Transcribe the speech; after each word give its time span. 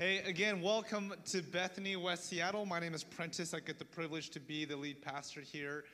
Hey, 0.00 0.20
again, 0.20 0.62
welcome 0.62 1.12
to 1.26 1.42
Bethany, 1.42 1.94
West 1.94 2.24
Seattle. 2.24 2.64
My 2.64 2.80
name 2.80 2.94
is 2.94 3.04
Prentice. 3.04 3.52
I 3.52 3.60
get 3.60 3.78
the 3.78 3.84
privilege 3.84 4.30
to 4.30 4.40
be 4.40 4.64
the 4.64 4.74
lead 4.74 5.02
pastor 5.02 5.42
here. 5.42 5.84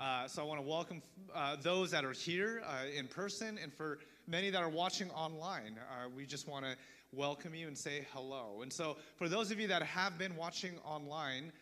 Uh, 0.00 0.26
so 0.26 0.40
I 0.40 0.46
want 0.46 0.62
to 0.62 0.66
welcome 0.66 1.02
uh, 1.34 1.56
those 1.60 1.90
that 1.90 2.02
are 2.02 2.12
here 2.12 2.62
uh, 2.66 2.86
in 2.96 3.06
person 3.06 3.58
and 3.62 3.70
for 3.70 3.98
many 4.26 4.48
that 4.48 4.62
are 4.62 4.70
watching 4.70 5.10
online. 5.10 5.78
Uh, 5.78 6.08
we 6.08 6.24
just 6.24 6.48
want 6.48 6.64
to 6.64 6.74
welcome 7.12 7.54
you 7.54 7.68
and 7.68 7.76
say 7.76 8.06
hello. 8.14 8.62
And 8.62 8.72
so, 8.72 8.96
for 9.16 9.28
those 9.28 9.50
of 9.50 9.60
you 9.60 9.68
that 9.68 9.82
have 9.82 10.16
been 10.16 10.36
watching 10.36 10.78
online, 10.82 11.52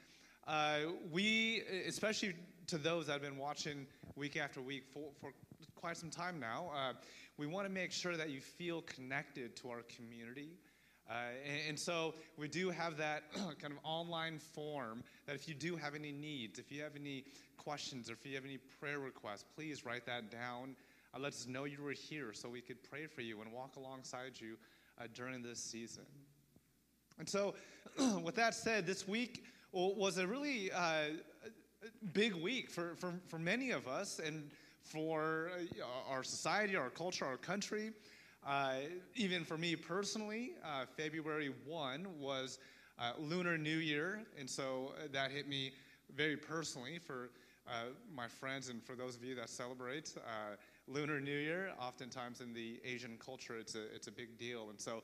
uh, 0.46 0.92
we, 1.10 1.64
especially 1.88 2.36
to 2.68 2.78
those 2.78 3.06
that 3.06 3.14
have 3.14 3.22
been 3.22 3.38
watching 3.38 3.88
week 4.14 4.36
after 4.36 4.62
week 4.62 4.84
for, 4.88 5.08
for 5.20 5.32
quite 5.74 5.96
some 5.96 6.10
time 6.10 6.38
now, 6.38 6.70
uh, 6.76 6.92
we 7.38 7.48
want 7.48 7.66
to 7.66 7.72
make 7.72 7.90
sure 7.90 8.16
that 8.16 8.30
you 8.30 8.40
feel 8.40 8.82
connected 8.82 9.56
to 9.56 9.70
our 9.70 9.82
community. 9.96 10.50
Uh, 11.08 11.14
and, 11.46 11.60
and, 11.70 11.78
so 11.78 12.12
we 12.36 12.48
do 12.48 12.68
have 12.68 12.98
that 12.98 13.22
kind 13.34 13.72
of 13.72 13.78
online 13.82 14.38
form 14.38 15.02
that 15.26 15.34
if 15.34 15.48
you 15.48 15.54
do 15.54 15.74
have 15.74 15.94
any 15.94 16.12
needs, 16.12 16.58
if 16.58 16.70
you 16.70 16.82
have 16.82 16.96
any 16.96 17.24
questions, 17.56 18.10
or 18.10 18.12
if 18.12 18.26
you 18.26 18.34
have 18.34 18.44
any 18.44 18.58
prayer 18.78 18.98
requests, 18.98 19.44
please 19.56 19.86
write 19.86 20.04
that 20.04 20.30
down. 20.30 20.76
Uh, 21.14 21.18
let 21.18 21.32
us 21.32 21.46
know 21.48 21.64
you 21.64 21.82
were 21.82 21.92
here 21.92 22.34
so 22.34 22.48
we 22.48 22.60
could 22.60 22.82
pray 22.82 23.06
for 23.06 23.22
you 23.22 23.40
and 23.40 23.50
walk 23.50 23.76
alongside 23.76 24.32
you 24.38 24.56
uh, 25.00 25.04
during 25.14 25.42
this 25.42 25.58
season. 25.58 26.04
And 27.18 27.28
so, 27.28 27.54
with 28.22 28.34
that 28.34 28.54
said, 28.54 28.86
this 28.86 29.08
week 29.08 29.44
was 29.72 30.18
a 30.18 30.26
really 30.26 30.70
uh, 30.72 31.04
big 32.12 32.34
week 32.34 32.70
for, 32.70 32.94
for, 32.96 33.14
for 33.28 33.38
many 33.38 33.70
of 33.70 33.88
us 33.88 34.20
and 34.24 34.50
for 34.82 35.50
uh, 35.80 36.10
our 36.10 36.22
society, 36.22 36.76
our 36.76 36.90
culture, 36.90 37.24
our 37.24 37.36
country. 37.36 37.92
Uh, 38.46 38.76
even 39.14 39.44
for 39.44 39.58
me 39.58 39.76
personally, 39.76 40.52
uh, 40.64 40.84
February 40.96 41.52
1 41.66 42.06
was 42.18 42.58
uh, 42.98 43.12
Lunar 43.18 43.58
New 43.58 43.78
Year, 43.78 44.22
and 44.38 44.48
so 44.48 44.92
uh, 44.96 45.08
that 45.12 45.30
hit 45.30 45.48
me 45.48 45.72
very 46.14 46.36
personally 46.36 46.98
for 46.98 47.30
uh, 47.68 47.90
my 48.14 48.26
friends 48.26 48.70
and 48.70 48.82
for 48.82 48.94
those 48.94 49.16
of 49.16 49.22
you 49.22 49.34
that 49.34 49.50
celebrate 49.50 50.14
uh, 50.16 50.56
Lunar 50.86 51.20
New 51.20 51.36
Year. 51.36 51.72
Oftentimes 51.80 52.40
in 52.40 52.54
the 52.54 52.80
Asian 52.84 53.18
culture, 53.18 53.56
it's 53.58 53.74
a, 53.74 53.94
it's 53.94 54.06
a 54.06 54.12
big 54.12 54.38
deal, 54.38 54.70
and 54.70 54.80
so 54.80 55.02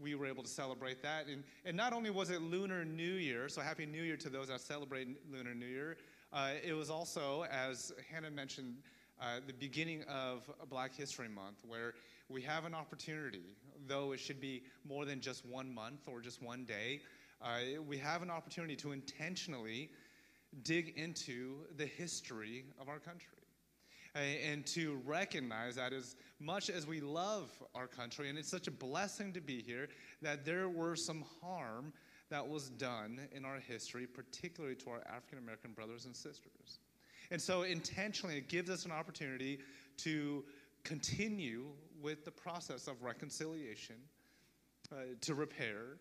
we 0.00 0.14
were 0.14 0.26
able 0.26 0.42
to 0.42 0.48
celebrate 0.48 1.02
that. 1.02 1.26
And, 1.26 1.42
and 1.64 1.76
not 1.76 1.92
only 1.92 2.10
was 2.10 2.30
it 2.30 2.40
Lunar 2.42 2.84
New 2.84 3.14
Year, 3.14 3.48
so 3.48 3.60
Happy 3.60 3.86
New 3.86 4.02
Year 4.02 4.16
to 4.18 4.28
those 4.28 4.48
that 4.48 4.60
celebrate 4.60 5.08
Lunar 5.32 5.54
New 5.54 5.66
Year, 5.66 5.96
it 6.64 6.74
was 6.74 6.90
also, 6.90 7.44
as 7.50 7.92
Hannah 8.12 8.30
mentioned, 8.30 8.76
uh, 9.20 9.40
the 9.46 9.52
beginning 9.52 10.02
of 10.04 10.50
Black 10.68 10.94
History 10.94 11.28
Month, 11.28 11.58
where 11.66 11.94
we 12.28 12.42
have 12.42 12.64
an 12.64 12.74
opportunity, 12.74 13.56
though 13.86 14.12
it 14.12 14.20
should 14.20 14.40
be 14.40 14.62
more 14.88 15.04
than 15.04 15.20
just 15.20 15.44
one 15.44 15.72
month 15.72 16.06
or 16.06 16.20
just 16.20 16.42
one 16.42 16.64
day, 16.64 17.00
uh, 17.42 17.80
we 17.86 17.98
have 17.98 18.22
an 18.22 18.30
opportunity 18.30 18.76
to 18.76 18.92
intentionally 18.92 19.90
dig 20.62 20.94
into 20.96 21.58
the 21.76 21.86
history 21.86 22.64
of 22.80 22.88
our 22.88 22.98
country. 22.98 23.36
Uh, 24.16 24.18
and 24.18 24.66
to 24.66 25.00
recognize 25.06 25.76
that 25.76 25.92
as 25.92 26.16
much 26.40 26.68
as 26.68 26.84
we 26.84 27.00
love 27.00 27.48
our 27.76 27.86
country, 27.86 28.28
and 28.28 28.36
it's 28.36 28.50
such 28.50 28.66
a 28.66 28.70
blessing 28.70 29.32
to 29.32 29.40
be 29.40 29.62
here, 29.62 29.88
that 30.20 30.44
there 30.44 30.68
were 30.68 30.96
some 30.96 31.24
harm 31.40 31.92
that 32.28 32.46
was 32.46 32.70
done 32.70 33.20
in 33.32 33.44
our 33.44 33.60
history, 33.60 34.06
particularly 34.06 34.74
to 34.74 34.90
our 34.90 35.02
African 35.06 35.38
American 35.38 35.72
brothers 35.72 36.06
and 36.06 36.16
sisters. 36.16 36.80
And 37.30 37.40
so, 37.40 37.62
intentionally, 37.62 38.36
it 38.36 38.48
gives 38.48 38.70
us 38.70 38.84
an 38.84 38.92
opportunity 38.92 39.60
to 39.98 40.44
continue 40.82 41.66
with 42.02 42.24
the 42.24 42.30
process 42.30 42.88
of 42.88 43.02
reconciliation, 43.02 43.96
uh, 44.92 44.96
to 45.20 45.34
repair, 45.34 45.98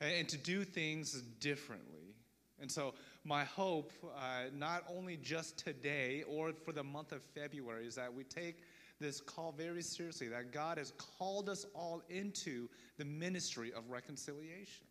and 0.00 0.28
to 0.28 0.36
do 0.36 0.64
things 0.64 1.22
differently. 1.40 2.14
And 2.60 2.70
so, 2.70 2.94
my 3.24 3.44
hope, 3.44 3.92
uh, 4.16 4.44
not 4.52 4.84
only 4.88 5.16
just 5.16 5.58
today 5.58 6.24
or 6.28 6.52
for 6.52 6.72
the 6.72 6.82
month 6.82 7.12
of 7.12 7.22
February, 7.22 7.86
is 7.86 7.94
that 7.94 8.12
we 8.12 8.24
take 8.24 8.62
this 9.00 9.20
call 9.20 9.52
very 9.52 9.82
seriously, 9.82 10.26
that 10.28 10.52
God 10.52 10.76
has 10.78 10.92
called 11.18 11.48
us 11.48 11.66
all 11.72 12.02
into 12.08 12.68
the 12.96 13.04
ministry 13.04 13.72
of 13.72 13.88
reconciliation. 13.90 14.87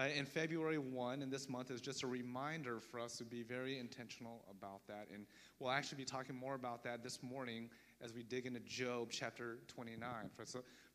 Uh, 0.00 0.04
and 0.16 0.26
February 0.26 0.78
1 0.78 1.20
in 1.20 1.28
this 1.28 1.46
month 1.46 1.70
is 1.70 1.78
just 1.78 2.04
a 2.04 2.06
reminder 2.06 2.80
for 2.80 2.98
us 2.98 3.18
to 3.18 3.24
be 3.24 3.42
very 3.42 3.78
intentional 3.78 4.42
about 4.50 4.80
that. 4.86 5.06
And 5.12 5.26
we'll 5.58 5.72
actually 5.72 5.98
be 5.98 6.06
talking 6.06 6.34
more 6.34 6.54
about 6.54 6.82
that 6.84 7.02
this 7.02 7.22
morning 7.22 7.68
as 8.00 8.14
we 8.14 8.22
dig 8.22 8.46
into 8.46 8.60
Job 8.60 9.08
chapter 9.10 9.58
29. 9.68 10.08
For, 10.34 10.46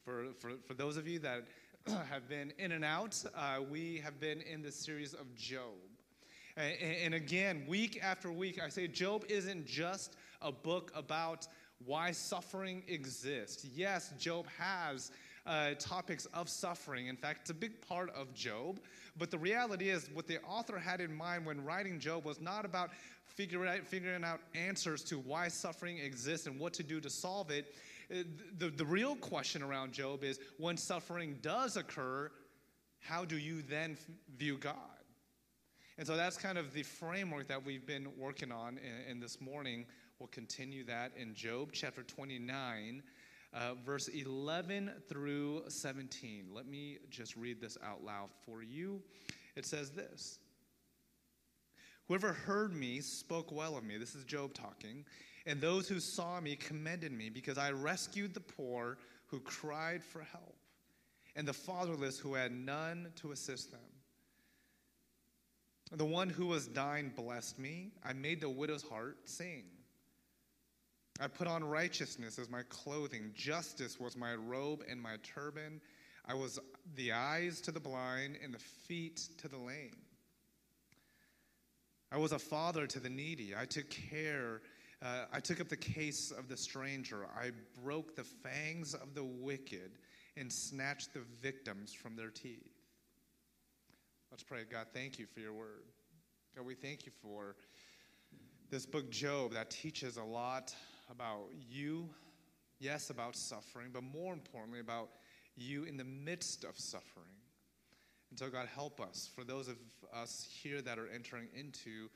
for, 0.03 0.25
for, 0.39 0.53
for 0.65 0.73
those 0.73 0.97
of 0.97 1.07
you 1.07 1.19
that 1.19 1.43
have 2.09 2.27
been 2.27 2.51
in 2.57 2.71
and 2.71 2.83
out, 2.83 3.23
uh, 3.35 3.57
we 3.69 4.01
have 4.03 4.19
been 4.19 4.41
in 4.41 4.63
the 4.63 4.71
series 4.71 5.13
of 5.13 5.35
Job. 5.35 5.75
And, 6.57 6.73
and 6.81 7.13
again, 7.13 7.65
week 7.67 7.99
after 8.01 8.31
week, 8.31 8.59
I 8.59 8.69
say 8.69 8.87
Job 8.87 9.23
isn't 9.29 9.67
just 9.67 10.15
a 10.41 10.51
book 10.51 10.91
about 10.95 11.47
why 11.85 12.09
suffering 12.09 12.81
exists. 12.87 13.67
Yes, 13.75 14.13
Job 14.17 14.47
has 14.57 15.11
uh, 15.45 15.71
topics 15.79 16.25
of 16.27 16.49
suffering. 16.49 17.07
In 17.07 17.15
fact, 17.15 17.41
it's 17.41 17.49
a 17.49 17.55
big 17.55 17.79
part 17.87 18.09
of 18.15 18.33
Job. 18.33 18.79
But 19.17 19.31
the 19.31 19.37
reality 19.37 19.89
is, 19.89 20.09
what 20.13 20.27
the 20.27 20.41
author 20.43 20.77
had 20.77 21.01
in 21.01 21.15
mind 21.15 21.45
when 21.45 21.63
writing 21.63 21.99
Job 21.99 22.25
was 22.25 22.41
not 22.41 22.65
about 22.65 22.91
figuring 23.25 23.69
out, 23.69 23.85
figuring 23.85 24.23
out 24.23 24.39
answers 24.53 25.03
to 25.03 25.19
why 25.19 25.47
suffering 25.47 25.99
exists 25.99 26.47
and 26.47 26.59
what 26.59 26.73
to 26.73 26.83
do 26.83 26.99
to 26.99 27.09
solve 27.09 27.51
it. 27.51 27.73
Uh, 28.11 28.23
the, 28.57 28.69
the 28.69 28.85
real 28.85 29.15
question 29.15 29.61
around 29.61 29.93
Job 29.93 30.23
is 30.23 30.39
when 30.57 30.77
suffering 30.77 31.37
does 31.41 31.77
occur, 31.77 32.31
how 32.99 33.25
do 33.25 33.37
you 33.37 33.61
then 33.61 33.97
view 34.37 34.57
God? 34.57 34.75
And 35.97 36.05
so 36.05 36.17
that's 36.17 36.37
kind 36.37 36.57
of 36.57 36.73
the 36.73 36.83
framework 36.83 37.47
that 37.47 37.63
we've 37.63 37.85
been 37.85 38.07
working 38.17 38.51
on 38.51 38.77
in, 38.79 39.11
in 39.11 39.19
this 39.19 39.39
morning. 39.39 39.85
We'll 40.19 40.27
continue 40.27 40.83
that 40.85 41.11
in 41.17 41.33
Job 41.33 41.69
chapter 41.71 42.03
29, 42.03 43.01
uh, 43.53 43.73
verse 43.85 44.07
11 44.07 44.91
through 45.07 45.63
17. 45.67 46.47
Let 46.53 46.67
me 46.67 46.97
just 47.09 47.35
read 47.35 47.61
this 47.61 47.77
out 47.83 48.03
loud 48.03 48.29
for 48.45 48.61
you. 48.61 49.01
It 49.55 49.65
says 49.65 49.91
this 49.91 50.39
Whoever 52.07 52.33
heard 52.33 52.73
me 52.73 53.01
spoke 53.01 53.51
well 53.51 53.77
of 53.77 53.83
me. 53.83 53.97
This 53.97 54.15
is 54.15 54.23
Job 54.25 54.53
talking. 54.53 55.05
And 55.47 55.61
those 55.61 55.87
who 55.87 55.99
saw 55.99 56.39
me 56.39 56.55
commended 56.55 57.11
me 57.11 57.29
because 57.29 57.57
I 57.57 57.71
rescued 57.71 58.33
the 58.33 58.39
poor 58.39 58.97
who 59.27 59.39
cried 59.39 60.03
for 60.03 60.23
help 60.23 60.55
and 61.35 61.47
the 61.47 61.53
fatherless 61.53 62.17
who 62.17 62.33
had 62.33 62.51
none 62.51 63.11
to 63.17 63.31
assist 63.31 63.71
them. 63.71 63.79
The 65.91 66.05
one 66.05 66.29
who 66.29 66.47
was 66.47 66.67
dying 66.67 67.11
blessed 67.15 67.59
me. 67.59 67.91
I 68.03 68.13
made 68.13 68.41
the 68.41 68.49
widow's 68.49 68.83
heart 68.83 69.17
sing. 69.25 69.65
I 71.19 71.27
put 71.27 71.47
on 71.47 71.63
righteousness 71.63 72.37
as 72.37 72.49
my 72.49 72.63
clothing, 72.67 73.31
justice 73.33 73.99
was 73.99 74.17
my 74.17 74.35
robe 74.35 74.83
and 74.89 75.01
my 75.01 75.15
turban. 75.23 75.79
I 76.27 76.33
was 76.33 76.59
the 76.95 77.13
eyes 77.13 77.61
to 77.61 77.71
the 77.71 77.79
blind 77.79 78.37
and 78.43 78.53
the 78.53 78.59
feet 78.87 79.21
to 79.37 79.47
the 79.47 79.57
lame. 79.57 79.95
I 82.11 82.17
was 82.17 82.31
a 82.31 82.39
father 82.39 82.85
to 82.87 82.99
the 82.99 83.09
needy. 83.09 83.53
I 83.57 83.65
took 83.65 83.89
care. 83.89 84.61
Uh, 85.01 85.25
I 85.31 85.39
took 85.39 85.61
up 85.61 85.69
the 85.69 85.77
case 85.77 86.31
of 86.37 86.49
the 86.49 86.57
stranger. 86.57 87.25
I 87.35 87.51
broke 87.81 88.15
the 88.15 88.23
fangs 88.23 88.93
of 88.93 89.13
the 89.15 89.23
wicked 89.23 89.91
and 90.35 90.51
snatched 90.51 91.13
the 91.13 91.21
victims 91.41 91.93
from 91.93 92.15
their 92.15 92.29
teeth. 92.29 92.71
Let's 94.31 94.43
pray. 94.43 94.63
God, 94.69 94.87
thank 94.93 95.17
you 95.17 95.27
for 95.33 95.39
your 95.39 95.53
word. 95.53 95.85
God, 96.55 96.65
we 96.65 96.75
thank 96.75 97.05
you 97.05 97.11
for 97.21 97.55
this 98.69 98.85
book, 98.85 99.09
Job, 99.09 99.53
that 99.53 99.69
teaches 99.69 100.17
a 100.17 100.23
lot 100.23 100.73
about 101.09 101.47
you, 101.69 102.09
yes, 102.79 103.09
about 103.09 103.35
suffering, 103.35 103.89
but 103.93 104.03
more 104.03 104.33
importantly, 104.33 104.79
about 104.79 105.09
you 105.55 105.83
in 105.83 105.97
the 105.97 106.03
midst 106.03 106.63
of 106.63 106.77
suffering. 106.77 107.25
And 108.29 108.39
so, 108.39 108.49
God, 108.49 108.67
help 108.73 108.99
us 108.99 109.29
for 109.33 109.43
those 109.43 109.67
of 109.67 109.77
us 110.13 110.47
here 110.61 110.81
that 110.81 110.99
are 110.99 111.07
entering 111.07 111.47
into 111.55 112.09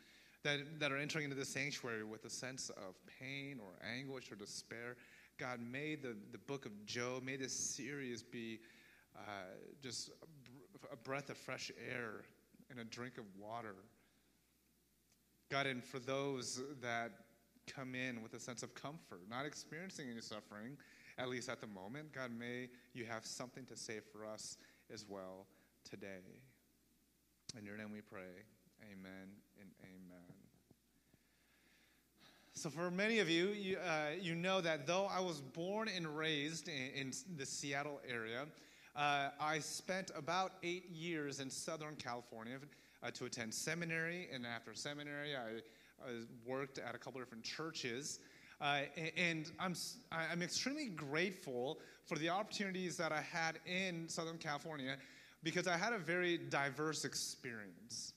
that, 0.43 0.79
that 0.79 0.91
are 0.91 0.97
entering 0.97 1.25
into 1.25 1.35
the 1.35 1.45
sanctuary 1.45 2.03
with 2.03 2.23
a 2.25 2.29
sense 2.29 2.69
of 2.69 2.95
pain 3.19 3.59
or 3.61 3.71
anguish 3.85 4.31
or 4.31 4.35
despair. 4.35 4.95
God, 5.37 5.59
may 5.59 5.95
the, 5.95 6.15
the 6.31 6.37
book 6.37 6.65
of 6.65 6.85
Job, 6.85 7.23
may 7.23 7.35
this 7.35 7.53
series 7.53 8.23
be 8.23 8.59
uh, 9.17 9.21
just 9.81 10.11
a 10.91 10.95
breath 10.95 11.29
of 11.29 11.37
fresh 11.37 11.71
air 11.91 12.23
and 12.69 12.79
a 12.79 12.83
drink 12.85 13.17
of 13.17 13.25
water. 13.37 13.75
God, 15.49 15.65
and 15.65 15.83
for 15.83 15.99
those 15.99 16.61
that 16.81 17.11
come 17.73 17.95
in 17.95 18.21
with 18.21 18.33
a 18.33 18.39
sense 18.39 18.63
of 18.63 18.73
comfort, 18.73 19.21
not 19.29 19.45
experiencing 19.45 20.09
any 20.09 20.21
suffering, 20.21 20.77
at 21.17 21.29
least 21.29 21.49
at 21.49 21.59
the 21.61 21.67
moment, 21.67 22.13
God, 22.13 22.31
may 22.31 22.69
you 22.93 23.05
have 23.05 23.25
something 23.25 23.65
to 23.65 23.75
say 23.75 23.99
for 24.11 24.25
us 24.25 24.57
as 24.91 25.05
well 25.07 25.45
today. 25.89 26.21
In 27.57 27.65
your 27.65 27.77
name 27.77 27.91
we 27.91 28.01
pray. 28.01 28.43
Amen 28.83 29.29
and 29.59 29.69
amen. 29.83 30.39
So, 32.53 32.69
for 32.69 32.91
many 32.91 33.19
of 33.19 33.29
you, 33.29 33.47
you, 33.49 33.77
uh, 33.77 34.11
you 34.19 34.35
know 34.35 34.59
that 34.61 34.85
though 34.85 35.05
I 35.05 35.19
was 35.19 35.41
born 35.41 35.87
and 35.87 36.05
raised 36.17 36.67
in, 36.67 36.91
in 36.93 37.13
the 37.37 37.45
Seattle 37.45 38.01
area, 38.07 38.45
uh, 38.95 39.29
I 39.39 39.59
spent 39.59 40.11
about 40.15 40.53
eight 40.61 40.89
years 40.89 41.39
in 41.39 41.49
Southern 41.49 41.95
California 41.95 42.57
uh, 43.01 43.11
to 43.11 43.25
attend 43.25 43.53
seminary, 43.53 44.27
and 44.33 44.45
after 44.45 44.73
seminary, 44.73 45.35
I, 45.35 45.39
I 45.39 45.61
worked 46.45 46.79
at 46.79 46.95
a 46.95 46.97
couple 46.97 47.19
different 47.19 47.43
churches. 47.43 48.19
Uh, 48.61 48.81
and 49.15 49.51
I'm, 49.59 49.73
I'm 50.11 50.41
extremely 50.41 50.87
grateful 50.87 51.79
for 52.05 52.17
the 52.17 52.29
opportunities 52.29 52.97
that 52.97 53.11
I 53.11 53.21
had 53.21 53.59
in 53.65 54.09
Southern 54.09 54.37
California 54.37 54.97
because 55.43 55.67
I 55.67 55.77
had 55.77 55.93
a 55.93 55.97
very 55.97 56.37
diverse 56.37 57.05
experience. 57.05 58.13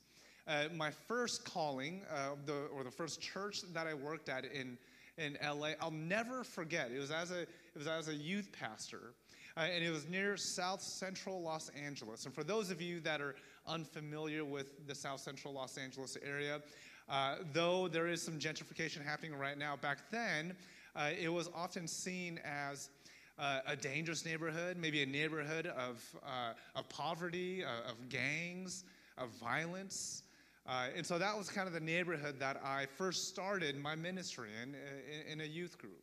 Uh, 0.48 0.64
my 0.74 0.90
first 0.90 1.44
calling, 1.44 2.02
uh, 2.10 2.30
the, 2.46 2.66
or 2.74 2.82
the 2.82 2.90
first 2.90 3.20
church 3.20 3.62
that 3.72 3.86
I 3.86 3.94
worked 3.94 4.28
at 4.28 4.44
in, 4.44 4.76
in 5.16 5.38
LA, 5.42 5.70
I'll 5.80 5.92
never 5.92 6.42
forget. 6.42 6.90
It 6.90 6.98
was 6.98 7.12
as 7.12 7.30
a, 7.30 7.42
it 7.42 7.48
was 7.76 7.86
as 7.86 8.08
a 8.08 8.14
youth 8.14 8.50
pastor, 8.50 9.14
uh, 9.56 9.60
and 9.60 9.84
it 9.84 9.90
was 9.90 10.08
near 10.08 10.36
South 10.36 10.82
Central 10.82 11.40
Los 11.40 11.70
Angeles. 11.70 12.24
And 12.24 12.34
for 12.34 12.42
those 12.42 12.72
of 12.72 12.82
you 12.82 12.98
that 13.00 13.20
are 13.20 13.36
unfamiliar 13.66 14.44
with 14.44 14.86
the 14.86 14.94
South 14.94 15.20
Central 15.20 15.54
Los 15.54 15.78
Angeles 15.78 16.16
area, 16.24 16.60
uh, 17.08 17.36
though 17.52 17.88
there 17.88 18.06
is 18.06 18.22
some 18.22 18.38
gentrification 18.38 19.04
happening 19.04 19.34
right 19.34 19.58
now, 19.58 19.76
back 19.76 19.98
then 20.10 20.54
uh, 20.94 21.10
it 21.20 21.28
was 21.28 21.48
often 21.54 21.86
seen 21.86 22.40
as 22.44 22.90
uh, 23.38 23.60
a 23.66 23.76
dangerous 23.76 24.24
neighborhood, 24.24 24.76
maybe 24.76 25.02
a 25.02 25.06
neighborhood 25.06 25.66
of, 25.66 26.02
uh, 26.24 26.52
of 26.76 26.88
poverty, 26.88 27.64
uh, 27.64 27.90
of 27.90 28.08
gangs, 28.08 28.84
of 29.18 29.30
violence. 29.40 30.22
Uh, 30.66 30.86
and 30.96 31.04
so 31.04 31.18
that 31.18 31.36
was 31.36 31.48
kind 31.48 31.66
of 31.66 31.74
the 31.74 31.80
neighborhood 31.80 32.38
that 32.38 32.60
I 32.64 32.86
first 32.96 33.28
started 33.28 33.76
my 33.76 33.94
ministry 33.94 34.50
in, 34.62 34.74
in, 34.74 35.32
in 35.32 35.40
a 35.40 35.48
youth 35.48 35.78
group. 35.78 36.02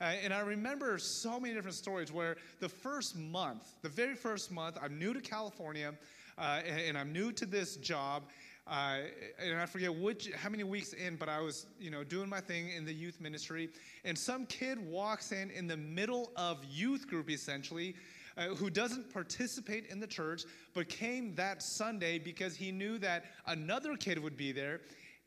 Uh, 0.00 0.04
and 0.22 0.34
I 0.34 0.40
remember 0.40 0.98
so 0.98 1.38
many 1.38 1.54
different 1.54 1.76
stories 1.76 2.10
where 2.10 2.36
the 2.58 2.68
first 2.68 3.16
month, 3.16 3.62
the 3.82 3.88
very 3.88 4.16
first 4.16 4.50
month, 4.50 4.76
I'm 4.82 4.98
new 4.98 5.14
to 5.14 5.20
California 5.20 5.94
uh, 6.38 6.60
and, 6.66 6.96
I'm 6.96 7.12
new 7.12 7.32
to 7.32 7.46
this 7.46 7.76
job. 7.76 8.24
Uh, 8.66 9.00
and 9.38 9.58
I 9.58 9.66
forget 9.66 9.94
which, 9.94 10.30
how 10.32 10.48
many 10.48 10.64
weeks 10.64 10.94
in, 10.94 11.16
but 11.16 11.28
I 11.28 11.40
was, 11.40 11.66
you 11.78 11.90
know, 11.90 12.02
doing 12.02 12.30
my 12.30 12.40
thing 12.40 12.70
in 12.70 12.86
the 12.86 12.94
youth 12.94 13.20
ministry, 13.20 13.68
and 14.04 14.16
some 14.16 14.46
kid 14.46 14.78
walks 14.78 15.32
in 15.32 15.50
in 15.50 15.66
the 15.66 15.76
middle 15.76 16.32
of 16.34 16.64
youth 16.64 17.06
group, 17.06 17.28
essentially, 17.28 17.94
uh, 18.38 18.48
who 18.48 18.70
doesn't 18.70 19.12
participate 19.12 19.86
in 19.86 20.00
the 20.00 20.06
church, 20.06 20.44
but 20.72 20.88
came 20.88 21.34
that 21.34 21.62
Sunday 21.62 22.18
because 22.18 22.56
he 22.56 22.72
knew 22.72 22.96
that 22.98 23.24
another 23.46 23.96
kid 23.96 24.18
would 24.18 24.36
be 24.36 24.50
there, 24.50 24.80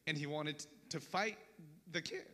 and 0.07 0.17
he 0.17 0.25
wanted 0.25 0.65
to 0.89 0.99
fight 0.99 1.37
the 1.91 2.01
kid. 2.01 2.25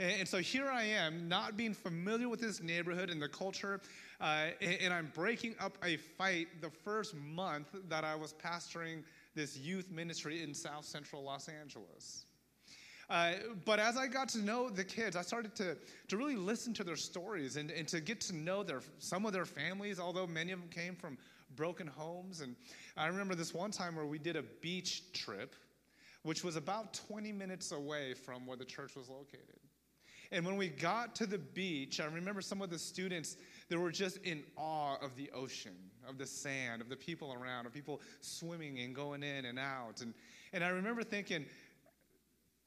And, 0.00 0.28
so 0.28 0.38
here 0.38 0.68
I 0.68 0.84
am, 0.84 1.28
not 1.28 1.56
being 1.56 1.74
familiar 1.74 2.28
with 2.28 2.40
this 2.40 2.62
neighborhood 2.62 3.10
and 3.10 3.20
the 3.20 3.28
culture, 3.28 3.80
uh, 4.20 4.46
and, 4.60 4.78
and 4.80 4.94
I'm 4.94 5.10
breaking 5.12 5.56
up 5.58 5.76
a 5.84 5.96
fight 5.96 6.60
the 6.60 6.70
first 6.70 7.16
month 7.16 7.74
that 7.88 8.04
I 8.04 8.14
was 8.14 8.32
pastoring 8.32 9.02
this 9.34 9.56
youth 9.56 9.90
ministry 9.90 10.42
in 10.42 10.54
South 10.54 10.84
Central 10.84 11.24
Los 11.24 11.48
Angeles. 11.48 12.26
Uh, 13.10 13.32
but 13.64 13.80
as 13.80 13.96
I 13.96 14.06
got 14.06 14.28
to 14.30 14.38
know 14.38 14.68
the 14.68 14.84
kids, 14.84 15.16
I 15.16 15.22
started 15.22 15.56
to, 15.56 15.76
to 16.08 16.16
really 16.16 16.36
listen 16.36 16.74
to 16.74 16.84
their 16.84 16.96
stories 16.96 17.56
and, 17.56 17.70
and 17.70 17.88
to 17.88 18.00
get 18.00 18.20
to 18.22 18.36
know 18.36 18.62
their, 18.62 18.82
some 18.98 19.26
of 19.26 19.32
their 19.32 19.46
families, 19.46 19.98
although 19.98 20.26
many 20.26 20.52
of 20.52 20.60
them 20.60 20.68
came 20.68 20.94
from 20.94 21.18
broken 21.56 21.86
homes. 21.88 22.40
And 22.40 22.54
I 22.96 23.06
remember 23.06 23.34
this 23.34 23.52
one 23.52 23.72
time 23.72 23.96
where 23.96 24.06
we 24.06 24.18
did 24.18 24.36
a 24.36 24.44
beach 24.60 25.12
trip, 25.12 25.56
which 26.22 26.44
was 26.44 26.54
about 26.54 26.92
20 27.08 27.32
minutes 27.32 27.72
away 27.72 28.14
from 28.14 28.46
where 28.46 28.56
the 28.56 28.64
church 28.64 28.94
was 28.94 29.08
located. 29.08 29.58
And 30.30 30.44
when 30.44 30.56
we 30.56 30.68
got 30.68 31.14
to 31.16 31.26
the 31.26 31.38
beach, 31.38 32.00
I 32.00 32.04
remember 32.04 32.42
some 32.42 32.60
of 32.60 32.68
the 32.70 32.78
students, 32.78 33.36
they 33.68 33.76
were 33.76 33.90
just 33.90 34.18
in 34.18 34.42
awe 34.56 34.96
of 35.00 35.16
the 35.16 35.30
ocean, 35.30 35.74
of 36.06 36.18
the 36.18 36.26
sand, 36.26 36.82
of 36.82 36.88
the 36.88 36.96
people 36.96 37.32
around, 37.32 37.66
of 37.66 37.72
people 37.72 38.00
swimming 38.20 38.78
and 38.80 38.94
going 38.94 39.22
in 39.22 39.46
and 39.46 39.58
out. 39.58 40.02
And, 40.02 40.12
and 40.52 40.62
I 40.62 40.68
remember 40.68 41.02
thinking, 41.02 41.46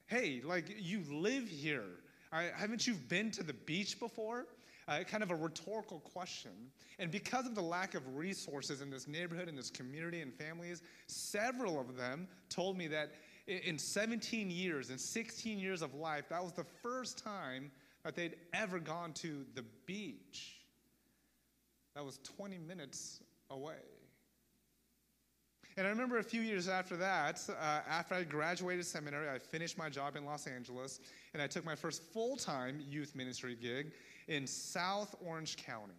hey, 0.08 0.42
like 0.44 0.76
you 0.80 1.04
live 1.12 1.48
here. 1.48 1.86
I, 2.32 2.50
haven't 2.56 2.88
you 2.88 2.96
been 2.96 3.30
to 3.32 3.44
the 3.44 3.54
beach 3.54 4.00
before? 4.00 4.48
Uh, 4.88 5.04
kind 5.04 5.22
of 5.22 5.30
a 5.30 5.36
rhetorical 5.36 6.00
question. 6.00 6.52
And 6.98 7.12
because 7.12 7.46
of 7.46 7.56
the 7.56 7.62
lack 7.62 7.94
of 7.94 8.16
resources 8.16 8.82
in 8.82 8.90
this 8.90 9.08
neighborhood, 9.08 9.48
in 9.48 9.56
this 9.56 9.70
community, 9.70 10.22
and 10.22 10.34
families, 10.34 10.82
several 11.08 11.80
of 11.80 11.96
them 11.96 12.28
told 12.50 12.78
me 12.78 12.88
that 12.88 13.12
in 13.52 13.78
17 13.78 14.50
years, 14.50 14.90
in 14.90 14.98
16 14.98 15.60
years 15.60 15.82
of 15.82 15.94
life, 15.94 16.30
that 16.30 16.42
was 16.44 16.54
the 16.54 16.64
first 16.64 17.24
time 17.24 17.72
that 18.04 18.16
they'd 18.16 18.36
ever 18.54 18.80
gone 18.80 19.14
to 19.14 19.46
the 19.56 19.64
beach. 19.86 20.62
That 21.96 22.06
was 22.06 22.20
20 22.38 22.58
minutes 22.58 23.20
away. 23.50 23.76
And 25.78 25.88
I 25.88 25.90
remember 25.90 26.18
a 26.18 26.24
few 26.24 26.42
years 26.42 26.68
after 26.68 26.98
that, 26.98 27.42
uh, 27.50 27.80
after 27.90 28.16
I 28.16 28.24
graduated 28.24 28.86
seminary, 28.86 29.30
I 29.30 29.40
finished 29.40 29.78
my 29.78 29.90
job 29.90 30.16
in 30.16 30.26
Los 30.26 30.46
Angeles, 30.46 31.00
and 31.34 31.42
I 31.42 31.48
took 31.48 31.64
my 31.64 31.76
first 31.76 32.04
full 32.12 32.36
time 32.36 32.84
youth 32.90 33.16
ministry 33.16 33.56
gig 33.60 33.94
in 34.28 34.46
South 34.46 35.16
Orange 35.26 35.56
County. 35.58 35.94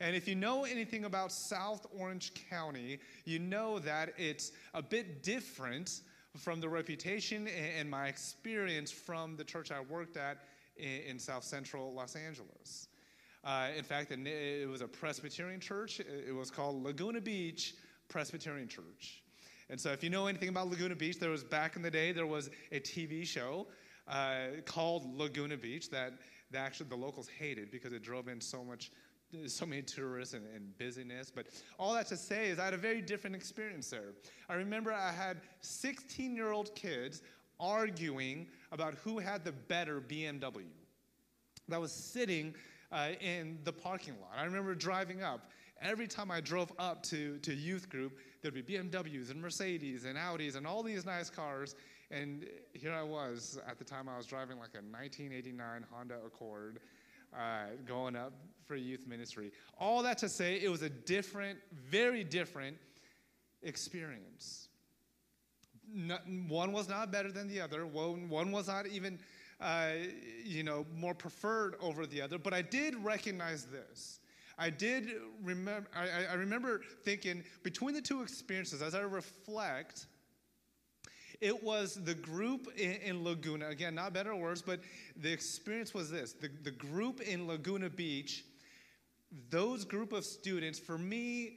And 0.00 0.16
if 0.16 0.26
you 0.26 0.34
know 0.34 0.64
anything 0.64 1.04
about 1.04 1.30
South 1.30 1.86
Orange 1.96 2.32
County, 2.50 2.98
you 3.24 3.38
know 3.38 3.78
that 3.78 4.12
it's 4.18 4.50
a 4.74 4.82
bit 4.82 5.22
different 5.22 6.00
from 6.36 6.60
the 6.60 6.68
reputation 6.68 7.48
and 7.48 7.88
my 7.88 8.08
experience 8.08 8.90
from 8.90 9.36
the 9.36 9.44
church 9.44 9.70
I 9.70 9.80
worked 9.80 10.16
at 10.16 10.38
in, 10.76 11.18
South 11.18 11.44
Central 11.44 11.92
Los 11.94 12.16
Angeles. 12.16 12.88
Uh, 13.44 13.68
in 13.76 13.84
fact, 13.84 14.10
it 14.10 14.68
was 14.68 14.80
a 14.80 14.88
Presbyterian 14.88 15.60
church. 15.60 16.00
It 16.00 16.34
was 16.34 16.50
called 16.50 16.82
Laguna 16.82 17.20
Beach 17.20 17.74
Presbyterian 18.08 18.68
Church. 18.68 19.22
And 19.70 19.80
so, 19.80 19.90
if 19.90 20.02
you 20.02 20.10
know 20.10 20.26
anything 20.26 20.48
about 20.48 20.68
Laguna 20.68 20.94
Beach, 20.94 21.18
there 21.18 21.30
was 21.30 21.44
back 21.44 21.76
in 21.76 21.82
the 21.82 21.90
day 21.90 22.12
there 22.12 22.26
was 22.26 22.50
a 22.72 22.80
TV 22.80 23.26
show 23.26 23.66
uh, 24.08 24.46
called 24.66 25.16
Laguna 25.16 25.56
Beach 25.56 25.90
that, 25.90 26.14
that 26.50 26.58
actually 26.58 26.88
the 26.88 26.96
locals 26.96 27.28
hated 27.28 27.70
because 27.70 27.92
it 27.92 28.02
drove 28.02 28.28
in 28.28 28.40
so 28.40 28.62
much 28.64 28.90
so 29.46 29.66
many 29.66 29.82
tourists 29.82 30.34
and, 30.34 30.44
and, 30.54 30.76
busyness. 30.78 31.30
But 31.34 31.46
all 31.78 31.94
that 31.94 32.06
to 32.08 32.16
say 32.16 32.48
is 32.48 32.58
I 32.58 32.64
had 32.64 32.74
a 32.74 32.78
very 32.78 33.00
different 33.00 33.36
experience 33.36 33.90
there. 33.90 34.12
I 34.48 34.54
remember 34.54 34.92
I 34.92 35.12
had 35.12 35.38
16 35.60 36.34
year 36.34 36.52
old 36.52 36.74
kids 36.74 37.22
arguing 37.60 38.46
about 38.72 38.94
who 38.94 39.18
had 39.18 39.44
the 39.44 39.52
better 39.52 40.00
BMW 40.00 40.64
that 41.68 41.80
was 41.80 41.92
sitting 41.92 42.54
uh, 42.92 43.10
in 43.20 43.58
the 43.64 43.72
parking 43.72 44.14
lot. 44.20 44.32
I 44.36 44.44
remember 44.44 44.74
driving 44.74 45.22
up. 45.22 45.50
Every 45.80 46.06
time 46.06 46.30
I 46.30 46.40
drove 46.40 46.72
up 46.78 47.02
to, 47.04 47.38
to 47.38 47.52
youth 47.52 47.88
group, 47.88 48.18
there'd 48.40 48.54
be 48.54 48.62
BMWs 48.62 49.30
and 49.30 49.40
Mercedes 49.40 50.04
and 50.04 50.16
Audis 50.16 50.56
and 50.56 50.66
all 50.66 50.82
these 50.82 51.04
nice 51.04 51.28
cars. 51.28 51.74
And 52.10 52.46
here 52.72 52.92
I 52.92 53.02
was 53.02 53.58
at 53.68 53.78
the 53.78 53.84
time 53.84 54.08
I 54.08 54.16
was 54.16 54.26
driving 54.26 54.58
like 54.58 54.74
a 54.74 54.84
1989 54.84 55.84
Honda 55.90 56.16
Accord 56.24 56.80
uh, 57.36 57.66
going 57.86 58.16
up 58.16 58.32
for 58.66 58.76
youth 58.76 59.06
ministry. 59.06 59.52
All 59.78 60.02
that 60.02 60.18
to 60.18 60.28
say, 60.28 60.56
it 60.56 60.70
was 60.70 60.82
a 60.82 60.88
different, 60.88 61.58
very 61.72 62.24
different 62.24 62.76
experience. 63.62 64.68
one 66.48 66.72
was 66.72 66.88
not 66.88 67.12
better 67.12 67.30
than 67.30 67.48
the 67.48 67.60
other. 67.60 67.86
One, 67.86 68.28
one 68.28 68.52
was 68.52 68.68
not 68.68 68.86
even, 68.86 69.18
uh, 69.60 69.90
you 70.44 70.62
know, 70.62 70.86
more 70.96 71.14
preferred 71.14 71.76
over 71.80 72.06
the 72.06 72.20
other. 72.22 72.38
But 72.38 72.54
I 72.54 72.62
did 72.62 72.94
recognize 73.04 73.66
this. 73.66 74.20
I 74.56 74.70
did 74.70 75.10
remember. 75.42 75.88
I, 75.94 76.26
I 76.30 76.34
remember 76.34 76.82
thinking 77.02 77.42
between 77.62 77.94
the 77.94 78.00
two 78.00 78.22
experiences, 78.22 78.82
as 78.82 78.94
I 78.94 79.00
reflect 79.00 80.06
it 81.40 81.62
was 81.62 81.94
the 81.94 82.14
group 82.14 82.68
in, 82.76 82.92
in, 83.04 83.24
Laguna, 83.24 83.68
again, 83.68 83.94
not 83.94 84.12
better 84.12 84.32
or 84.32 84.36
worse, 84.36 84.62
but 84.62 84.80
the 85.16 85.32
experience 85.32 85.94
was 85.94 86.10
this 86.10 86.32
the, 86.32 86.50
the 86.62 86.70
group 86.70 87.20
in 87.20 87.46
Laguna 87.46 87.90
Beach, 87.90 88.44
those 89.50 89.84
group 89.84 90.12
of 90.12 90.24
students, 90.24 90.78
for 90.78 90.98
me, 90.98 91.56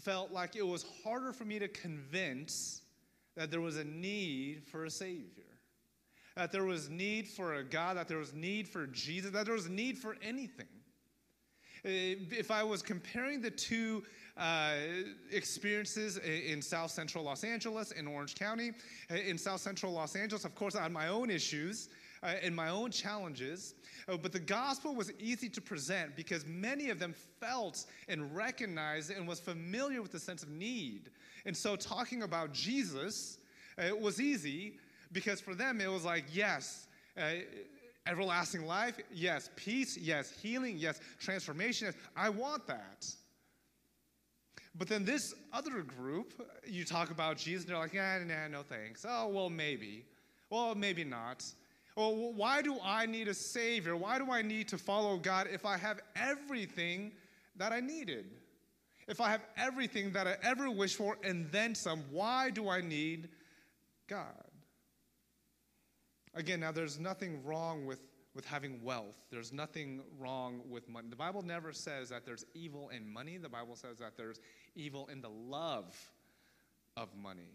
felt 0.00 0.30
like 0.30 0.56
it 0.56 0.66
was 0.66 0.84
harder 1.02 1.32
for 1.32 1.44
me 1.44 1.58
to 1.58 1.68
convince 1.68 2.82
that 3.36 3.50
there 3.50 3.60
was 3.60 3.76
a 3.76 3.84
need 3.84 4.64
for 4.70 4.84
a 4.84 4.90
Savior. 4.90 5.44
That 6.36 6.52
there 6.52 6.64
was 6.64 6.90
need 6.90 7.28
for 7.28 7.54
a 7.54 7.64
God, 7.64 7.96
that 7.96 8.08
there 8.08 8.18
was 8.18 8.34
need 8.34 8.68
for 8.68 8.86
Jesus, 8.86 9.30
that 9.30 9.46
there 9.46 9.54
was 9.54 9.68
need 9.68 9.96
for 9.96 10.16
anything. 10.22 10.66
Eh, 11.84 12.16
if 12.30 12.50
I 12.50 12.62
was 12.62 12.82
comparing 12.82 13.40
the 13.40 13.50
two 13.50 14.02
uh, 14.36 14.74
experiences 15.30 16.18
in 16.18 16.60
South 16.60 16.90
Central 16.90 17.24
Los 17.24 17.42
Angeles, 17.42 17.92
in 17.92 18.06
Orange 18.06 18.34
County. 18.34 18.72
Uh, 19.10 19.14
in 19.14 19.38
South 19.38 19.60
Central 19.60 19.92
Los 19.92 20.14
Angeles, 20.14 20.44
of 20.44 20.54
course, 20.54 20.76
I 20.76 20.82
had 20.82 20.92
my 20.92 21.08
own 21.08 21.30
issues 21.30 21.88
uh, 22.22 22.34
and 22.42 22.54
my 22.54 22.68
own 22.68 22.90
challenges. 22.90 23.74
But 24.06 24.32
the 24.32 24.40
gospel 24.40 24.94
was 24.94 25.10
easy 25.18 25.48
to 25.48 25.60
present 25.60 26.14
because 26.16 26.46
many 26.46 26.90
of 26.90 26.98
them 26.98 27.14
felt 27.40 27.86
and 28.08 28.34
recognized 28.36 29.10
and 29.10 29.26
was 29.26 29.40
familiar 29.40 30.02
with 30.02 30.12
the 30.12 30.20
sense 30.20 30.42
of 30.42 30.50
need. 30.50 31.10
And 31.44 31.56
so 31.56 31.74
talking 31.74 32.22
about 32.22 32.52
Jesus 32.52 33.38
uh, 33.78 33.96
was 33.96 34.20
easy 34.20 34.78
because 35.12 35.40
for 35.40 35.54
them 35.54 35.80
it 35.80 35.90
was 35.90 36.04
like, 36.04 36.24
yes, 36.32 36.86
everlasting 38.06 38.66
life, 38.66 38.98
yes, 39.12 39.50
peace, 39.56 39.96
yes, 39.96 40.30
healing, 40.30 40.76
yes, 40.76 41.00
transformation, 41.18 41.86
yes, 41.86 41.94
I 42.16 42.28
want 42.28 42.66
that. 42.66 43.06
But 44.78 44.88
then 44.88 45.04
this 45.04 45.34
other 45.52 45.82
group, 45.82 46.34
you 46.66 46.84
talk 46.84 47.10
about 47.10 47.38
Jesus, 47.38 47.64
and 47.64 47.72
they're 47.72 47.78
like, 47.78 47.94
nah, 47.94 48.18
nah, 48.18 48.48
no 48.48 48.62
thanks. 48.62 49.06
Oh, 49.08 49.28
well, 49.28 49.48
maybe. 49.48 50.04
Well, 50.50 50.74
maybe 50.74 51.04
not. 51.04 51.44
Well, 51.96 52.14
why 52.34 52.60
do 52.60 52.76
I 52.84 53.06
need 53.06 53.28
a 53.28 53.34
Savior? 53.34 53.96
Why 53.96 54.18
do 54.18 54.30
I 54.30 54.42
need 54.42 54.68
to 54.68 54.78
follow 54.78 55.16
God 55.16 55.48
if 55.50 55.64
I 55.64 55.78
have 55.78 56.00
everything 56.14 57.12
that 57.56 57.72
I 57.72 57.80
needed? 57.80 58.26
If 59.08 59.20
I 59.20 59.30
have 59.30 59.42
everything 59.56 60.12
that 60.12 60.26
I 60.26 60.36
ever 60.42 60.70
wished 60.70 60.96
for 60.96 61.16
and 61.24 61.50
then 61.50 61.74
some, 61.74 62.02
why 62.10 62.50
do 62.50 62.68
I 62.68 62.80
need 62.82 63.30
God? 64.08 64.44
Again, 66.34 66.60
now 66.60 66.70
there's 66.70 66.98
nothing 66.98 67.42
wrong 67.44 67.86
with, 67.86 68.00
with 68.34 68.44
having 68.44 68.82
wealth. 68.82 69.16
There's 69.30 69.52
nothing 69.52 70.02
wrong 70.18 70.60
with 70.68 70.86
money. 70.88 71.08
The 71.08 71.16
Bible 71.16 71.40
never 71.40 71.72
says 71.72 72.10
that 72.10 72.26
there's 72.26 72.44
evil 72.52 72.90
in 72.90 73.10
money. 73.10 73.38
The 73.38 73.48
Bible 73.48 73.74
says 73.74 73.96
that 73.98 74.18
there's 74.18 74.40
evil 74.76 75.08
in 75.10 75.20
the 75.20 75.30
love 75.30 75.94
of 76.96 77.08
money. 77.16 77.50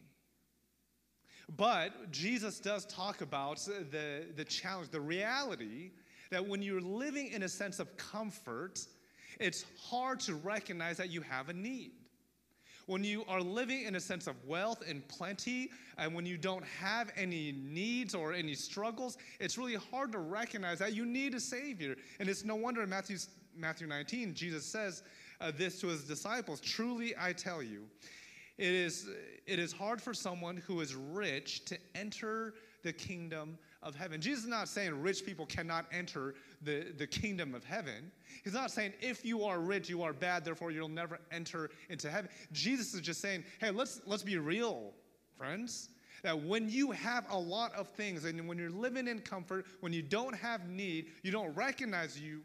But 1.58 2.12
Jesus 2.12 2.60
does 2.60 2.86
talk 2.86 3.22
about 3.22 3.58
the, 3.66 4.25
the 4.36 4.46
challenge, 4.46 4.90
the 4.90 5.01
reality 5.01 5.92
that 6.30 6.46
when 6.46 6.62
you're 6.62 6.82
living 6.82 7.28
in 7.28 7.44
a 7.44 7.50
sense 7.50 7.80
of 7.80 7.96
comfort, 7.98 8.80
it's 9.40 9.66
hard 9.90 10.20
to 10.22 10.36
recognize 10.36 10.98
that 10.98 11.10
you 11.10 11.22
have 11.22 11.50
a 11.50 11.54
need. 11.54 11.92
When 12.88 13.04
you 13.04 13.24
are 13.28 13.42
living 13.42 13.84
in 13.84 13.96
a 13.96 14.00
sense 14.00 14.28
of 14.28 14.36
wealth 14.46 14.84
and 14.88 15.08
plenty, 15.08 15.70
and 15.98 16.13
when 16.13 16.25
you 16.25 16.38
don't 16.38 16.66
have 16.66 17.12
any 17.16 17.51
needs 17.51 18.16
or 18.16 18.34
any 18.34 18.54
struggles, 18.54 19.18
it's 19.40 19.58
really 19.58 19.75
hard 19.75 20.12
to 20.13 20.20
recognize 20.20 20.80
that 20.80 20.94
you 20.94 21.06
need 21.06 21.36
a 21.36 21.40
Savior. 21.40 21.96
And 22.20 22.28
it's 22.28 22.44
no 22.44 22.56
wonder 22.56 22.82
in 22.82 22.90
Matthew, 22.90 23.18
Matthew 23.56 23.88
19, 23.88 24.34
Jesus 24.34 24.66
says 24.66 25.04
uh, 25.41 25.51
this 25.55 25.79
to 25.81 25.88
his 25.88 26.03
disciples 26.03 26.62
Truly 26.62 27.13
I 27.19 27.33
tell 27.33 27.62
you, 27.62 27.83
it 28.57 28.74
is, 28.74 29.10
it 29.45 29.60
is 29.60 29.74
hard 29.74 30.01
for 30.01 30.13
someone 30.13 30.57
who 30.57 30.81
is 30.81 30.95
rich 30.95 31.65
to 31.65 31.77
enter 31.95 32.53
the 32.83 32.93
kingdom 32.93 33.57
of 33.83 33.95
heaven. 33.95 34.21
Jesus 34.21 34.43
is 34.43 34.50
not 34.50 34.67
saying 34.67 35.01
rich 35.01 35.25
people 35.25 35.45
cannot 35.45 35.86
enter 35.91 36.36
the, 36.62 36.93
the 36.98 37.07
kingdom 37.07 37.55
of 37.55 37.63
heaven. 37.63 38.12
He's 38.43 38.53
not 38.53 38.71
saying 38.71 38.93
if 39.01 39.25
you 39.25 39.43
are 39.43 39.60
rich, 39.60 39.89
you 39.89 40.03
are 40.03 40.13
bad, 40.13 40.45
therefore 40.45 40.71
you'll 40.71 40.88
never 40.88 41.19
enter 41.31 41.71
into 41.89 42.10
heaven. 42.10 42.29
Jesus 42.51 42.93
is 42.93 43.01
just 43.01 43.21
saying, 43.21 43.43
hey, 43.60 43.71
let's, 43.71 44.01
let's 44.05 44.24
be 44.24 44.38
real, 44.38 44.91
friends. 45.38 45.89
That 46.24 46.39
when 46.39 46.69
you 46.69 46.91
have 46.91 47.25
a 47.31 47.38
lot 47.38 47.74
of 47.74 47.88
things 47.88 48.25
and 48.25 48.48
when 48.48 48.60
you're 48.60 48.69
living 48.69 49.07
in 49.07 49.19
comfort, 49.19 49.65
when 49.79 49.91
you 49.91 50.03
don't 50.03 50.36
have 50.36 50.69
need, 50.69 51.07
you 51.24 51.31
don't 51.31 51.51
recognize 51.55 52.19
you 52.19 52.41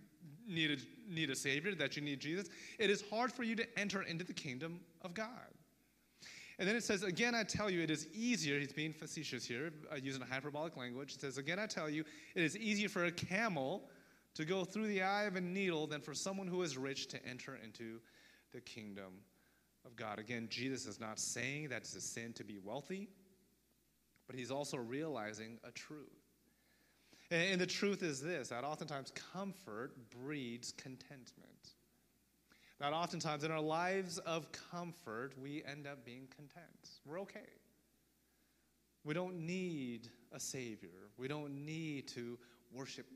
need 0.46 0.70
a, 0.70 1.12
need 1.12 1.30
a 1.30 1.36
Savior, 1.36 1.74
that 1.74 1.96
you 1.96 2.02
need 2.02 2.20
Jesus, 2.20 2.48
it 2.78 2.90
is 2.90 3.02
hard 3.10 3.32
for 3.32 3.42
you 3.42 3.56
to 3.56 3.78
enter 3.78 4.02
into 4.02 4.24
the 4.24 4.32
kingdom 4.32 4.80
of 5.02 5.14
God. 5.14 5.28
And 6.58 6.66
then 6.66 6.76
it 6.76 6.84
says, 6.84 7.02
Again, 7.02 7.34
I 7.34 7.42
tell 7.42 7.68
you, 7.68 7.82
it 7.82 7.90
is 7.90 8.08
easier, 8.14 8.58
he's 8.58 8.72
being 8.72 8.92
facetious 8.92 9.44
here, 9.44 9.72
uh, 9.92 9.96
using 9.96 10.22
a 10.22 10.26
hyperbolic 10.26 10.76
language. 10.76 11.14
It 11.14 11.20
says, 11.20 11.38
Again, 11.38 11.58
I 11.58 11.66
tell 11.66 11.88
you, 11.90 12.04
it 12.34 12.42
is 12.42 12.56
easier 12.56 12.88
for 12.88 13.04
a 13.04 13.12
camel 13.12 13.82
to 14.34 14.44
go 14.44 14.64
through 14.64 14.88
the 14.88 15.02
eye 15.02 15.24
of 15.24 15.36
a 15.36 15.40
needle 15.40 15.86
than 15.86 16.00
for 16.00 16.14
someone 16.14 16.46
who 16.46 16.62
is 16.62 16.76
rich 16.76 17.08
to 17.08 17.26
enter 17.26 17.58
into 17.62 18.00
the 18.52 18.60
kingdom 18.60 19.12
of 19.84 19.96
God. 19.96 20.18
Again, 20.18 20.48
Jesus 20.50 20.86
is 20.86 21.00
not 21.00 21.18
saying 21.18 21.68
that 21.68 21.82
it's 21.82 21.94
a 21.94 22.00
sin 22.00 22.32
to 22.34 22.44
be 22.44 22.58
wealthy, 22.58 23.08
but 24.26 24.36
he's 24.36 24.50
also 24.50 24.76
realizing 24.76 25.58
a 25.64 25.70
truth. 25.70 26.25
And 27.30 27.60
the 27.60 27.66
truth 27.66 28.02
is 28.02 28.20
this 28.20 28.48
that 28.48 28.64
oftentimes 28.64 29.12
comfort 29.32 29.92
breeds 30.10 30.72
contentment. 30.72 31.74
That 32.78 32.92
oftentimes 32.92 33.42
in 33.42 33.50
our 33.50 33.60
lives 33.60 34.18
of 34.18 34.48
comfort, 34.52 35.32
we 35.40 35.64
end 35.64 35.86
up 35.86 36.04
being 36.04 36.28
content. 36.36 36.90
We're 37.06 37.20
okay. 37.20 37.48
We 39.04 39.14
don't 39.14 39.46
need 39.46 40.08
a 40.32 40.40
Savior. 40.40 41.10
We 41.16 41.26
don't 41.26 41.64
need 41.64 42.08
to 42.08 42.38
worship 42.72 43.06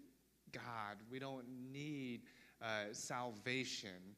God. 0.53 0.97
We 1.11 1.19
don't 1.19 1.45
need 1.71 2.23
uh, 2.63 2.93
salvation. 2.93 4.17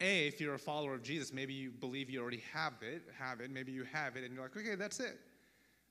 A, 0.00 0.26
if 0.26 0.40
you're 0.40 0.54
a 0.54 0.58
follower 0.58 0.94
of 0.94 1.02
Jesus, 1.02 1.32
maybe 1.32 1.54
you 1.54 1.70
believe 1.70 2.10
you 2.10 2.20
already 2.20 2.42
have 2.52 2.74
it, 2.82 3.02
have 3.18 3.40
it, 3.40 3.50
maybe 3.50 3.72
you 3.72 3.84
have 3.84 4.16
it, 4.16 4.24
and 4.24 4.34
you're 4.34 4.42
like, 4.42 4.56
okay, 4.56 4.74
that's 4.74 5.00
it. 5.00 5.18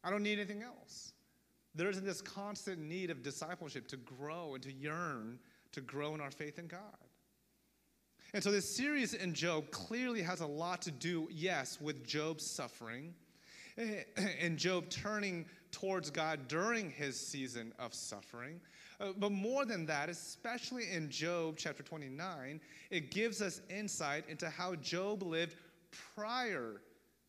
I 0.04 0.10
don't 0.10 0.24
need 0.24 0.40
anything 0.40 0.62
else. 0.62 1.14
There 1.78 1.90
isn't 1.90 2.06
this 2.06 2.22
constant 2.22 2.80
need 2.80 3.12
of 3.12 3.22
discipleship 3.22 3.88
to 3.90 3.98
grow 3.98 4.56
and 4.56 4.64
to 4.64 4.74
yearn 4.74 5.40
to 5.74 5.82
grow 5.82 6.16
in 6.16 6.22
our 6.22 6.32
faith 6.32 6.58
in 6.58 6.68
God. 6.68 6.80
And 8.34 8.44
so 8.44 8.52
this 8.52 8.76
series 8.76 9.14
in 9.14 9.34
Job 9.34 9.70
clearly 9.72 10.22
has 10.22 10.42
a 10.42 10.48
lot 10.48 10.82
to 10.84 10.92
do, 10.92 11.28
yes, 11.32 11.80
with 11.80 12.06
Job's 12.06 12.46
suffering 12.46 13.14
and 14.42 14.58
Job 14.58 14.90
turning 14.90 15.46
towards 15.72 16.10
God 16.10 16.48
during 16.48 16.90
his 16.90 17.20
season 17.20 17.72
of 17.78 17.94
suffering. 17.94 18.60
Uh, 19.00 19.10
but 19.18 19.32
more 19.32 19.66
than 19.66 19.86
that, 19.86 20.10
especially 20.10 20.92
in 20.92 21.10
Job 21.10 21.56
chapter 21.58 21.84
29, 21.84 22.60
it 22.90 23.12
gives 23.12 23.42
us 23.42 23.62
insight 23.70 24.26
into 24.28 24.50
how 24.50 24.74
Job 24.76 25.22
lived 25.22 25.56
prior 26.16 26.82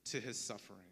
to 0.06 0.20
his 0.20 0.38
suffering. 0.38 0.87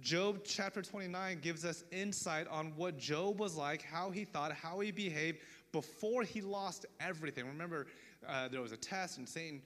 Job 0.00 0.40
chapter 0.44 0.82
29 0.82 1.40
gives 1.40 1.64
us 1.64 1.82
insight 1.90 2.46
on 2.48 2.72
what 2.76 2.98
Job 2.98 3.40
was 3.40 3.56
like, 3.56 3.82
how 3.82 4.10
he 4.10 4.24
thought, 4.24 4.52
how 4.52 4.80
he 4.80 4.90
behaved 4.90 5.38
before 5.72 6.22
he 6.22 6.40
lost 6.40 6.86
everything. 7.00 7.46
Remember, 7.46 7.86
uh, 8.26 8.48
there 8.48 8.60
was 8.60 8.72
a 8.72 8.76
test, 8.76 9.18
and 9.18 9.28
Satan 9.28 9.62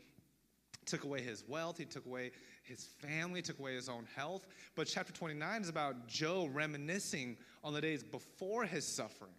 took 0.86 1.04
away 1.04 1.22
his 1.22 1.44
wealth, 1.46 1.78
he 1.78 1.84
took 1.84 2.06
away 2.06 2.30
his 2.62 2.84
family, 2.84 3.42
took 3.42 3.58
away 3.58 3.74
his 3.74 3.88
own 3.88 4.06
health. 4.16 4.46
But 4.74 4.86
chapter 4.86 5.12
29 5.12 5.62
is 5.62 5.68
about 5.68 6.06
Job 6.06 6.50
reminiscing 6.54 7.36
on 7.64 7.74
the 7.74 7.80
days 7.80 8.02
before 8.02 8.64
his 8.64 8.86
suffering. 8.86 9.32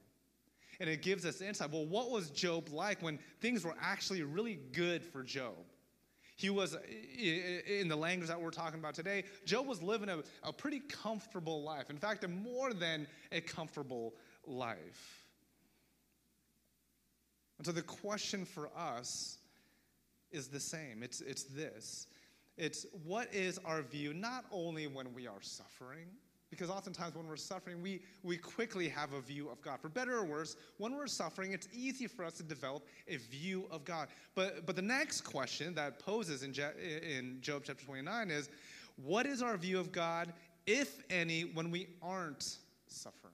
And 0.79 0.89
it 0.89 1.01
gives 1.01 1.25
us 1.25 1.41
insight. 1.41 1.71
Well, 1.71 1.85
what 1.85 2.09
was 2.09 2.29
Job 2.29 2.69
like 2.71 3.01
when 3.01 3.19
things 3.39 3.63
were 3.63 3.75
actually 3.81 4.23
really 4.23 4.59
good 4.73 5.03
for 5.03 5.23
Job? 5.23 5.55
He 6.35 6.49
was, 6.49 6.75
in 7.67 7.87
the 7.87 7.95
language 7.95 8.29
that 8.29 8.41
we're 8.41 8.51
talking 8.51 8.79
about 8.79 8.95
today, 8.95 9.23
Job 9.45 9.67
was 9.67 9.83
living 9.83 10.09
a, 10.09 10.23
a 10.43 10.51
pretty 10.51 10.79
comfortable 10.79 11.63
life. 11.63 11.89
In 11.89 11.97
fact, 11.97 12.23
a 12.23 12.27
more 12.27 12.73
than 12.73 13.07
a 13.31 13.41
comfortable 13.41 14.15
life. 14.45 15.25
And 17.57 17.67
so 17.67 17.71
the 17.71 17.83
question 17.83 18.45
for 18.45 18.69
us 18.75 19.37
is 20.31 20.47
the 20.47 20.59
same 20.59 21.03
it's, 21.03 21.21
it's 21.21 21.43
this 21.43 22.07
it's 22.57 22.85
what 23.05 23.33
is 23.33 23.59
our 23.65 23.81
view, 23.81 24.13
not 24.13 24.45
only 24.51 24.85
when 24.87 25.13
we 25.13 25.27
are 25.27 25.41
suffering, 25.41 26.07
because 26.53 26.69
oftentimes 26.69 27.15
when 27.15 27.27
we're 27.27 27.35
suffering, 27.35 27.81
we, 27.81 28.01
we 28.21 28.37
quickly 28.37 28.87
have 28.87 29.13
a 29.13 29.21
view 29.21 29.49
of 29.49 29.61
God. 29.61 29.79
For 29.81 29.89
better 29.89 30.17
or 30.17 30.25
worse, 30.25 30.55
when 30.77 30.95
we're 30.95 31.07
suffering, 31.07 31.51
it's 31.51 31.67
easy 31.73 32.07
for 32.07 32.23
us 32.23 32.33
to 32.33 32.43
develop 32.43 32.85
a 33.07 33.17
view 33.17 33.65
of 33.71 33.83
God. 33.83 34.07
But, 34.35 34.65
but 34.65 34.75
the 34.75 34.81
next 34.81 35.21
question 35.21 35.73
that 35.75 35.99
poses 35.99 36.43
in, 36.43 36.53
Je- 36.53 36.71
in 37.01 37.39
Job 37.41 37.63
chapter 37.65 37.85
29 37.85 38.29
is 38.29 38.49
what 39.03 39.25
is 39.25 39.41
our 39.41 39.57
view 39.57 39.79
of 39.79 39.91
God, 39.91 40.33
if 40.67 41.03
any, 41.09 41.41
when 41.41 41.71
we 41.71 41.87
aren't 42.01 42.57
suffering? 42.87 43.33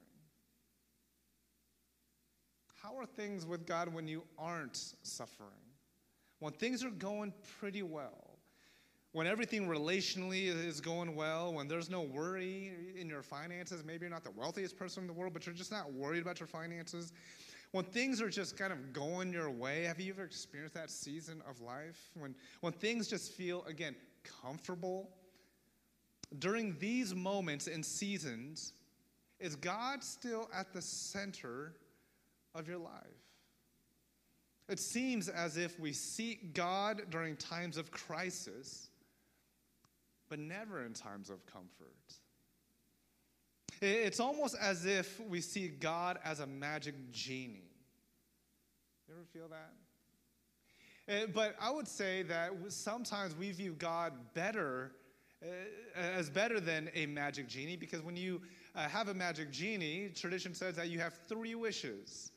How 2.82 2.98
are 2.98 3.06
things 3.06 3.46
with 3.46 3.66
God 3.66 3.94
when 3.94 4.08
you 4.08 4.24
aren't 4.38 4.78
suffering? 5.04 5.50
When 6.40 6.54
things 6.54 6.84
are 6.84 6.90
going 6.90 7.34
pretty 7.60 7.84
well? 7.84 8.29
When 9.12 9.26
everything 9.26 9.68
relationally 9.68 10.46
is 10.46 10.80
going 10.80 11.16
well, 11.16 11.54
when 11.54 11.68
there's 11.68 11.90
no 11.90 12.02
worry 12.02 12.72
in 12.96 13.10
your 13.10 13.24
finances, 13.24 13.84
maybe 13.84 14.02
you're 14.02 14.12
not 14.12 14.24
the 14.24 14.32
wealthiest 14.32 14.78
person 14.78 15.02
in 15.04 15.08
the 15.08 15.14
world, 15.14 15.34
but 15.34 15.46
you're 15.46 15.56
just 15.56 15.72
not 15.72 15.92
worried 15.92 16.22
about 16.22 16.40
your 16.40 16.48
finances. 16.48 17.12
When 17.72 17.86
things 17.86 18.22
are 18.22 18.30
just 18.30 18.58
kind 18.58 18.72
of 18.72 18.94
going 18.94 19.34
your 19.34 19.50
way, 19.50 19.84
have 19.84 20.00
you 20.00 20.14
ever 20.14 20.24
experienced 20.24 20.76
that 20.76 20.92
season 20.92 21.42
of 21.50 21.60
life? 21.62 22.10
When, 22.16 22.36
when 22.62 22.74
things 22.74 23.08
just 23.08 23.34
feel, 23.34 23.64
again, 23.66 23.96
comfortable? 24.42 25.10
During 26.38 26.78
these 26.80 27.16
moments 27.16 27.66
and 27.66 27.84
seasons, 27.84 28.74
is 29.40 29.56
God 29.56 30.04
still 30.04 30.50
at 30.54 30.74
the 30.74 30.82
center 30.82 31.74
of 32.54 32.68
your 32.68 32.78
life. 32.78 32.92
It 34.68 34.80
seems 34.80 35.30
as 35.30 35.58
if 35.58 35.80
we 35.80 35.94
seek 35.94 36.54
God 36.54 37.04
during 37.10 37.36
times 37.38 37.78
of 37.78 37.90
crisis, 37.90 38.89
but 40.30 40.40
never 40.40 40.86
in 40.86 40.94
times 40.94 41.30
of 41.30 41.46
comfort. 41.46 41.96
It's 43.82 44.20
almost 44.20 44.56
as 44.60 44.86
if 44.86 45.20
we 45.22 45.42
see 45.42 45.70
God 45.70 46.20
as 46.24 46.40
a 46.40 46.48
magic 46.48 46.96
genie. 47.12 47.72
You 49.08 49.16
ever 49.16 49.26
feel 49.34 49.48
that? 49.48 49.72
Eh, 51.08 51.26
but 51.34 51.56
I 51.60 51.72
would 51.72 51.88
say 51.88 52.22
that 52.24 52.52
sometimes 52.68 53.36
we 53.36 53.52
view 53.52 53.74
God 53.74 54.14
better 54.34 54.92
eh, 55.42 55.48
as 55.96 56.30
better 56.30 56.60
than 56.60 56.92
a 56.94 57.08
magic 57.08 57.48
genie 57.48 57.78
because 57.78 58.02
when 58.02 58.16
you 58.16 58.42
uh, 58.76 58.88
have 58.88 59.08
a 59.08 59.14
magic 59.14 59.50
genie, 59.52 60.10
tradition 60.14 60.54
says 60.54 60.76
that 60.76 60.90
you 60.90 61.00
have 61.00 61.18
three 61.28 61.56
wishes. 61.56 62.32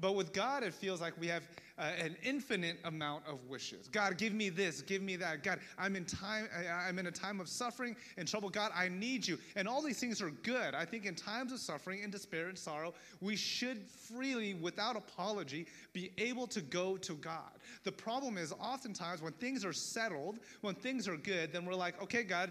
But 0.00 0.14
with 0.14 0.32
God, 0.32 0.62
it 0.62 0.72
feels 0.72 1.00
like 1.00 1.12
we 1.20 1.26
have 1.26 1.42
uh, 1.78 1.92
an 1.98 2.16
infinite 2.22 2.78
amount 2.84 3.26
of 3.26 3.44
wishes. 3.48 3.88
God, 3.88 4.18
give 4.18 4.32
me 4.32 4.48
this, 4.48 4.82
give 4.82 5.02
me 5.02 5.16
that. 5.16 5.42
God, 5.42 5.60
I'm 5.78 5.96
in 5.96 6.04
time. 6.04 6.48
I, 6.56 6.88
I'm 6.88 6.98
in 6.98 7.06
a 7.06 7.10
time 7.10 7.40
of 7.40 7.48
suffering 7.48 7.96
and 8.16 8.26
trouble. 8.26 8.50
God, 8.50 8.70
I 8.74 8.88
need 8.88 9.26
you. 9.26 9.38
And 9.56 9.68
all 9.68 9.82
these 9.82 9.98
things 9.98 10.20
are 10.20 10.30
good. 10.30 10.74
I 10.74 10.84
think 10.84 11.06
in 11.06 11.14
times 11.14 11.52
of 11.52 11.58
suffering 11.58 12.02
and 12.02 12.12
despair 12.12 12.48
and 12.48 12.58
sorrow, 12.58 12.94
we 13.20 13.36
should 13.36 13.82
freely, 13.88 14.54
without 14.54 14.96
apology, 14.96 15.66
be 15.92 16.12
able 16.18 16.46
to 16.48 16.60
go 16.60 16.96
to 16.98 17.14
God. 17.14 17.52
The 17.84 17.92
problem 17.92 18.38
is, 18.38 18.52
oftentimes 18.52 19.22
when 19.22 19.32
things 19.34 19.64
are 19.64 19.72
settled, 19.72 20.38
when 20.60 20.74
things 20.74 21.08
are 21.08 21.16
good, 21.16 21.52
then 21.52 21.64
we're 21.64 21.74
like, 21.74 22.00
okay, 22.02 22.22
God, 22.22 22.50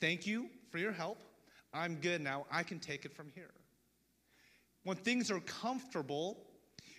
thank 0.00 0.26
you 0.26 0.48
for 0.70 0.78
your 0.78 0.92
help. 0.92 1.18
I'm 1.72 1.96
good 1.96 2.20
now. 2.20 2.46
I 2.50 2.62
can 2.62 2.80
take 2.80 3.04
it 3.04 3.12
from 3.14 3.30
here. 3.34 3.50
When 4.84 4.96
things 4.96 5.30
are 5.30 5.40
comfortable, 5.40 6.47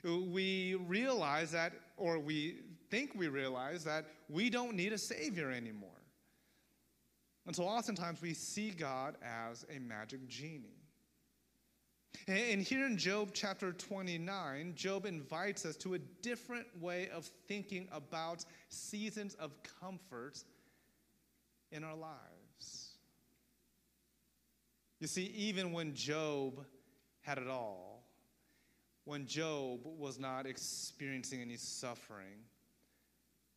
we 0.03 0.75
realize 0.87 1.51
that, 1.51 1.73
or 1.97 2.19
we 2.19 2.57
think 2.89 3.11
we 3.15 3.27
realize 3.27 3.83
that 3.83 4.05
we 4.29 4.49
don't 4.49 4.75
need 4.75 4.93
a 4.93 4.97
Savior 4.97 5.51
anymore. 5.51 5.89
And 7.45 7.55
so 7.55 7.63
oftentimes 7.63 8.21
we 8.21 8.33
see 8.33 8.71
God 8.71 9.15
as 9.23 9.65
a 9.75 9.79
magic 9.79 10.27
genie. 10.27 10.79
And 12.27 12.61
here 12.61 12.85
in 12.85 12.97
Job 12.97 13.29
chapter 13.33 13.71
29, 13.71 14.73
Job 14.75 15.05
invites 15.05 15.65
us 15.65 15.75
to 15.77 15.95
a 15.95 15.99
different 16.21 16.67
way 16.79 17.09
of 17.09 17.25
thinking 17.47 17.87
about 17.91 18.45
seasons 18.67 19.35
of 19.35 19.51
comfort 19.81 20.43
in 21.71 21.83
our 21.83 21.95
lives. 21.95 22.97
You 24.99 25.07
see, 25.07 25.31
even 25.35 25.71
when 25.71 25.95
Job 25.95 26.65
had 27.21 27.37
it 27.37 27.47
all, 27.47 27.98
when 29.09 29.25
Job 29.25 29.79
was 29.97 30.19
not 30.19 30.45
experiencing 30.45 31.41
any 31.41 31.57
suffering, 31.57 32.45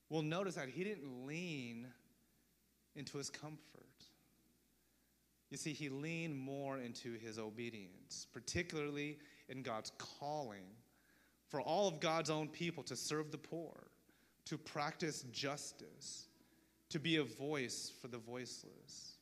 we'll 0.09 0.23
notice 0.23 0.54
that 0.54 0.71
he 0.71 0.82
didn't 0.82 1.26
lean 1.26 1.88
into 2.97 3.18
his 3.18 3.28
comfort. 3.28 3.59
You 5.50 5.59
see, 5.59 5.75
he 5.75 5.90
leaned 5.90 6.38
more 6.38 6.78
into 6.78 7.18
his 7.18 7.38
obedience, 7.38 8.26
particularly 8.32 9.18
in 9.50 9.62
God's 9.62 9.92
calling 9.99 10.64
for 11.50 11.61
all 11.61 11.87
of 11.87 12.00
God's 12.00 12.30
own 12.30 12.49
people 12.49 12.82
to 12.85 12.97
serve 12.97 13.30
the 13.30 13.37
poor, 13.37 13.88
to 14.47 14.56
practice 14.56 15.26
justice, 15.32 16.28
to 16.88 16.99
be 16.99 17.16
a 17.16 17.25
voice 17.25 17.92
for 18.00 18.09
the 18.09 18.16
voiceless. 18.16 19.18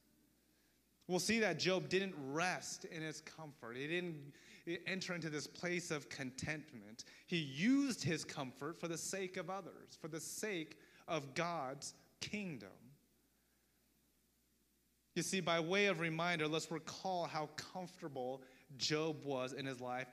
We'll 1.08 1.18
see 1.18 1.40
that 1.40 1.58
Job 1.58 1.88
didn't 1.88 2.14
rest 2.30 2.84
in 2.84 3.02
his 3.02 3.20
comfort. 3.20 3.76
He 3.76 3.88
didn't 3.88 4.32
enter 4.86 5.14
into 5.14 5.30
this 5.30 5.46
place 5.46 5.90
of 5.90 6.08
contentment. 6.08 7.04
He 7.26 7.36
used 7.36 8.02
his 8.02 8.24
comfort 8.24 8.78
for 8.78 8.88
the 8.88 8.98
sake 8.98 9.36
of 9.36 9.50
others, 9.50 9.96
for 10.00 10.08
the 10.08 10.20
sake 10.20 10.78
of 11.08 11.34
God's 11.34 11.94
kingdom. 12.20 12.68
You 15.14 15.22
see, 15.22 15.40
by 15.40 15.60
way 15.60 15.86
of 15.86 16.00
reminder, 16.00 16.46
let's 16.46 16.70
recall 16.70 17.24
how 17.24 17.48
comfortable 17.56 18.42
Job 18.76 19.24
was 19.24 19.52
in 19.52 19.66
his 19.66 19.80
life 19.80 20.06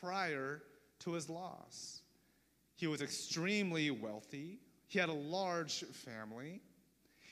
prior 0.00 0.62
to 1.00 1.12
his 1.12 1.28
loss. 1.30 2.02
He 2.76 2.86
was 2.86 3.00
extremely 3.00 3.90
wealthy, 3.90 4.58
he 4.88 4.98
had 4.98 5.08
a 5.08 5.12
large 5.12 5.84
family, 5.84 6.60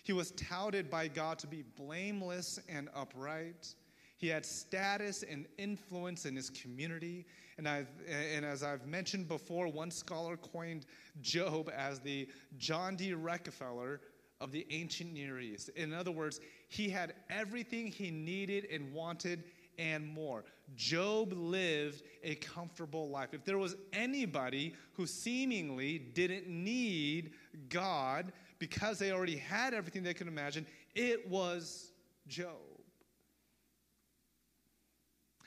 he 0.03 0.13
was 0.13 0.33
touted 0.33 0.91
by 0.91 1.09
God 1.09 1.39
to 1.41 1.47
be 1.47 1.63
blameless 1.77 2.59
and 2.69 2.89
upright. 2.95 3.75
He 4.23 4.29
had 4.29 4.47
status 4.47 5.25
and 5.29 5.47
influence 5.59 6.27
in 6.27 6.37
his 6.37 6.49
community. 6.49 7.27
And, 7.59 7.69
I've, 7.69 7.89
and 8.09 8.45
as 8.45 8.63
I've 8.63 8.87
mentioned 8.87 9.27
before, 9.27 9.67
one 9.67 9.91
scholar 9.91 10.37
coined 10.37 10.87
Job 11.21 11.69
as 11.77 11.99
the 11.99 12.29
John 12.57 12.95
D. 12.95 13.15
Rockefeller 13.15 14.01
of 14.41 14.53
the 14.53 14.65
ancient 14.71 15.13
Near 15.13 15.41
East. 15.41 15.71
In 15.71 15.93
other 15.93 16.13
words, 16.13 16.39
he 16.69 16.89
had 16.89 17.15
everything 17.31 17.89
he 17.89 18.13
needed 18.13 18.69
and 18.71 18.93
wanted 18.93 19.43
and 19.77 20.07
more. 20.07 20.45
Job 20.77 21.33
lived 21.33 22.05
a 22.23 22.37
comfortable 22.37 23.11
life. 23.11 23.31
If 23.35 23.45
there 23.45 23.59
was 23.59 23.75
anybody 23.93 24.77
who 24.93 25.05
seemingly 25.05 25.99
didn't 25.99 26.47
need 26.47 27.33
God 27.69 28.33
because 28.61 29.01
they 29.01 29.11
already 29.11 29.37
had 29.37 29.75
everything 29.75 30.05
they 30.05 30.15
could 30.15 30.29
imagine, 30.29 30.65
it 30.95 31.29
was 31.29 31.91
Job. 32.29 32.72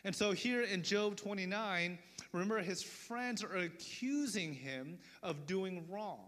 And 0.05 0.15
so 0.15 0.33
here 0.33 0.61
in 0.61 0.83
Job 0.83 1.15
29, 1.15 1.97
remember 2.31 2.61
his 2.61 2.83
friends 2.83 3.43
are 3.43 3.57
accusing 3.57 4.53
him 4.53 4.99
of 5.23 5.47
doing 5.47 5.83
wrong. 5.89 6.27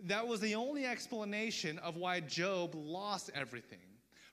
That 0.00 0.28
was 0.28 0.40
the 0.40 0.54
only 0.54 0.84
explanation 0.84 1.78
of 1.78 1.96
why 1.96 2.20
Job 2.20 2.74
lost 2.74 3.30
everything. 3.34 3.78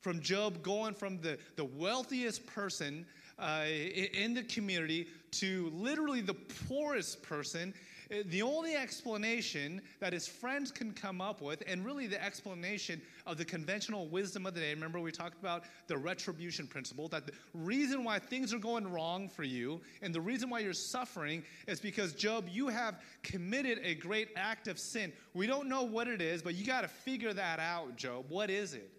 From 0.01 0.19
Job 0.19 0.61
going 0.61 0.93
from 0.95 1.21
the, 1.21 1.37
the 1.55 1.63
wealthiest 1.63 2.45
person 2.45 3.05
uh, 3.39 3.63
in 3.67 4.33
the 4.33 4.43
community 4.43 5.07
to 5.31 5.71
literally 5.73 6.19
the 6.19 6.33
poorest 6.67 7.23
person 7.23 7.73
Uh, 8.11 8.17
the 8.27 8.41
only 8.41 8.75
explanation 8.75 9.81
that 9.99 10.13
his 10.13 10.27
friends 10.27 10.71
can 10.71 10.91
come 10.91 11.21
up 11.21 11.41
with, 11.41 11.63
and 11.67 11.85
really 11.85 12.07
the 12.07 12.23
explanation 12.23 13.01
of 13.25 13.37
the 13.37 13.45
conventional 13.45 14.07
wisdom 14.07 14.45
of 14.45 14.53
the 14.53 14.59
day, 14.59 14.73
remember 14.73 14.99
we 14.99 15.11
talked 15.11 15.39
about 15.39 15.63
the 15.87 15.97
retribution 15.97 16.67
principle, 16.67 17.07
that 17.07 17.25
the 17.25 17.33
reason 17.53 18.03
why 18.03 18.19
things 18.19 18.53
are 18.53 18.59
going 18.59 18.91
wrong 18.91 19.29
for 19.29 19.43
you 19.43 19.81
and 20.01 20.13
the 20.13 20.21
reason 20.21 20.49
why 20.49 20.59
you're 20.59 20.73
suffering 20.73 21.43
is 21.67 21.79
because, 21.79 22.13
Job, 22.13 22.47
you 22.51 22.67
have 22.67 23.01
committed 23.21 23.79
a 23.83 23.95
great 23.95 24.29
act 24.35 24.67
of 24.67 24.79
sin. 24.79 25.13
We 25.33 25.47
don't 25.47 25.69
know 25.69 25.83
what 25.83 26.07
it 26.07 26.21
is, 26.21 26.41
but 26.41 26.55
you 26.55 26.65
got 26.65 26.81
to 26.81 26.87
figure 26.87 27.33
that 27.33 27.59
out, 27.59 27.95
Job. 27.95 28.25
What 28.29 28.49
is 28.49 28.73
it? 28.73 28.89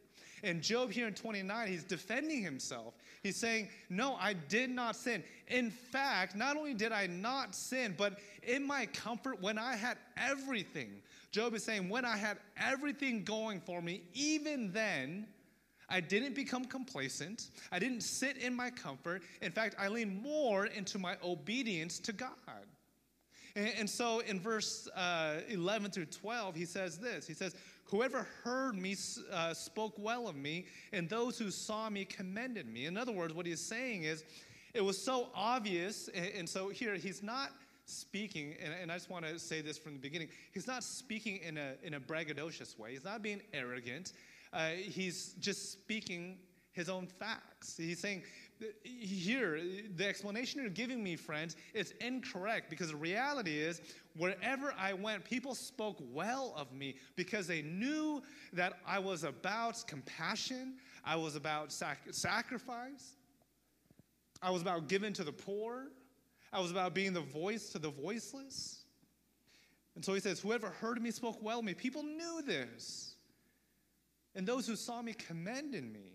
And 0.44 0.62
Job 0.62 0.90
here 0.90 1.08
in 1.08 1.14
29, 1.14 1.68
he's 1.68 1.84
defending 1.84 2.42
himself. 2.42 2.94
He's 3.22 3.36
saying, 3.36 3.68
No, 3.88 4.14
I 4.16 4.34
did 4.34 4.70
not 4.70 4.94
sin. 4.94 5.24
In 5.48 5.70
fact, 5.70 6.36
not 6.36 6.56
only 6.56 6.74
did 6.74 6.92
I 6.92 7.06
not 7.06 7.54
sin, 7.54 7.94
but 7.96 8.18
in 8.42 8.66
my 8.66 8.86
comfort, 8.86 9.40
when 9.40 9.58
I 9.58 9.76
had 9.76 9.96
everything, 10.16 10.90
Job 11.34 11.54
is 11.54 11.64
saying, 11.64 11.88
when 11.88 12.04
I 12.04 12.16
had 12.16 12.38
everything 12.56 13.24
going 13.24 13.60
for 13.60 13.82
me, 13.82 14.02
even 14.12 14.70
then, 14.72 15.26
I 15.88 15.98
didn't 15.98 16.36
become 16.36 16.64
complacent. 16.64 17.48
I 17.72 17.80
didn't 17.80 18.02
sit 18.02 18.36
in 18.36 18.54
my 18.54 18.70
comfort. 18.70 19.22
In 19.42 19.50
fact, 19.50 19.74
I 19.76 19.88
leaned 19.88 20.22
more 20.22 20.66
into 20.66 20.96
my 20.96 21.16
obedience 21.24 21.98
to 21.98 22.12
God. 22.12 22.30
And, 23.56 23.90
so 23.90 24.20
in 24.20 24.40
verse 24.40 24.88
uh, 24.96 25.40
11 25.48 25.90
through 25.90 26.06
12, 26.06 26.54
he 26.54 26.64
says 26.64 26.98
this 26.98 27.26
He 27.26 27.34
says, 27.34 27.54
Whoever 27.86 28.26
heard 28.42 28.76
me 28.76 28.96
uh, 29.32 29.54
spoke 29.54 29.94
well 29.98 30.26
of 30.26 30.36
me, 30.36 30.66
and 30.92 31.08
those 31.08 31.38
who 31.38 31.50
saw 31.50 31.90
me 31.90 32.04
commended 32.04 32.66
me. 32.66 32.86
In 32.86 32.96
other 32.96 33.12
words, 33.12 33.34
what 33.34 33.46
he's 33.46 33.60
saying 33.60 34.04
is, 34.04 34.24
it 34.72 34.82
was 34.82 35.00
so 35.00 35.28
obvious, 35.34 36.08
and, 36.14 36.30
and 36.38 36.48
so 36.48 36.68
here 36.68 36.96
he's 36.96 37.22
not 37.22 37.50
speaking, 37.86 38.56
and, 38.62 38.72
and 38.80 38.90
I 38.90 38.94
just 38.94 39.10
want 39.10 39.26
to 39.26 39.38
say 39.38 39.60
this 39.60 39.78
from 39.78 39.92
the 39.92 39.98
beginning, 39.98 40.28
he's 40.52 40.66
not 40.66 40.82
speaking 40.82 41.38
in 41.38 41.58
a, 41.58 41.74
in 41.82 41.94
a 41.94 42.00
braggadocious 42.00 42.78
way. 42.78 42.92
He's 42.92 43.04
not 43.04 43.22
being 43.22 43.42
arrogant. 43.52 44.12
Uh, 44.52 44.70
he's 44.70 45.34
just 45.40 45.72
speaking 45.72 46.38
his 46.72 46.88
own 46.88 47.06
facts. 47.06 47.76
He's 47.76 48.00
saying, 48.00 48.22
here, 48.82 49.60
the 49.96 50.06
explanation 50.06 50.60
you're 50.60 50.70
giving 50.70 51.02
me, 51.02 51.16
friends, 51.16 51.56
is 51.74 51.92
incorrect 52.00 52.70
because 52.70 52.88
the 52.88 52.96
reality 52.96 53.58
is, 53.58 53.80
wherever 54.16 54.74
I 54.78 54.92
went, 54.92 55.24
people 55.24 55.54
spoke 55.54 55.98
well 56.12 56.54
of 56.56 56.72
me 56.72 56.96
because 57.16 57.46
they 57.46 57.62
knew 57.62 58.22
that 58.52 58.74
I 58.86 58.98
was 58.98 59.24
about 59.24 59.84
compassion, 59.86 60.74
I 61.04 61.16
was 61.16 61.36
about 61.36 61.72
sac- 61.72 62.06
sacrifice, 62.12 63.16
I 64.42 64.50
was 64.50 64.62
about 64.62 64.88
giving 64.88 65.12
to 65.14 65.24
the 65.24 65.32
poor, 65.32 65.88
I 66.52 66.60
was 66.60 66.70
about 66.70 66.94
being 66.94 67.12
the 67.12 67.20
voice 67.20 67.70
to 67.70 67.78
the 67.78 67.90
voiceless. 67.90 68.84
And 69.96 70.04
so 70.04 70.14
he 70.14 70.20
says, 70.20 70.40
Whoever 70.40 70.68
heard 70.68 71.00
me 71.02 71.10
spoke 71.10 71.42
well 71.42 71.60
of 71.60 71.64
me. 71.64 71.74
People 71.74 72.02
knew 72.02 72.42
this. 72.42 73.14
And 74.34 74.46
those 74.46 74.66
who 74.66 74.76
saw 74.76 75.02
me 75.02 75.14
commended 75.14 75.84
me. 75.92 76.13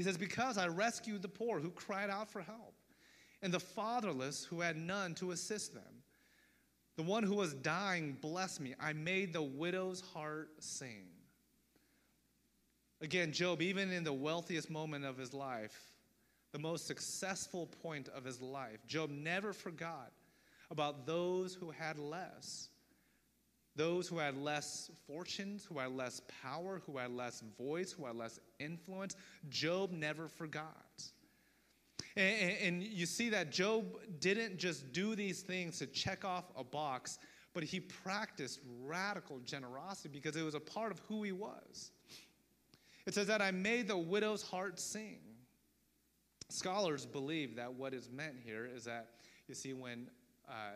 He 0.00 0.04
says, 0.04 0.16
Because 0.16 0.56
I 0.56 0.66
rescued 0.66 1.20
the 1.20 1.28
poor 1.28 1.60
who 1.60 1.68
cried 1.68 2.08
out 2.08 2.30
for 2.30 2.40
help, 2.40 2.72
and 3.42 3.52
the 3.52 3.60
fatherless 3.60 4.44
who 4.44 4.62
had 4.62 4.78
none 4.78 5.14
to 5.16 5.32
assist 5.32 5.74
them. 5.74 6.02
The 6.96 7.02
one 7.02 7.22
who 7.22 7.34
was 7.34 7.52
dying 7.52 8.16
blessed 8.18 8.62
me. 8.62 8.74
I 8.80 8.94
made 8.94 9.34
the 9.34 9.42
widow's 9.42 10.00
heart 10.00 10.52
sing. 10.58 11.04
Again, 13.02 13.30
Job, 13.30 13.60
even 13.60 13.92
in 13.92 14.02
the 14.02 14.10
wealthiest 14.10 14.70
moment 14.70 15.04
of 15.04 15.18
his 15.18 15.34
life, 15.34 15.92
the 16.52 16.58
most 16.58 16.86
successful 16.86 17.66
point 17.82 18.08
of 18.08 18.24
his 18.24 18.40
life, 18.40 18.86
Job 18.86 19.10
never 19.10 19.52
forgot 19.52 20.12
about 20.70 21.04
those 21.04 21.52
who 21.52 21.70
had 21.70 21.98
less 21.98 22.70
those 23.80 24.06
who 24.06 24.18
had 24.18 24.36
less 24.36 24.90
fortunes, 25.06 25.64
who 25.64 25.78
had 25.78 25.96
less 25.96 26.20
power, 26.42 26.82
who 26.84 26.98
had 26.98 27.10
less 27.12 27.42
voice, 27.58 27.92
who 27.92 28.04
had 28.04 28.14
less 28.14 28.38
influence, 28.58 29.16
Job 29.48 29.90
never 29.90 30.28
forgot. 30.28 31.02
And, 32.14 32.56
and, 32.62 32.82
you 32.82 33.06
see 33.06 33.30
that 33.30 33.50
Job 33.50 33.86
didn't 34.18 34.58
just 34.58 34.92
do 34.92 35.14
these 35.14 35.40
things 35.40 35.78
to 35.78 35.86
check 35.86 36.26
off 36.26 36.44
a 36.58 36.64
box, 36.64 37.18
but 37.54 37.62
he 37.62 37.80
practiced 37.80 38.60
radical 38.84 39.38
generosity 39.46 40.10
because 40.12 40.36
it 40.36 40.42
was 40.42 40.54
a 40.54 40.60
part 40.60 40.92
of 40.92 41.00
who 41.08 41.22
he 41.22 41.32
was. 41.32 41.92
It 43.06 43.14
says 43.14 43.28
that 43.28 43.40
I 43.40 43.50
made 43.50 43.88
the 43.88 43.96
widow's 43.96 44.42
heart 44.42 44.78
sing. 44.78 45.20
Scholars 46.50 47.06
believe 47.06 47.56
that 47.56 47.72
what 47.72 47.94
is 47.94 48.10
meant 48.10 48.34
here 48.44 48.68
is 48.70 48.84
that, 48.84 49.08
you 49.48 49.54
see, 49.54 49.72
when, 49.72 50.10
uh, 50.46 50.72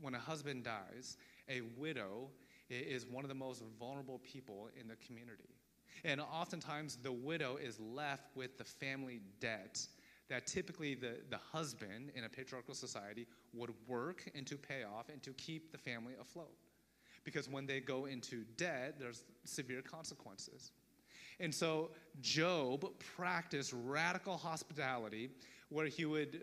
when 0.00 0.16
a 0.16 0.18
husband 0.18 0.64
dies, 0.64 1.16
a 1.48 1.60
widow 1.76 2.28
is 2.70 3.06
one 3.06 3.24
of 3.24 3.28
the 3.28 3.34
most 3.34 3.62
vulnerable 3.78 4.20
people 4.20 4.68
in 4.78 4.88
the 4.88 4.96
community. 4.96 5.48
And 6.04 6.20
oftentimes, 6.20 6.96
the 6.96 7.12
widow 7.12 7.56
is 7.56 7.78
left 7.80 8.34
with 8.34 8.56
the 8.56 8.64
family 8.64 9.20
debt 9.40 9.86
that 10.28 10.46
typically 10.46 10.94
the, 10.94 11.16
the 11.28 11.36
husband 11.36 12.12
in 12.14 12.24
a 12.24 12.28
patriarchal 12.28 12.74
society 12.74 13.26
would 13.52 13.70
work 13.88 14.30
and 14.34 14.46
to 14.46 14.56
pay 14.56 14.84
off 14.84 15.08
and 15.08 15.22
to 15.24 15.32
keep 15.32 15.72
the 15.72 15.78
family 15.78 16.14
afloat. 16.20 16.54
Because 17.24 17.48
when 17.48 17.66
they 17.66 17.80
go 17.80 18.06
into 18.06 18.44
debt, 18.56 18.94
there's 18.98 19.24
severe 19.44 19.82
consequences. 19.82 20.70
And 21.40 21.54
so 21.54 21.90
Job 22.20 22.86
practiced 23.16 23.74
radical 23.84 24.36
hospitality 24.36 25.30
where 25.68 25.86
he 25.86 26.04
would 26.04 26.42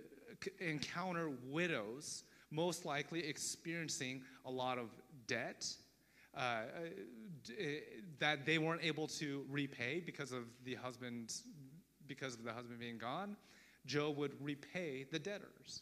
encounter 0.59 1.31
widows, 1.49 2.23
most 2.51 2.85
likely 2.85 3.25
experiencing 3.25 4.21
a 4.45 4.51
lot 4.51 4.77
of 4.77 4.89
debt. 5.27 5.65
Uh, 6.37 6.61
that 8.19 8.45
they 8.45 8.57
weren't 8.57 8.83
able 8.83 9.07
to 9.07 9.43
repay 9.49 10.01
because 10.05 10.31
of 10.31 10.43
the 10.65 10.75
husband 10.75 11.33
because 12.07 12.35
of 12.35 12.43
the 12.43 12.53
husband 12.53 12.79
being 12.79 12.97
gone 12.97 13.35
Job 13.87 14.17
would 14.17 14.33
repay 14.39 15.05
the 15.09 15.17
debtors. 15.17 15.81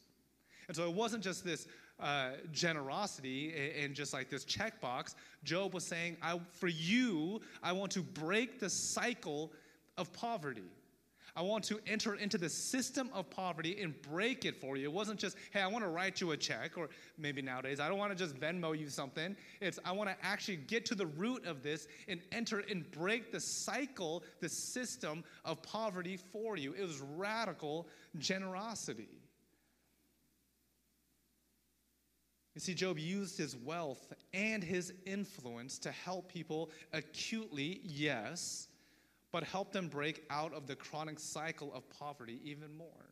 And 0.68 0.78
so 0.78 0.88
it 0.88 0.94
wasn't 0.94 1.24
just 1.24 1.44
this 1.44 1.68
uh, 2.00 2.32
generosity 2.52 3.54
and 3.82 3.94
just 3.94 4.14
like 4.14 4.30
this 4.30 4.46
checkbox. 4.46 5.16
Job 5.44 5.74
was 5.74 5.86
saying, 5.86 6.18
I, 6.22 6.40
For 6.52 6.68
you, 6.68 7.42
I 7.62 7.72
want 7.74 7.92
to 7.94 8.02
break 8.02 8.60
the 8.60 8.70
cycle 8.70 9.52
of 9.98 10.12
poverty. 10.14 10.64
I 11.38 11.42
want 11.42 11.66
to 11.66 11.80
enter 11.86 12.16
into 12.16 12.38
the 12.38 12.48
system 12.48 13.10
of 13.14 13.30
poverty 13.30 13.82
and 13.82 13.94
break 14.04 14.46
it 14.46 14.56
for 14.56 14.78
you. 14.78 14.86
It 14.86 14.94
wasn't 14.94 15.20
just, 15.20 15.36
hey, 15.52 15.62
I 15.62 15.68
want 15.68 15.84
to 15.84 15.90
write 15.90 16.22
you 16.22 16.32
a 16.32 16.38
check, 16.38 16.78
or 16.78 16.90
maybe 17.18 17.42
nowadays, 17.42 17.82
I 17.82 17.90
don't 17.90 17.98
want 17.98 18.18
to 18.18 18.18
just 18.18 18.40
Venmo 18.40 18.78
you 18.78 18.88
something. 18.88 19.36
It's, 19.60 19.78
I 19.84 19.92
want 19.92 20.10
to 20.10 20.16
actually 20.26 20.58
get 20.58 20.86
to 20.86 20.96
the 20.96 21.08
root 21.08 21.46
of 21.46 21.62
this 21.62 21.88
and 22.08 22.22
enter 22.32 22.60
and 22.70 22.90
break 22.92 23.34
the 23.34 23.40
cycle, 23.42 24.24
the 24.40 24.48
system 24.48 25.26
of 25.44 25.62
poverty 25.62 26.18
for 26.32 26.56
you. 26.56 26.74
It 26.74 26.84
was 26.84 27.02
radical 27.02 27.88
generosity. 28.18 29.10
You 32.54 32.62
see, 32.62 32.74
Job 32.74 32.98
used 32.98 33.38
his 33.38 33.58
wealth 33.58 34.14
and 34.34 34.64
his 34.64 34.94
influence 35.06 35.78
to 35.80 35.92
help 35.92 36.32
people 36.32 36.70
acutely, 36.94 37.82
yes, 37.84 38.70
but 39.36 39.44
help 39.44 39.74
them 39.74 39.90
break 39.90 40.24
out 40.30 40.54
of 40.54 40.66
the 40.66 40.78
chronic 40.78 41.20
cycle 41.20 41.70
of 41.74 41.84
poverty 41.90 42.40
even 42.42 42.74
more. 42.74 43.12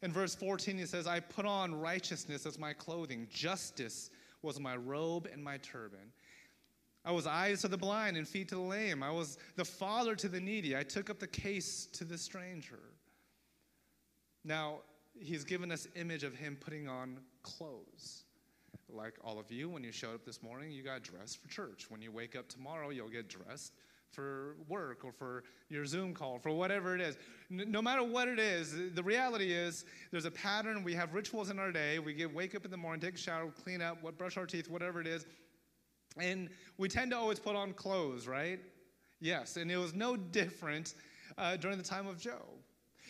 In 0.00 0.10
verse 0.10 0.34
14, 0.34 0.78
he 0.78 0.86
says, 0.86 1.06
I 1.06 1.20
put 1.20 1.44
on 1.44 1.74
righteousness 1.74 2.46
as 2.46 2.58
my 2.58 2.72
clothing, 2.72 3.28
justice 3.30 4.08
was 4.40 4.58
my 4.58 4.76
robe 4.76 5.28
and 5.30 5.44
my 5.44 5.58
turban. 5.58 6.10
I 7.04 7.12
was 7.12 7.26
eyes 7.26 7.60
to 7.60 7.68
the 7.68 7.76
blind 7.76 8.16
and 8.16 8.26
feet 8.26 8.48
to 8.48 8.54
the 8.54 8.62
lame. 8.62 9.02
I 9.02 9.10
was 9.10 9.36
the 9.56 9.64
father 9.66 10.14
to 10.14 10.26
the 10.26 10.40
needy. 10.40 10.74
I 10.74 10.82
took 10.82 11.10
up 11.10 11.18
the 11.18 11.26
case 11.26 11.86
to 11.92 12.04
the 12.04 12.16
stranger. 12.16 12.80
Now, 14.42 14.78
he's 15.20 15.44
given 15.44 15.70
us 15.70 15.86
image 15.96 16.24
of 16.24 16.34
him 16.34 16.56
putting 16.58 16.88
on 16.88 17.18
clothes. 17.42 18.24
Like 18.88 19.18
all 19.22 19.38
of 19.38 19.52
you, 19.52 19.68
when 19.68 19.84
you 19.84 19.92
showed 19.92 20.14
up 20.14 20.24
this 20.24 20.42
morning, 20.42 20.70
you 20.70 20.82
got 20.82 21.02
dressed 21.02 21.42
for 21.42 21.48
church. 21.48 21.90
When 21.90 22.00
you 22.00 22.10
wake 22.10 22.34
up 22.34 22.48
tomorrow, 22.48 22.88
you'll 22.88 23.10
get 23.10 23.28
dressed 23.28 23.74
for 24.14 24.56
work 24.68 25.04
or 25.04 25.12
for 25.12 25.44
your 25.68 25.84
Zoom 25.84 26.14
call, 26.14 26.38
for 26.38 26.50
whatever 26.50 26.94
it 26.94 27.00
is. 27.00 27.16
No 27.50 27.82
matter 27.82 28.02
what 28.02 28.28
it 28.28 28.38
is, 28.38 28.74
the 28.94 29.02
reality 29.02 29.52
is 29.52 29.84
there's 30.10 30.24
a 30.24 30.30
pattern. 30.30 30.84
We 30.84 30.94
have 30.94 31.12
rituals 31.14 31.50
in 31.50 31.58
our 31.58 31.72
day. 31.72 31.98
We 31.98 32.14
get 32.14 32.32
wake 32.32 32.54
up 32.54 32.64
in 32.64 32.70
the 32.70 32.76
morning, 32.76 33.00
take 33.00 33.14
a 33.14 33.18
shower, 33.18 33.50
clean 33.50 33.82
up, 33.82 33.98
brush 34.16 34.36
our 34.36 34.46
teeth, 34.46 34.68
whatever 34.70 35.00
it 35.00 35.06
is. 35.06 35.26
And 36.16 36.48
we 36.78 36.88
tend 36.88 37.10
to 37.10 37.16
always 37.16 37.38
put 37.38 37.56
on 37.56 37.72
clothes, 37.72 38.28
right? 38.28 38.60
Yes, 39.20 39.56
and 39.56 39.70
it 39.70 39.76
was 39.76 39.94
no 39.94 40.16
different 40.40 40.94
uh, 41.36 41.56
during 41.56 41.78
the 41.78 41.84
time 41.84 42.06
of 42.06 42.18
Job. 42.18 42.42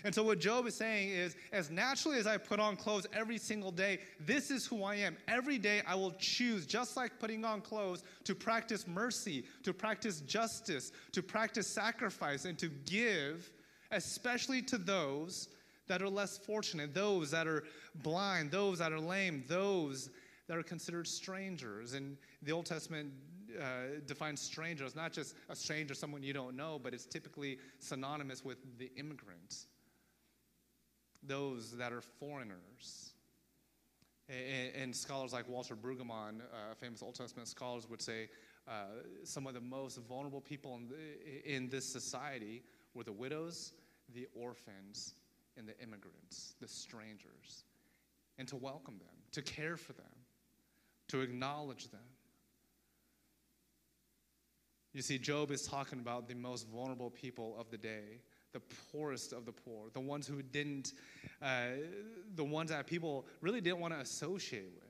And 0.03 0.15
so, 0.15 0.23
what 0.23 0.39
Job 0.39 0.67
is 0.67 0.75
saying 0.75 1.11
is, 1.11 1.37
as 1.53 1.71
naturally 1.71 2.19
as 2.19 2.27
I 2.27 2.37
put 2.37 2.61
on 2.61 2.77
clothes 2.77 3.07
every 3.13 3.39
single 3.39 3.71
day, 3.71 4.01
this 4.21 4.51
is 4.51 4.67
who 4.67 4.83
I 4.83 4.97
am. 4.97 5.17
Every 5.29 5.57
day 5.57 5.83
I 5.87 5.95
will 5.95 6.13
choose, 6.13 6.67
just 6.67 6.97
like 6.97 7.19
putting 7.19 7.45
on 7.45 7.61
clothes, 7.61 8.03
to 8.25 8.35
practice 8.35 8.87
mercy, 8.87 9.45
to 9.63 9.73
practice 9.73 10.21
justice, 10.21 10.93
to 11.13 11.23
practice 11.23 11.67
sacrifice, 11.67 12.45
and 12.45 12.59
to 12.59 12.69
give, 12.87 13.51
especially 13.93 14.61
to 14.63 14.79
those 14.79 15.49
that 15.87 16.03
are 16.03 16.09
less 16.09 16.39
fortunate, 16.39 16.93
those 16.93 17.31
that 17.31 17.47
are 17.47 17.65
blind, 17.97 18.51
those 18.51 18.79
that 18.79 18.93
are 18.93 19.01
lame, 19.01 19.45
those 19.49 20.11
that 20.49 20.59
are 20.59 20.63
considered 20.63 21.07
strangers. 21.07 21.95
And 21.95 22.17
the 22.43 22.53
Old 22.53 22.67
Testament 22.67 23.13
uh, 23.59 24.01
defines 24.07 24.41
stranger 24.41 24.85
as 24.85 24.97
not 24.97 25.13
just 25.13 25.37
a 25.49 25.57
stranger, 25.57 25.95
someone 25.95 26.23
you 26.23 26.33
don't 26.33 26.57
know, 26.57 26.79
but 26.83 26.93
it's 26.93 27.07
typically 27.07 27.59
synonymous 27.79 28.45
with 28.45 28.59
the 28.79 28.91
immigrants 28.97 29.69
those 31.27 31.77
that 31.77 31.93
are 31.93 32.01
foreigners. 32.01 33.13
And, 34.29 34.75
and 34.75 34.97
scholars 34.97 35.33
like 35.33 35.49
Walter 35.49 35.77
Brueggemann, 35.77 36.41
uh, 36.41 36.75
famous 36.81 37.03
Old 37.03 37.15
Testament 37.15 37.49
scholars, 37.49 37.89
would 37.89 38.01
say 38.01 38.29
uh, 38.67 38.87
some 39.23 39.47
of 39.47 39.55
the 39.55 39.61
most 39.61 39.99
vulnerable 40.09 40.41
people 40.41 40.77
in, 40.77 40.89
the, 40.89 41.55
in 41.55 41.69
this 41.69 41.85
society 41.85 42.63
were 42.95 43.05
the 43.05 43.13
widows, 43.13 43.73
the 44.15 44.27
orphans, 44.35 45.15
and 45.57 45.69
the 45.69 45.79
immigrants, 45.81 46.55
the 46.61 46.69
strangers. 46.69 47.65
And 48.39 48.49
to 48.49 48.57
welcome 48.57 48.99
them, 48.99 49.15
to 49.33 49.43
care 49.43 49.77
for 49.77 49.93
them, 49.93 50.07
to 51.09 51.21
acknowledge 51.21 51.89
them. 51.89 52.01
You 54.95 55.03
see, 55.03 55.19
Job 55.19 55.51
is 55.51 55.67
talking 55.67 55.99
about 55.99 56.29
the 56.29 56.35
most 56.35 56.69
vulnerable 56.69 57.11
people 57.11 57.57
of 57.59 57.71
the 57.71 57.77
day 57.77 58.21
the 58.55 58.61
poorest 58.91 59.35
of 59.35 59.45
the 59.45 59.53
poor, 59.53 59.91
the 59.93 60.01
ones 60.01 60.27
who 60.27 60.41
didn't, 60.41 60.95
uh, 61.43 61.67
the 62.37 62.45
ones 62.45 62.71
that 62.71 62.87
people 62.87 63.27
really 63.43 63.61
didn't 63.61 63.81
want 63.81 63.93
to 63.93 64.01
associate 64.01 64.71
with. 64.75 64.85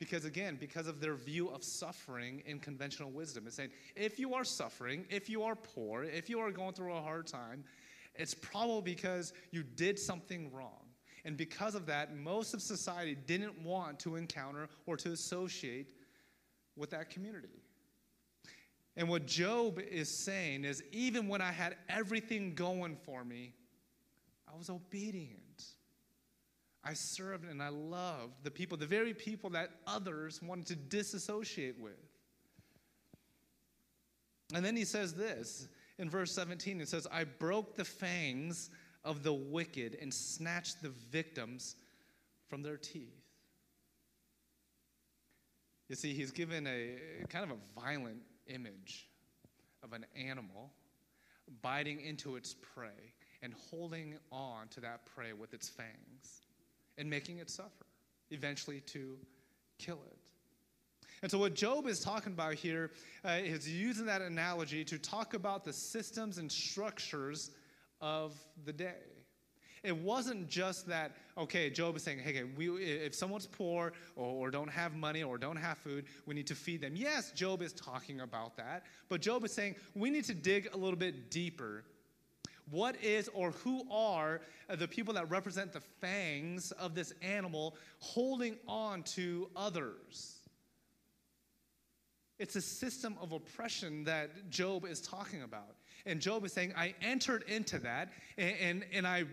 Because 0.00 0.24
again, 0.24 0.56
because 0.58 0.86
of 0.86 1.00
their 1.00 1.14
view 1.14 1.50
of 1.50 1.62
suffering 1.62 2.42
in 2.46 2.58
conventional 2.58 3.10
wisdom, 3.10 3.46
it's 3.46 3.56
saying 3.56 3.70
if 3.94 4.18
you 4.18 4.34
are 4.34 4.44
suffering, 4.44 5.04
if 5.10 5.28
you 5.28 5.42
are 5.42 5.54
poor, 5.54 6.02
if 6.02 6.28
you 6.30 6.40
are 6.40 6.50
going 6.50 6.72
through 6.72 6.94
a 6.94 7.00
hard 7.00 7.26
time, 7.26 7.62
it's 8.14 8.34
probably 8.34 8.94
because 8.94 9.34
you 9.52 9.62
did 9.62 9.98
something 9.98 10.50
wrong. 10.52 10.86
And 11.26 11.36
because 11.36 11.74
of 11.74 11.84
that, 11.86 12.16
most 12.16 12.54
of 12.54 12.62
society 12.62 13.14
didn't 13.26 13.62
want 13.62 14.00
to 14.00 14.16
encounter 14.16 14.68
or 14.86 14.96
to 14.96 15.12
associate 15.12 15.92
with 16.76 16.90
that 16.90 17.10
community. 17.10 17.60
And 19.00 19.08
what 19.08 19.24
Job 19.24 19.80
is 19.80 20.10
saying 20.10 20.64
is 20.64 20.82
even 20.92 21.26
when 21.26 21.40
I 21.40 21.52
had 21.52 21.74
everything 21.88 22.54
going 22.54 22.98
for 23.02 23.24
me, 23.24 23.54
I 24.46 24.54
was 24.58 24.68
obedient. 24.68 25.64
I 26.84 26.92
served 26.92 27.48
and 27.48 27.62
I 27.62 27.70
loved 27.70 28.34
the 28.44 28.50
people, 28.50 28.76
the 28.76 28.84
very 28.84 29.14
people 29.14 29.48
that 29.50 29.70
others 29.86 30.42
wanted 30.42 30.66
to 30.66 30.76
disassociate 30.76 31.80
with. 31.80 31.94
And 34.52 34.62
then 34.62 34.76
he 34.76 34.84
says 34.84 35.14
this 35.14 35.68
in 35.98 36.10
verse 36.10 36.30
17 36.32 36.82
it 36.82 36.88
says, 36.90 37.06
I 37.10 37.24
broke 37.24 37.76
the 37.76 37.86
fangs 37.86 38.68
of 39.02 39.22
the 39.22 39.32
wicked 39.32 39.96
and 40.02 40.12
snatched 40.12 40.82
the 40.82 40.90
victims 40.90 41.76
from 42.48 42.62
their 42.62 42.76
teeth. 42.76 43.16
You 45.88 45.96
see, 45.96 46.12
he's 46.12 46.32
given 46.32 46.66
a 46.66 47.24
kind 47.30 47.50
of 47.50 47.52
a 47.52 47.80
violent 47.80 48.20
image 48.50 49.08
of 49.82 49.92
an 49.92 50.04
animal 50.14 50.70
biting 51.62 52.00
into 52.00 52.36
its 52.36 52.54
prey 52.54 53.14
and 53.42 53.54
holding 53.70 54.16
on 54.30 54.68
to 54.68 54.80
that 54.80 55.06
prey 55.06 55.32
with 55.32 55.54
its 55.54 55.68
fangs 55.68 56.42
and 56.98 57.08
making 57.08 57.38
it 57.38 57.48
suffer, 57.48 57.86
eventually 58.30 58.80
to 58.80 59.16
kill 59.78 60.00
it. 60.06 60.18
And 61.22 61.30
so, 61.30 61.38
what 61.38 61.54
Job 61.54 61.86
is 61.86 62.00
talking 62.00 62.32
about 62.32 62.54
here 62.54 62.92
uh, 63.24 63.38
is 63.42 63.68
using 63.68 64.06
that 64.06 64.22
analogy 64.22 64.84
to 64.84 64.98
talk 64.98 65.34
about 65.34 65.64
the 65.64 65.72
systems 65.72 66.38
and 66.38 66.50
structures 66.50 67.50
of 68.00 68.34
the 68.64 68.72
day. 68.72 69.09
It 69.82 69.96
wasn't 69.96 70.48
just 70.48 70.86
that, 70.88 71.12
okay, 71.38 71.70
Job 71.70 71.96
is 71.96 72.02
saying, 72.02 72.18
hey, 72.18 72.42
we, 72.56 72.68
if 72.68 73.14
someone's 73.14 73.46
poor 73.46 73.92
or, 74.14 74.26
or 74.26 74.50
don't 74.50 74.68
have 74.70 74.94
money 74.94 75.22
or 75.22 75.38
don't 75.38 75.56
have 75.56 75.78
food, 75.78 76.04
we 76.26 76.34
need 76.34 76.46
to 76.48 76.54
feed 76.54 76.82
them. 76.82 76.94
Yes, 76.94 77.32
Job 77.32 77.62
is 77.62 77.72
talking 77.72 78.20
about 78.20 78.56
that, 78.58 78.84
but 79.08 79.22
Job 79.22 79.44
is 79.44 79.52
saying 79.52 79.76
we 79.94 80.10
need 80.10 80.24
to 80.24 80.34
dig 80.34 80.68
a 80.74 80.76
little 80.76 80.98
bit 80.98 81.30
deeper. 81.30 81.84
What 82.70 83.02
is 83.02 83.28
or 83.32 83.52
who 83.52 83.84
are 83.90 84.42
the 84.68 84.86
people 84.86 85.14
that 85.14 85.28
represent 85.30 85.72
the 85.72 85.80
fangs 85.80 86.72
of 86.72 86.94
this 86.94 87.12
animal 87.22 87.76
holding 88.00 88.56
on 88.68 89.02
to 89.14 89.48
others? 89.56 90.36
It's 92.38 92.56
a 92.56 92.60
system 92.60 93.16
of 93.20 93.32
oppression 93.32 94.04
that 94.04 94.50
Job 94.50 94.86
is 94.86 95.00
talking 95.00 95.42
about. 95.42 95.76
And 96.06 96.20
Job 96.20 96.44
is 96.44 96.52
saying, 96.52 96.72
I 96.76 96.94
entered 97.02 97.44
into 97.48 97.78
that 97.80 98.12
and, 98.38 98.54
and, 98.60 98.84
and 98.92 99.06
I, 99.06 99.24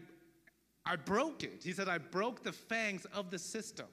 I 0.87 0.95
broke 0.95 1.43
it. 1.43 1.61
He 1.63 1.73
said, 1.73 1.89
I 1.89 1.97
broke 1.97 2.43
the 2.43 2.53
fangs 2.53 3.05
of 3.13 3.29
the 3.29 3.39
system. 3.39 3.87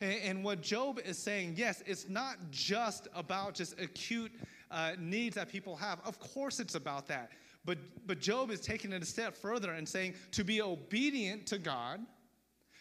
And, 0.00 0.42
what 0.42 0.62
Job 0.62 0.98
is 1.04 1.18
saying, 1.18 1.54
yes, 1.58 1.82
it's 1.84 2.08
not 2.08 2.36
just 2.50 3.06
about 3.14 3.52
just 3.54 3.78
acute 3.78 4.32
uh, 4.70 4.92
needs 4.98 5.34
that 5.34 5.50
people 5.50 5.76
have. 5.76 6.00
Of 6.06 6.18
course, 6.18 6.58
it's 6.58 6.74
about 6.74 7.06
that. 7.08 7.30
But, 7.66 7.76
but 8.06 8.18
Job 8.18 8.50
is 8.50 8.60
taking 8.60 8.92
it 8.92 9.02
a 9.02 9.06
step 9.06 9.36
further 9.36 9.72
and 9.72 9.86
saying 9.86 10.14
to 10.32 10.42
be 10.42 10.62
obedient 10.62 11.46
to 11.48 11.58
God, 11.58 12.00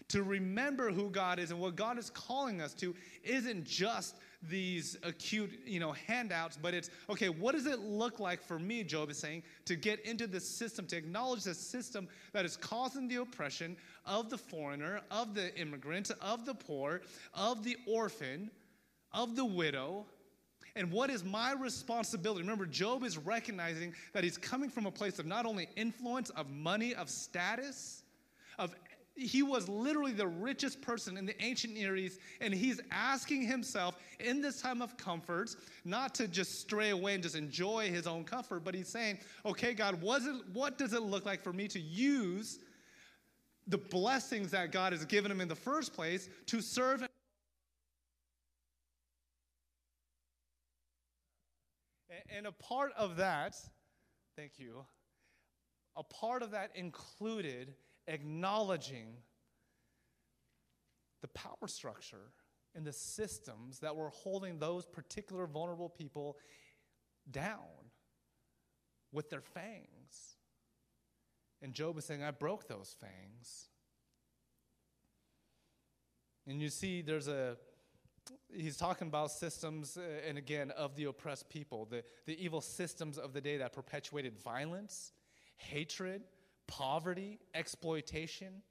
to 0.07 0.23
remember 0.23 0.91
who 0.91 1.09
God 1.09 1.39
is 1.39 1.51
and 1.51 1.59
what 1.59 1.75
God 1.75 1.97
is 1.99 2.09
calling 2.09 2.61
us 2.61 2.73
to, 2.75 2.95
isn't 3.25 3.65
just 3.65 4.15
these 4.41 4.97
acute, 5.03 5.59
you 5.65 5.79
know, 5.79 5.91
handouts, 5.91 6.57
but 6.61 6.73
it's 6.73 6.89
okay, 7.09 7.29
what 7.29 7.55
does 7.55 7.65
it 7.65 7.79
look 7.79 8.19
like 8.19 8.41
for 8.41 8.57
me, 8.57 8.83
Job 8.83 9.09
is 9.09 9.17
saying, 9.17 9.43
to 9.65 9.75
get 9.75 9.99
into 10.05 10.27
the 10.27 10.39
system, 10.39 10.87
to 10.87 10.97
acknowledge 10.97 11.43
the 11.43 11.53
system 11.53 12.07
that 12.31 12.45
is 12.45 12.55
causing 12.55 13.07
the 13.07 13.17
oppression 13.17 13.75
of 14.05 14.29
the 14.29 14.37
foreigner, 14.37 15.01
of 15.11 15.33
the 15.33 15.53
immigrant, 15.59 16.11
of 16.21 16.45
the 16.45 16.53
poor, 16.53 17.01
of 17.33 17.63
the 17.63 17.75
orphan, 17.85 18.49
of 19.11 19.35
the 19.35 19.45
widow, 19.45 20.05
and 20.75 20.91
what 20.91 21.09
is 21.09 21.23
my 21.23 21.53
responsibility? 21.53 22.41
Remember, 22.41 22.65
Job 22.65 23.03
is 23.03 23.17
recognizing 23.17 23.93
that 24.13 24.23
he's 24.23 24.37
coming 24.37 24.69
from 24.69 24.85
a 24.85 24.91
place 24.91 25.19
of 25.19 25.25
not 25.25 25.45
only 25.45 25.67
influence, 25.75 26.29
of 26.31 26.49
money, 26.49 26.95
of 26.95 27.09
status, 27.09 28.03
of 28.57 28.73
he 29.19 29.43
was 29.43 29.67
literally 29.67 30.11
the 30.11 30.27
richest 30.27 30.81
person 30.81 31.17
in 31.17 31.25
the 31.25 31.43
ancient 31.43 31.73
Near 31.73 31.95
East, 31.95 32.19
and 32.39 32.53
he's 32.53 32.79
asking 32.91 33.41
himself 33.41 33.97
in 34.19 34.41
this 34.41 34.61
time 34.61 34.81
of 34.81 34.95
comforts 34.97 35.57
not 35.83 36.15
to 36.15 36.27
just 36.27 36.61
stray 36.61 36.89
away 36.89 37.13
and 37.15 37.23
just 37.23 37.35
enjoy 37.35 37.89
his 37.89 38.07
own 38.07 38.23
comfort, 38.23 38.63
but 38.63 38.73
he's 38.73 38.87
saying, 38.87 39.19
okay, 39.45 39.73
God, 39.73 40.01
what, 40.01 40.21
it, 40.21 40.35
what 40.53 40.77
does 40.77 40.93
it 40.93 41.01
look 41.01 41.25
like 41.25 41.43
for 41.43 41.53
me 41.53 41.67
to 41.67 41.79
use 41.79 42.59
the 43.67 43.77
blessings 43.77 44.51
that 44.51 44.71
God 44.71 44.93
has 44.93 45.05
given 45.05 45.29
him 45.31 45.41
in 45.41 45.47
the 45.47 45.55
first 45.55 45.93
place 45.93 46.29
to 46.47 46.61
serve? 46.61 47.05
And 52.35 52.47
a 52.47 52.51
part 52.51 52.93
of 52.97 53.17
that, 53.17 53.55
thank 54.35 54.53
you, 54.57 54.85
a 55.97 56.03
part 56.03 56.41
of 56.41 56.51
that 56.51 56.71
included 56.75 57.73
acknowledging 58.09 59.07
the 61.21 61.27
power 61.29 61.67
structure 61.67 62.33
and 62.75 62.85
the 62.85 62.93
systems 62.93 63.79
that 63.79 63.95
were 63.95 64.09
holding 64.09 64.59
those 64.59 64.85
particular 64.85 65.45
vulnerable 65.45 65.89
people 65.89 66.37
down 67.29 67.59
with 69.11 69.29
their 69.29 69.41
fangs. 69.41 70.37
And 71.61 71.73
Job 71.73 71.97
is 71.97 72.05
saying, 72.05 72.23
I 72.23 72.31
broke 72.31 72.67
those 72.67 72.95
fangs. 72.99 73.67
And 76.47 76.61
you 76.61 76.69
see, 76.69 77.01
there's 77.01 77.27
a, 77.27 77.57
he's 78.51 78.77
talking 78.77 79.07
about 79.07 79.31
systems, 79.31 79.97
uh, 79.97 80.27
and 80.27 80.37
again, 80.37 80.71
of 80.71 80.95
the 80.95 81.05
oppressed 81.05 81.49
people, 81.49 81.85
the, 81.85 82.03
the 82.25 82.43
evil 82.43 82.61
systems 82.61 83.17
of 83.17 83.33
the 83.33 83.41
day 83.41 83.57
that 83.57 83.73
perpetuated 83.73 84.39
violence, 84.39 85.11
hatred, 85.57 86.23
poverty, 86.69 87.39
exploitation. 87.53 88.61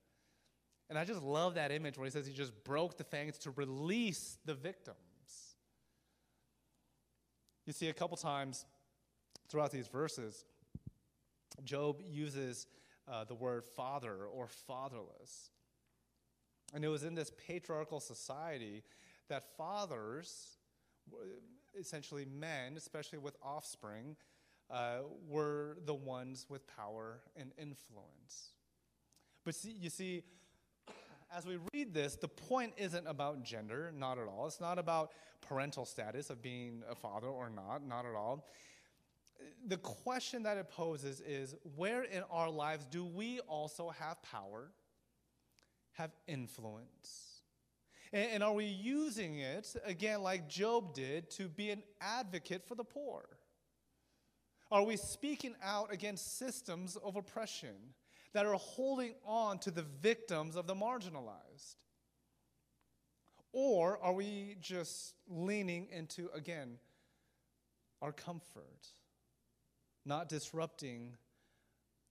And 0.88 0.98
I 0.98 1.04
just 1.04 1.22
love 1.22 1.54
that 1.54 1.70
image 1.70 1.98
where 1.98 2.06
he 2.06 2.10
says 2.10 2.26
he 2.26 2.32
just 2.32 2.64
broke 2.64 2.96
the 2.96 3.04
fangs 3.04 3.36
to 3.38 3.50
release 3.50 4.38
the 4.44 4.54
victims. 4.54 4.96
You 7.66 7.72
see, 7.74 7.88
a 7.88 7.92
couple 7.92 8.16
times 8.16 8.64
throughout 9.48 9.70
these 9.70 9.88
verses, 9.88 10.46
Job 11.64 12.00
uses 12.08 12.66
uh, 13.06 13.24
the 13.24 13.34
word 13.34 13.64
father 13.64 14.24
or 14.24 14.48
fatherless. 14.48 15.50
And 16.74 16.84
it 16.84 16.88
was 16.88 17.04
in 17.04 17.14
this 17.14 17.32
patriarchal 17.46 18.00
society 18.00 18.84
that 19.28 19.56
fathers, 19.56 20.58
essentially 21.78 22.24
men, 22.24 22.76
especially 22.76 23.18
with 23.18 23.36
offspring, 23.42 24.16
uh, 24.70 24.98
were 25.28 25.78
the 25.86 25.94
ones 25.94 26.46
with 26.48 26.66
power 26.66 27.20
and 27.36 27.52
influence. 27.58 28.50
But 29.44 29.54
see, 29.54 29.70
you 29.70 29.90
see, 29.90 30.22
as 31.34 31.46
we 31.46 31.58
read 31.72 31.94
this, 31.94 32.16
the 32.16 32.28
point 32.28 32.74
isn't 32.76 33.06
about 33.06 33.42
gender, 33.42 33.92
not 33.96 34.18
at 34.18 34.26
all. 34.28 34.46
It's 34.46 34.60
not 34.60 34.78
about 34.78 35.12
parental 35.40 35.84
status 35.84 36.30
of 36.30 36.42
being 36.42 36.82
a 36.90 36.94
father 36.94 37.28
or 37.28 37.50
not, 37.50 37.86
not 37.86 38.06
at 38.06 38.14
all. 38.14 38.46
The 39.66 39.76
question 39.76 40.42
that 40.42 40.56
it 40.56 40.68
poses 40.68 41.20
is 41.20 41.54
where 41.76 42.02
in 42.02 42.22
our 42.30 42.50
lives 42.50 42.86
do 42.86 43.04
we 43.04 43.40
also 43.40 43.90
have 43.90 44.20
power, 44.22 44.70
have 45.92 46.10
influence? 46.26 47.42
And, 48.12 48.30
and 48.32 48.42
are 48.42 48.52
we 48.52 48.64
using 48.64 49.38
it, 49.38 49.74
again, 49.84 50.22
like 50.22 50.48
Job 50.48 50.94
did, 50.94 51.30
to 51.32 51.48
be 51.48 51.70
an 51.70 51.82
advocate 52.00 52.66
for 52.66 52.74
the 52.74 52.84
poor? 52.84 53.37
Are 54.70 54.82
we 54.82 54.96
speaking 54.96 55.54
out 55.62 55.92
against 55.92 56.38
systems 56.38 56.96
of 56.96 57.16
oppression 57.16 57.94
that 58.34 58.44
are 58.44 58.54
holding 58.54 59.14
on 59.24 59.58
to 59.60 59.70
the 59.70 59.82
victims 59.82 60.56
of 60.56 60.66
the 60.66 60.74
marginalized? 60.74 61.76
Or 63.52 63.98
are 64.02 64.12
we 64.12 64.56
just 64.60 65.14
leaning 65.26 65.88
into, 65.90 66.28
again, 66.34 66.76
our 68.02 68.12
comfort, 68.12 68.88
not 70.04 70.28
disrupting 70.28 71.16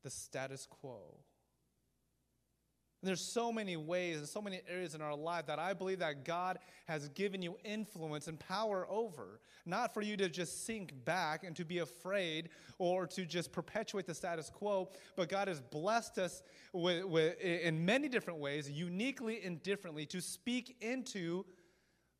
the 0.03 0.09
status 0.09 0.67
quo? 0.69 1.19
There's 3.03 3.21
so 3.21 3.51
many 3.51 3.77
ways 3.77 4.17
and 4.17 4.27
so 4.27 4.41
many 4.41 4.61
areas 4.67 4.95
in 4.95 5.01
our 5.01 5.15
life 5.15 5.45
that 5.45 5.59
I 5.59 5.73
believe 5.73 5.99
that 5.99 6.25
God 6.25 6.57
has 6.87 7.09
given 7.09 7.43
you 7.43 7.55
influence 7.63 8.27
and 8.27 8.39
power 8.39 8.87
over. 8.89 9.39
Not 9.67 9.93
for 9.93 10.01
you 10.01 10.17
to 10.17 10.27
just 10.27 10.65
sink 10.65 10.93
back 11.05 11.43
and 11.43 11.55
to 11.57 11.63
be 11.63 11.79
afraid 11.79 12.49
or 12.79 13.05
to 13.07 13.25
just 13.25 13.51
perpetuate 13.51 14.07
the 14.07 14.15
status 14.15 14.49
quo, 14.49 14.89
but 15.15 15.29
God 15.29 15.47
has 15.47 15.61
blessed 15.61 16.17
us 16.17 16.41
with, 16.73 17.05
with, 17.05 17.39
in 17.39 17.85
many 17.85 18.09
different 18.09 18.39
ways, 18.39 18.69
uniquely 18.69 19.43
and 19.43 19.61
differently, 19.61 20.07
to 20.07 20.19
speak 20.19 20.75
into 20.81 21.45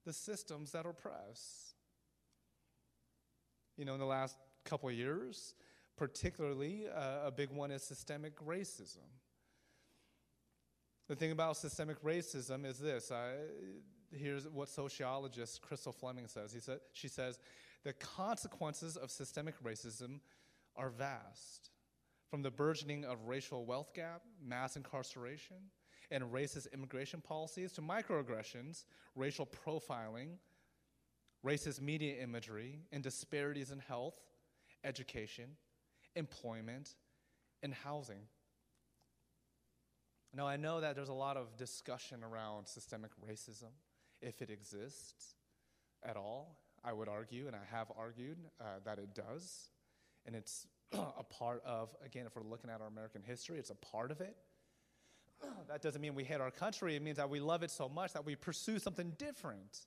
the 0.06 0.13
systems 0.13 0.72
that 0.74 0.86
oppress. 0.86 1.74
You 3.78 3.86
know, 3.86 3.94
in 3.94 4.00
the 4.00 4.06
last 4.06 4.38
couple 4.63 4.90
of 4.90 4.96
years, 4.96 5.56
particularly, 5.98 6.86
uh, 6.96 7.26
a 7.26 7.32
big 7.32 7.50
one 7.50 7.72
is 7.72 7.82
systemic 7.82 8.36
racism. 8.46 9.08
The 11.08 11.15
thing 11.15 11.32
about 11.32 11.56
systemic 11.56 12.02
racism 12.04 12.65
is 12.65 12.80
this. 12.80 13.12
here's 14.12 14.48
what 14.48 14.70
sociologist 14.70 15.62
Crystal 15.62 15.93
Fleming 15.93 16.28
says. 16.28 16.52
He 16.52 16.60
said, 16.60 16.80
she 16.93 17.08
says, 17.08 17.39
the 17.84 17.93
consequences 17.93 18.98
of 18.98 19.10
systemic 19.10 19.62
racism 19.63 20.20
are 20.76 20.89
vast. 20.89 21.70
From 22.30 22.41
the 22.41 22.52
burgeoning 22.52 23.06
of 23.06 23.26
racial 23.26 23.65
wealth 23.65 23.93
gap, 23.93 24.22
mass 24.43 24.76
incarceration, 24.76 25.58
and 26.12 26.26
racist 26.26 26.74
immigration 26.74 27.22
policies 27.22 27.72
to 27.74 27.82
microaggressions, 27.82 28.84
racial 29.15 29.48
profiling, 29.48 30.38
racist 31.46 31.82
media 31.82 32.22
imagery, 32.22 32.80
and 32.91 33.02
disparities 33.02 33.72
in 33.72 33.80
health, 33.80 34.20
education, 34.84 35.52
employment, 36.15 36.96
and 37.63 37.74
housing. 37.74 38.22
Now, 40.34 40.48
I 40.48 40.58
know 40.58 40.82
that 40.82 40.96
there's 40.96 41.10
a 41.10 41.13
lot 41.13 41.38
of 41.38 41.56
discussion 41.58 42.24
around 42.24 42.68
systemic 42.68 43.12
racism, 43.28 43.72
if 44.22 44.42
it 44.42 44.50
exists 44.50 45.36
at 46.04 46.18
all. 46.18 46.58
I 46.84 46.94
would 46.94 47.08
argue, 47.08 47.48
and 47.48 47.56
I 47.56 47.60
have 47.72 47.88
argued, 47.98 48.38
uh, 48.62 48.80
that 48.86 49.00
it 49.00 49.13
does. 49.13 49.70
And 50.26 50.36
it's 50.36 50.68
a 50.92 51.24
part 51.24 51.63
of, 51.66 51.96
again, 52.06 52.26
if 52.26 52.36
we're 52.36 52.44
looking 52.44 52.70
at 52.70 52.82
our 52.82 52.88
American 52.88 53.22
history, 53.24 53.58
it's 53.58 53.70
a 53.70 53.76
part 53.76 54.12
of 54.12 54.22
it. 54.22 54.36
that 55.68 55.82
doesn't 55.82 56.02
mean 56.02 56.16
we 56.16 56.24
hate 56.24 56.42
our 56.42 56.52
country. 56.52 56.96
It 56.96 57.02
means 57.02 57.18
that 57.18 57.30
we 57.30 57.40
love 57.40 57.63
it 57.63 57.72
so 57.72 57.90
much 57.90 58.13
that 58.13 58.26
we 58.26 58.36
pursue 58.36 58.80
something 58.80 59.13
different. 59.18 59.86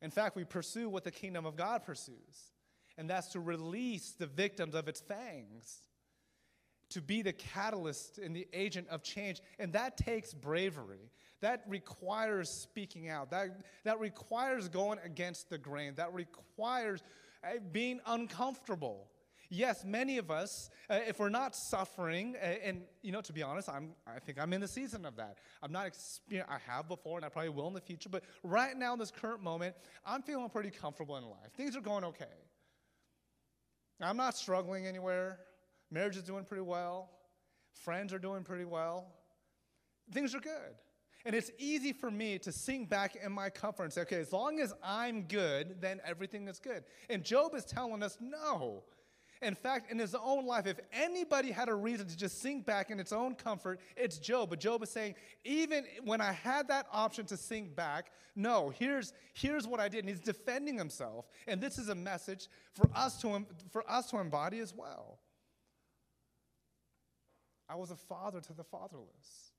In 0.00 0.10
fact, 0.10 0.36
we 0.36 0.44
pursue 0.44 0.88
what 0.88 1.04
the 1.04 1.10
kingdom 1.10 1.46
of 1.46 1.56
God 1.56 1.84
pursues, 1.84 2.52
and 2.98 3.08
that's 3.08 3.28
to 3.28 3.40
release 3.40 4.14
the 4.18 4.26
victims 4.26 4.74
of 4.74 4.88
its 4.88 5.00
fangs 5.00 5.78
to 6.92 7.00
be 7.00 7.22
the 7.22 7.32
catalyst 7.32 8.18
and 8.18 8.34
the 8.34 8.46
agent 8.52 8.88
of 8.88 9.02
change. 9.02 9.40
And 9.58 9.72
that 9.72 9.96
takes 9.96 10.32
bravery. 10.32 11.10
That 11.40 11.64
requires 11.66 12.48
speaking 12.48 13.08
out. 13.08 13.30
That, 13.30 13.60
that 13.84 13.98
requires 13.98 14.68
going 14.68 14.98
against 15.04 15.50
the 15.50 15.58
grain. 15.58 15.94
That 15.96 16.14
requires 16.14 17.02
uh, 17.44 17.58
being 17.72 18.00
uncomfortable. 18.06 19.08
Yes, 19.48 19.84
many 19.84 20.16
of 20.16 20.30
us, 20.30 20.70
uh, 20.88 21.00
if 21.06 21.18
we're 21.18 21.28
not 21.28 21.54
suffering, 21.54 22.36
uh, 22.42 22.46
and 22.64 22.82
you 23.02 23.12
know, 23.12 23.20
to 23.20 23.34
be 23.34 23.42
honest, 23.42 23.68
I'm, 23.68 23.90
I 24.06 24.18
think 24.18 24.40
I'm 24.40 24.52
in 24.54 24.62
the 24.62 24.68
season 24.68 25.04
of 25.04 25.16
that. 25.16 25.38
I'm 25.62 25.72
not, 25.72 25.90
I 26.32 26.56
have 26.66 26.88
before, 26.88 27.18
and 27.18 27.24
I 27.24 27.28
probably 27.28 27.50
will 27.50 27.68
in 27.68 27.74
the 27.74 27.80
future, 27.80 28.08
but 28.08 28.24
right 28.42 28.74
now, 28.74 28.94
in 28.94 28.98
this 28.98 29.10
current 29.10 29.42
moment, 29.42 29.74
I'm 30.06 30.22
feeling 30.22 30.48
pretty 30.48 30.70
comfortable 30.70 31.18
in 31.18 31.24
life. 31.24 31.52
Things 31.54 31.76
are 31.76 31.82
going 31.82 32.04
okay. 32.04 32.24
I'm 34.00 34.16
not 34.16 34.36
struggling 34.36 34.86
anywhere. 34.86 35.38
Marriage 35.92 36.16
is 36.16 36.22
doing 36.22 36.44
pretty 36.44 36.62
well. 36.62 37.10
Friends 37.74 38.14
are 38.14 38.18
doing 38.18 38.44
pretty 38.44 38.64
well. 38.64 39.06
Things 40.10 40.34
are 40.34 40.40
good. 40.40 40.74
And 41.24 41.34
it's 41.36 41.50
easy 41.58 41.92
for 41.92 42.10
me 42.10 42.38
to 42.40 42.50
sink 42.50 42.88
back 42.88 43.14
in 43.14 43.30
my 43.30 43.50
comfort 43.50 43.84
and 43.84 43.92
say, 43.92 44.00
okay, 44.00 44.16
as 44.16 44.32
long 44.32 44.58
as 44.58 44.72
I'm 44.82 45.22
good, 45.22 45.80
then 45.80 46.00
everything 46.04 46.48
is 46.48 46.58
good. 46.58 46.82
And 47.10 47.22
Job 47.22 47.54
is 47.54 47.64
telling 47.64 48.02
us, 48.02 48.16
no. 48.20 48.84
In 49.42 49.54
fact, 49.54 49.90
in 49.90 49.98
his 49.98 50.14
own 50.14 50.46
life, 50.46 50.66
if 50.66 50.80
anybody 50.92 51.50
had 51.50 51.68
a 51.68 51.74
reason 51.74 52.06
to 52.08 52.16
just 52.16 52.40
sink 52.40 52.64
back 52.64 52.90
in 52.90 52.98
its 52.98 53.12
own 53.12 53.34
comfort, 53.34 53.80
it's 53.96 54.18
Job. 54.18 54.50
But 54.50 54.60
Job 54.60 54.82
is 54.82 54.90
saying, 54.90 55.14
even 55.44 55.84
when 56.04 56.20
I 56.20 56.32
had 56.32 56.68
that 56.68 56.86
option 56.92 57.26
to 57.26 57.36
sink 57.36 57.76
back, 57.76 58.12
no, 58.34 58.70
here's, 58.70 59.12
here's 59.34 59.66
what 59.66 59.78
I 59.78 59.88
did. 59.88 60.00
And 60.00 60.08
he's 60.08 60.20
defending 60.20 60.78
himself. 60.78 61.26
And 61.46 61.60
this 61.60 61.76
is 61.76 61.88
a 61.88 61.94
message 61.94 62.48
for 62.72 62.88
us 62.94 63.20
to, 63.20 63.44
for 63.70 63.88
us 63.90 64.10
to 64.10 64.18
embody 64.18 64.60
as 64.60 64.72
well. 64.74 65.18
I 67.72 67.74
was 67.74 67.90
a 67.90 67.96
father 67.96 68.40
to 68.40 68.52
the 68.52 68.64
fatherless. 68.64 69.52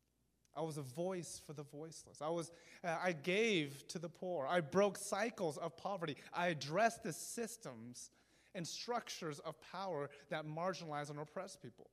I 0.55 0.61
was 0.61 0.77
a 0.77 0.83
voice 0.83 1.41
for 1.47 1.53
the 1.53 1.63
voiceless. 1.63 2.21
I, 2.21 2.29
was, 2.29 2.51
uh, 2.83 2.95
I 3.03 3.13
gave 3.13 3.87
to 3.87 3.97
the 3.97 4.09
poor. 4.09 4.45
I 4.47 4.61
broke 4.61 4.97
cycles 4.97 5.57
of 5.57 5.75
poverty. 5.77 6.15
I 6.31 6.49
addressed 6.49 7.01
the 7.01 7.11
systems 7.11 8.11
and 8.53 8.67
structures 8.67 9.39
of 9.39 9.55
power 9.71 10.11
that 10.29 10.45
marginalize 10.45 11.09
and 11.09 11.17
oppress 11.17 11.55
people. 11.55 11.89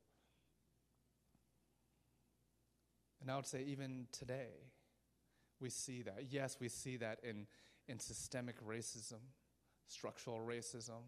And 3.22 3.30
I 3.30 3.36
would 3.36 3.46
say, 3.46 3.64
even 3.66 4.06
today, 4.12 4.68
we 5.58 5.70
see 5.70 6.02
that. 6.02 6.26
Yes, 6.28 6.58
we 6.60 6.68
see 6.68 6.98
that 6.98 7.20
in, 7.22 7.46
in 7.88 7.98
systemic 7.98 8.56
racism, 8.66 9.20
structural 9.86 10.38
racism 10.38 11.00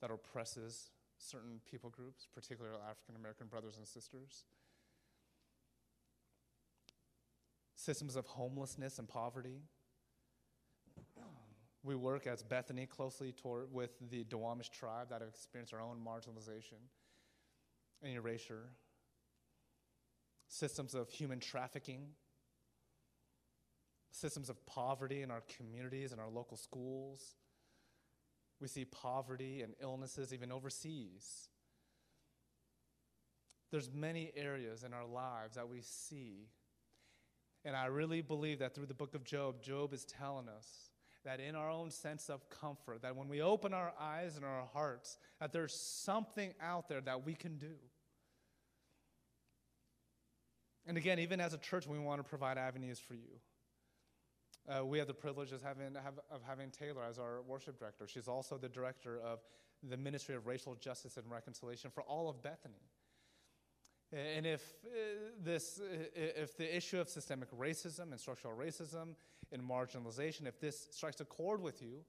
that 0.00 0.12
oppresses 0.12 0.90
certain 1.20 1.60
people 1.70 1.90
groups, 1.90 2.26
particularly 2.34 2.76
African 2.88 3.16
American 3.16 3.46
brothers 3.46 3.76
and 3.76 3.86
sisters. 3.86 4.44
systems 7.80 8.14
of 8.14 8.26
homelessness 8.26 8.98
and 8.98 9.08
poverty. 9.08 9.62
We 11.82 11.94
work 11.94 12.26
as 12.26 12.42
Bethany 12.42 12.84
closely 12.84 13.32
toward, 13.32 13.72
with 13.72 13.90
the 14.10 14.24
Duwamish 14.24 14.70
tribe 14.70 15.08
that 15.10 15.22
have 15.22 15.30
experienced 15.30 15.72
their 15.72 15.80
own 15.80 15.96
marginalization 15.96 16.78
and 18.02 18.14
erasure. 18.14 18.64
Systems 20.46 20.94
of 20.94 21.10
human 21.10 21.40
trafficking, 21.40 22.08
systems 24.10 24.50
of 24.50 24.64
poverty 24.66 25.22
in 25.22 25.30
our 25.30 25.42
communities 25.56 26.12
and 26.12 26.20
our 26.20 26.28
local 26.28 26.58
schools. 26.58 27.36
We 28.60 28.68
see 28.68 28.84
poverty 28.84 29.62
and 29.62 29.74
illnesses 29.80 30.34
even 30.34 30.52
overseas. 30.52 31.48
There's 33.70 33.90
many 33.92 34.32
areas 34.36 34.82
in 34.84 34.92
our 34.92 35.06
lives 35.06 35.54
that 35.56 35.68
we 35.68 35.80
see 35.80 36.48
and 37.64 37.76
I 37.76 37.86
really 37.86 38.22
believe 38.22 38.60
that 38.60 38.74
through 38.74 38.86
the 38.86 38.94
book 38.94 39.14
of 39.14 39.24
Job, 39.24 39.62
Job 39.62 39.92
is 39.92 40.04
telling 40.04 40.48
us 40.48 40.90
that 41.24 41.40
in 41.40 41.54
our 41.54 41.68
own 41.68 41.90
sense 41.90 42.30
of 42.30 42.48
comfort, 42.48 43.02
that 43.02 43.14
when 43.14 43.28
we 43.28 43.42
open 43.42 43.74
our 43.74 43.92
eyes 44.00 44.36
and 44.36 44.44
our 44.44 44.66
hearts, 44.72 45.18
that 45.38 45.52
there's 45.52 45.74
something 45.74 46.54
out 46.62 46.88
there 46.88 47.02
that 47.02 47.26
we 47.26 47.34
can 47.34 47.58
do. 47.58 47.74
And 50.86 50.96
again, 50.96 51.18
even 51.18 51.40
as 51.40 51.52
a 51.52 51.58
church, 51.58 51.86
we 51.86 51.98
want 51.98 52.20
to 52.20 52.24
provide 52.24 52.56
avenues 52.56 52.98
for 52.98 53.14
you. 53.14 53.38
Uh, 54.68 54.84
we 54.84 54.98
have 54.98 55.06
the 55.06 55.14
privilege 55.14 55.52
of 55.52 55.62
having, 55.62 55.96
of 56.30 56.42
having 56.46 56.70
Taylor 56.70 57.02
as 57.08 57.18
our 57.18 57.42
worship 57.42 57.78
director. 57.78 58.06
She's 58.06 58.28
also 58.28 58.58
the 58.58 58.68
director 58.68 59.18
of 59.18 59.40
the 59.82 59.96
Ministry 59.96 60.34
of 60.34 60.46
Racial 60.46 60.74
Justice 60.74 61.16
and 61.16 61.30
Reconciliation 61.30 61.90
for 61.90 62.02
all 62.02 62.28
of 62.28 62.42
Bethany. 62.42 62.82
And 64.12 64.44
if 64.44 64.62
uh, 64.84 64.88
this, 65.42 65.80
uh, 65.80 65.96
if 66.14 66.56
the 66.56 66.76
issue 66.76 67.00
of 67.00 67.08
systemic 67.08 67.48
racism 67.56 68.10
and 68.10 68.18
structural 68.18 68.54
racism 68.56 69.14
and 69.52 69.62
marginalization, 69.62 70.46
if 70.46 70.58
this 70.60 70.88
strikes 70.90 71.20
a 71.20 71.24
chord 71.24 71.62
with 71.62 71.80
you, 71.80 72.00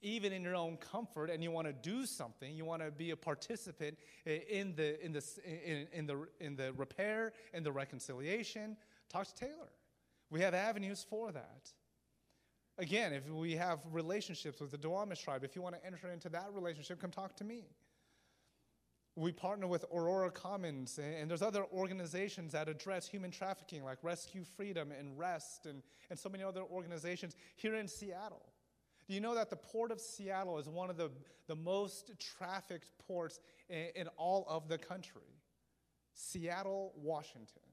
even 0.00 0.32
in 0.32 0.42
your 0.42 0.54
own 0.54 0.76
comfort, 0.76 1.30
and 1.30 1.42
you 1.42 1.50
want 1.50 1.66
to 1.66 1.72
do 1.72 2.06
something, 2.06 2.54
you 2.54 2.64
want 2.64 2.82
to 2.82 2.92
be 2.92 3.10
a 3.10 3.16
participant 3.16 3.98
in 4.24 4.72
the 4.76 5.04
in 5.04 5.12
the 5.12 5.24
in, 5.44 5.88
in 5.92 6.06
the 6.06 6.28
in 6.38 6.54
the 6.54 6.72
repair 6.74 7.32
and 7.52 7.66
the 7.66 7.72
reconciliation, 7.72 8.76
talk 9.08 9.26
to 9.26 9.34
Taylor. 9.34 9.72
We 10.30 10.40
have 10.40 10.54
avenues 10.54 11.04
for 11.08 11.32
that. 11.32 11.72
Again, 12.78 13.12
if 13.12 13.28
we 13.28 13.52
have 13.56 13.80
relationships 13.90 14.60
with 14.60 14.70
the 14.70 14.78
Duwamish 14.78 15.24
tribe, 15.24 15.42
if 15.42 15.56
you 15.56 15.62
want 15.62 15.74
to 15.74 15.84
enter 15.84 16.10
into 16.10 16.28
that 16.28 16.48
relationship, 16.52 17.00
come 17.00 17.10
talk 17.10 17.34
to 17.36 17.44
me. 17.44 17.64
We 19.16 19.32
partner 19.32 19.66
with 19.66 19.84
Aurora 19.92 20.30
Commons, 20.30 20.98
and 20.98 21.28
there's 21.28 21.42
other 21.42 21.64
organizations 21.72 22.52
that 22.52 22.68
address 22.68 23.08
human 23.08 23.32
trafficking, 23.32 23.82
like 23.82 23.98
Rescue 24.02 24.44
Freedom 24.44 24.92
and 24.96 25.18
REST, 25.18 25.66
and, 25.66 25.82
and 26.08 26.16
so 26.16 26.28
many 26.28 26.44
other 26.44 26.62
organizations 26.62 27.34
here 27.56 27.74
in 27.74 27.88
Seattle. 27.88 28.52
Do 29.08 29.14
you 29.14 29.20
know 29.20 29.34
that 29.34 29.50
the 29.50 29.56
port 29.56 29.90
of 29.90 30.00
Seattle 30.00 30.58
is 30.58 30.68
one 30.68 30.88
of 30.88 30.96
the, 30.96 31.10
the 31.48 31.56
most 31.56 32.12
trafficked 32.20 32.90
ports 33.08 33.40
in, 33.68 33.86
in 33.96 34.08
all 34.18 34.46
of 34.48 34.68
the 34.68 34.78
country? 34.78 35.22
Seattle, 36.12 36.92
Washington. 36.94 37.67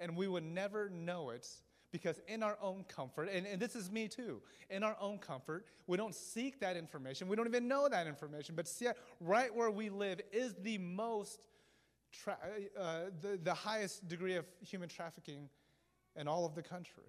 And 0.00 0.16
we 0.16 0.28
would 0.28 0.44
never 0.44 0.88
know 0.90 1.30
it 1.30 1.48
because 1.90 2.20
in 2.28 2.42
our 2.42 2.58
own 2.60 2.84
comfort, 2.84 3.28
and, 3.32 3.46
and, 3.46 3.60
this 3.60 3.74
is 3.74 3.90
me 3.90 4.08
too, 4.08 4.42
in 4.68 4.82
our 4.82 4.96
own 5.00 5.18
comfort, 5.18 5.64
we 5.86 5.96
don't 5.96 6.14
seek 6.14 6.60
that 6.60 6.76
information. 6.76 7.28
We 7.28 7.36
don't 7.36 7.46
even 7.46 7.66
know 7.66 7.88
that 7.88 8.06
information. 8.06 8.54
But 8.54 8.68
see, 8.68 8.88
right 9.20 9.54
where 9.54 9.70
we 9.70 9.88
live 9.88 10.20
is 10.30 10.54
the 10.62 10.78
most, 10.78 11.40
tra- 12.12 12.38
uh, 12.78 13.00
the, 13.22 13.38
the 13.42 13.54
highest 13.54 14.06
degree 14.06 14.36
of 14.36 14.44
human 14.60 14.88
trafficking 14.88 15.48
in 16.14 16.28
all 16.28 16.44
of 16.44 16.54
the 16.54 16.62
country. 16.62 17.04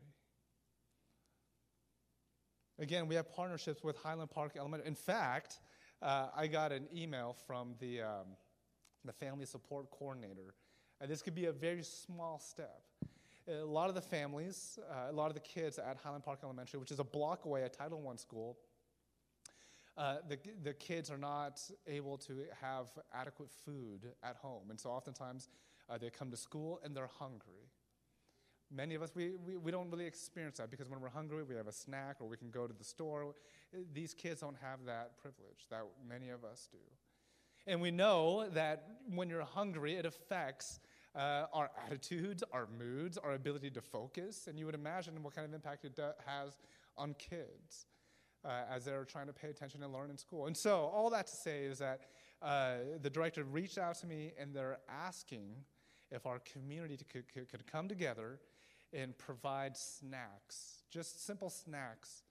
Again, 2.80 3.10
we 3.10 3.16
have 3.16 3.30
partnerships 3.30 3.84
with 3.84 3.98
Highland 3.98 4.30
Park 4.30 4.54
Elementary. 4.58 4.88
In 4.88 4.96
fact, 4.96 5.60
uh, 6.02 6.28
I 6.34 6.48
got 6.48 6.72
an 6.72 6.88
email 6.96 7.36
from 7.46 7.76
the, 7.80 8.02
um, 8.02 8.28
the 9.04 9.12
family 9.12 9.46
support 9.46 9.92
coordinator. 9.92 10.54
And 11.02 11.10
this 11.10 11.22
could 11.22 11.36
be 11.36 11.46
a 11.46 11.52
very 11.52 11.84
small 11.84 12.40
step 12.40 12.82
a 13.50 13.66
lot 13.66 13.90
of 13.90 13.96
the 13.96 14.02
families, 14.02 14.78
uh, 14.92 15.12
a 15.12 15.14
lot 15.14 15.28
of 15.28 15.34
the 15.34 15.40
kids 15.40 15.80
at 15.80 15.98
Highland 16.04 16.24
Park 16.24 16.40
Elementary, 16.44 16.80
which 16.80 16.92
is 16.92 17.00
a 17.00 17.04
block 17.04 17.46
away 17.46 17.64
at 17.64 17.74
Title 17.74 18.08
I 18.12 18.16
school, 18.16 18.58
uh, 19.98 20.18
the, 20.28 20.38
the 20.64 20.74
kids 20.74 21.10
are 21.10 21.18
not 21.18 21.60
able 21.88 22.18
to 22.18 22.44
have 22.62 22.88
adequate 23.14 23.50
food 23.52 24.02
at 24.24 24.36
home. 24.38 24.70
And 24.70 24.80
so 24.80 24.90
oftentimes 24.90 25.50
uh, 25.90 25.98
they 25.98 26.10
come 26.10 26.32
to 26.32 26.38
school 26.38 26.80
and 26.84 26.96
they're 26.96 27.10
hungry. 27.20 27.68
Many 28.72 28.94
of 28.94 29.02
us, 29.02 29.12
we, 29.16 29.32
we, 29.46 29.58
we 29.58 29.72
don't 29.72 29.90
really 29.90 30.06
experience 30.06 30.58
that 30.60 30.70
because 30.70 30.90
when 30.90 31.02
we're 31.02 31.10
hungry, 31.10 31.42
we 31.44 31.56
have 31.56 31.68
a 31.68 31.72
snack 31.72 32.18
or 32.20 32.28
we 32.28 32.38
can 32.38 32.52
go 32.52 32.68
to 32.68 32.74
the 32.74 32.84
store. 32.84 33.34
These 33.94 34.14
kids 34.14 34.42
don't 34.42 34.58
have 34.62 34.86
that 34.86 35.18
privilege 35.18 35.66
that 35.72 35.82
many 36.08 36.30
of 36.30 36.46
us 36.46 36.68
do. 36.72 36.78
And 37.70 37.80
we 37.80 37.92
know 37.92 38.50
that 38.54 38.84
when 39.14 39.30
you're 39.30 39.44
hungry, 39.44 39.94
it 39.94 40.08
affects 40.08 40.80
uh, 41.16 41.46
our 41.54 41.70
attitudes, 41.86 42.44
our 42.52 42.68
moods, 42.80 43.16
our 43.20 43.34
ability 43.34 43.70
to 43.70 43.82
focus, 43.82 44.48
and 44.48 44.58
you 44.58 44.66
would 44.66 44.74
imagine 44.74 45.22
what 45.22 45.36
kind 45.36 45.46
of 45.46 45.54
impact 45.54 45.86
it 45.86 46.00
has 46.26 46.58
on 46.98 47.14
kids 47.20 47.86
uh, 48.44 48.64
as 48.72 48.86
they're 48.86 49.06
trying 49.06 49.28
to 49.28 49.34
pay 49.34 49.50
attention 49.50 49.84
and 49.84 49.94
learn 49.94 50.10
in 50.10 50.18
school. 50.18 50.48
And 50.48 50.58
so, 50.58 50.90
all 50.92 51.12
that 51.12 51.28
to 51.28 51.36
say 51.36 51.66
is 51.66 51.78
that 51.78 52.08
uh, 52.42 52.78
the 53.04 53.10
director 53.10 53.44
reached 53.44 53.78
out 53.78 53.94
to 54.00 54.08
me 54.08 54.32
and 54.40 54.52
they're 54.52 54.80
asking 54.90 55.54
if 56.10 56.26
our 56.26 56.40
community 56.40 56.98
could, 57.08 57.32
could, 57.32 57.50
could 57.50 57.68
come 57.68 57.88
together 57.88 58.40
and 58.94 59.16
provide 59.20 59.78
snacks, 59.78 60.82
just 60.90 61.24
simple 61.24 61.52
snacks 61.52 62.24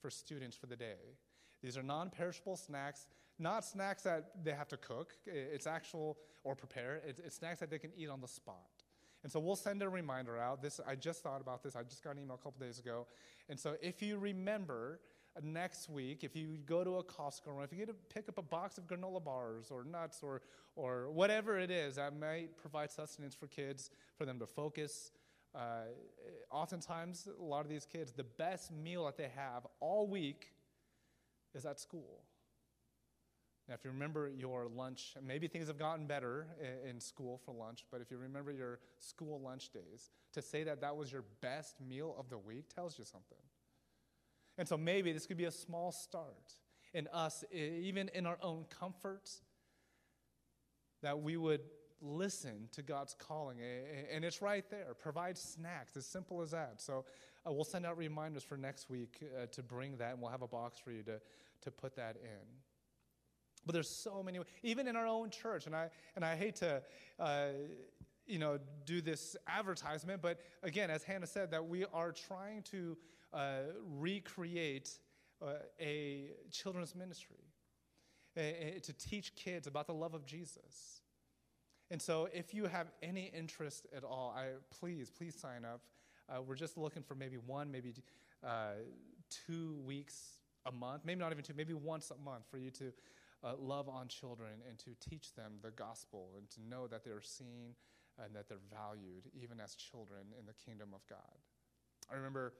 for 0.00 0.08
students 0.08 0.56
for 0.56 0.66
the 0.66 0.76
day. 0.76 1.18
These 1.62 1.76
are 1.76 1.82
non 1.82 2.08
perishable 2.08 2.56
snacks 2.56 3.08
not 3.38 3.64
snacks 3.64 4.02
that 4.02 4.44
they 4.44 4.52
have 4.52 4.68
to 4.68 4.76
cook, 4.76 5.12
it's 5.26 5.66
actual, 5.66 6.18
or 6.44 6.54
prepare, 6.54 7.00
it's, 7.06 7.20
it's 7.20 7.36
snacks 7.36 7.60
that 7.60 7.70
they 7.70 7.78
can 7.78 7.90
eat 7.96 8.08
on 8.08 8.20
the 8.20 8.28
spot. 8.28 8.84
And 9.22 9.32
so 9.32 9.40
we'll 9.40 9.56
send 9.56 9.82
a 9.82 9.88
reminder 9.88 10.38
out. 10.38 10.62
This 10.62 10.80
I 10.86 10.94
just 10.94 11.22
thought 11.22 11.40
about 11.40 11.62
this. 11.62 11.74
I 11.74 11.82
just 11.82 12.04
got 12.04 12.14
an 12.14 12.22
email 12.22 12.36
a 12.36 12.38
couple 12.38 12.64
days 12.64 12.78
ago. 12.78 13.06
And 13.48 13.58
so 13.58 13.74
if 13.82 14.00
you 14.00 14.18
remember 14.18 15.00
uh, 15.36 15.40
next 15.42 15.88
week, 15.88 16.22
if 16.22 16.36
you 16.36 16.58
go 16.64 16.84
to 16.84 16.98
a 16.98 17.04
Costco 17.04 17.48
or 17.48 17.64
if 17.64 17.72
you 17.72 17.78
get 17.78 17.88
to 17.88 18.14
pick 18.14 18.28
up 18.28 18.38
a 18.38 18.42
box 18.42 18.78
of 18.78 18.86
granola 18.86 19.22
bars 19.24 19.70
or 19.70 19.84
nuts 19.84 20.20
or 20.22 20.42
or 20.76 21.10
whatever 21.10 21.58
it 21.58 21.70
is 21.70 21.96
that 21.96 22.16
might 22.16 22.56
provide 22.56 22.90
sustenance 22.90 23.34
for 23.34 23.46
kids 23.46 23.90
for 24.16 24.26
them 24.26 24.38
to 24.38 24.46
focus. 24.46 25.10
Uh, 25.54 25.86
oftentimes, 26.50 27.26
a 27.40 27.42
lot 27.42 27.62
of 27.62 27.68
these 27.70 27.86
kids, 27.86 28.12
the 28.12 28.24
best 28.24 28.70
meal 28.70 29.06
that 29.06 29.16
they 29.16 29.30
have 29.34 29.66
all 29.80 30.06
week 30.06 30.52
is 31.54 31.64
at 31.64 31.80
school. 31.80 32.20
Now, 33.68 33.74
if 33.74 33.84
you 33.84 33.90
remember 33.90 34.28
your 34.28 34.66
lunch, 34.66 35.14
maybe 35.20 35.48
things 35.48 35.66
have 35.66 35.78
gotten 35.78 36.06
better 36.06 36.46
in 36.88 37.00
school 37.00 37.40
for 37.44 37.52
lunch, 37.52 37.84
but 37.90 38.00
if 38.00 38.10
you 38.12 38.16
remember 38.16 38.52
your 38.52 38.78
school 39.00 39.40
lunch 39.40 39.70
days, 39.70 40.10
to 40.34 40.42
say 40.42 40.62
that 40.64 40.80
that 40.82 40.96
was 40.96 41.10
your 41.10 41.24
best 41.40 41.80
meal 41.80 42.14
of 42.16 42.28
the 42.28 42.38
week 42.38 42.72
tells 42.72 42.96
you 42.96 43.04
something. 43.04 43.38
And 44.56 44.68
so 44.68 44.76
maybe 44.76 45.12
this 45.12 45.26
could 45.26 45.36
be 45.36 45.44
a 45.46 45.50
small 45.50 45.90
start 45.90 46.52
in 46.94 47.08
us, 47.12 47.44
even 47.52 48.08
in 48.14 48.24
our 48.24 48.38
own 48.40 48.66
comforts, 48.70 49.42
that 51.02 51.20
we 51.20 51.36
would 51.36 51.60
listen 52.00 52.68
to 52.72 52.82
God's 52.82 53.14
calling. 53.18 53.58
And 54.12 54.24
it's 54.24 54.40
right 54.40 54.64
there. 54.70 54.94
Provide 54.98 55.36
snacks, 55.36 55.96
as 55.96 56.06
simple 56.06 56.40
as 56.40 56.52
that. 56.52 56.80
So 56.80 57.04
uh, 57.46 57.52
we'll 57.52 57.64
send 57.64 57.84
out 57.84 57.98
reminders 57.98 58.44
for 58.44 58.56
next 58.56 58.88
week 58.88 59.18
uh, 59.22 59.46
to 59.46 59.62
bring 59.62 59.96
that, 59.98 60.12
and 60.12 60.22
we'll 60.22 60.30
have 60.30 60.42
a 60.42 60.48
box 60.48 60.78
for 60.78 60.92
you 60.92 61.02
to, 61.02 61.20
to 61.62 61.70
put 61.70 61.96
that 61.96 62.16
in. 62.22 62.46
But 63.66 63.72
there's 63.72 63.90
so 63.90 64.22
many, 64.22 64.38
even 64.62 64.86
in 64.86 64.96
our 64.96 65.06
own 65.06 65.30
church, 65.30 65.66
and 65.66 65.74
I, 65.74 65.90
and 66.14 66.24
I 66.24 66.36
hate 66.36 66.56
to, 66.56 66.82
uh, 67.18 67.48
you 68.26 68.38
know, 68.38 68.58
do 68.84 69.00
this 69.00 69.36
advertisement, 69.48 70.22
but 70.22 70.40
again, 70.62 70.88
as 70.88 71.02
Hannah 71.02 71.26
said, 71.26 71.50
that 71.50 71.66
we 71.66 71.84
are 71.92 72.12
trying 72.12 72.62
to 72.70 72.96
uh, 73.32 73.58
recreate 73.98 74.98
uh, 75.42 75.54
a 75.80 76.30
children's 76.50 76.94
ministry 76.94 77.36
to 78.36 78.92
teach 78.92 79.34
kids 79.34 79.66
about 79.66 79.86
the 79.86 79.94
love 79.94 80.12
of 80.12 80.26
Jesus. 80.26 81.00
And 81.90 82.02
so, 82.02 82.28
if 82.34 82.52
you 82.52 82.66
have 82.66 82.88
any 83.02 83.30
interest 83.34 83.86
at 83.96 84.04
all, 84.04 84.34
I, 84.36 84.48
please, 84.78 85.10
please 85.10 85.34
sign 85.34 85.64
up. 85.64 85.80
Uh, 86.28 86.42
we're 86.42 86.56
just 86.56 86.76
looking 86.76 87.02
for 87.02 87.14
maybe 87.14 87.36
one, 87.36 87.70
maybe 87.70 87.94
uh, 88.44 88.72
two 89.30 89.76
weeks 89.86 90.40
a 90.66 90.72
month, 90.72 91.02
maybe 91.04 91.20
not 91.20 91.32
even 91.32 91.44
two, 91.44 91.54
maybe 91.56 91.74
once 91.74 92.10
a 92.10 92.22
month 92.22 92.44
for 92.50 92.58
you 92.58 92.70
to 92.72 92.92
uh, 93.44 93.52
love 93.58 93.88
on 93.88 94.08
children 94.08 94.52
and 94.68 94.78
to 94.78 94.90
teach 95.08 95.34
them 95.34 95.52
the 95.62 95.70
gospel 95.70 96.30
and 96.36 96.48
to 96.50 96.60
know 96.68 96.86
that 96.86 97.04
they're 97.04 97.22
seen 97.22 97.74
and 98.24 98.34
that 98.34 98.48
they're 98.48 98.58
valued 98.70 99.24
even 99.34 99.60
as 99.60 99.74
children 99.74 100.22
in 100.38 100.46
the 100.46 100.54
kingdom 100.54 100.90
of 100.94 101.06
God. 101.08 101.18
I 102.10 102.16
remember 102.16 102.54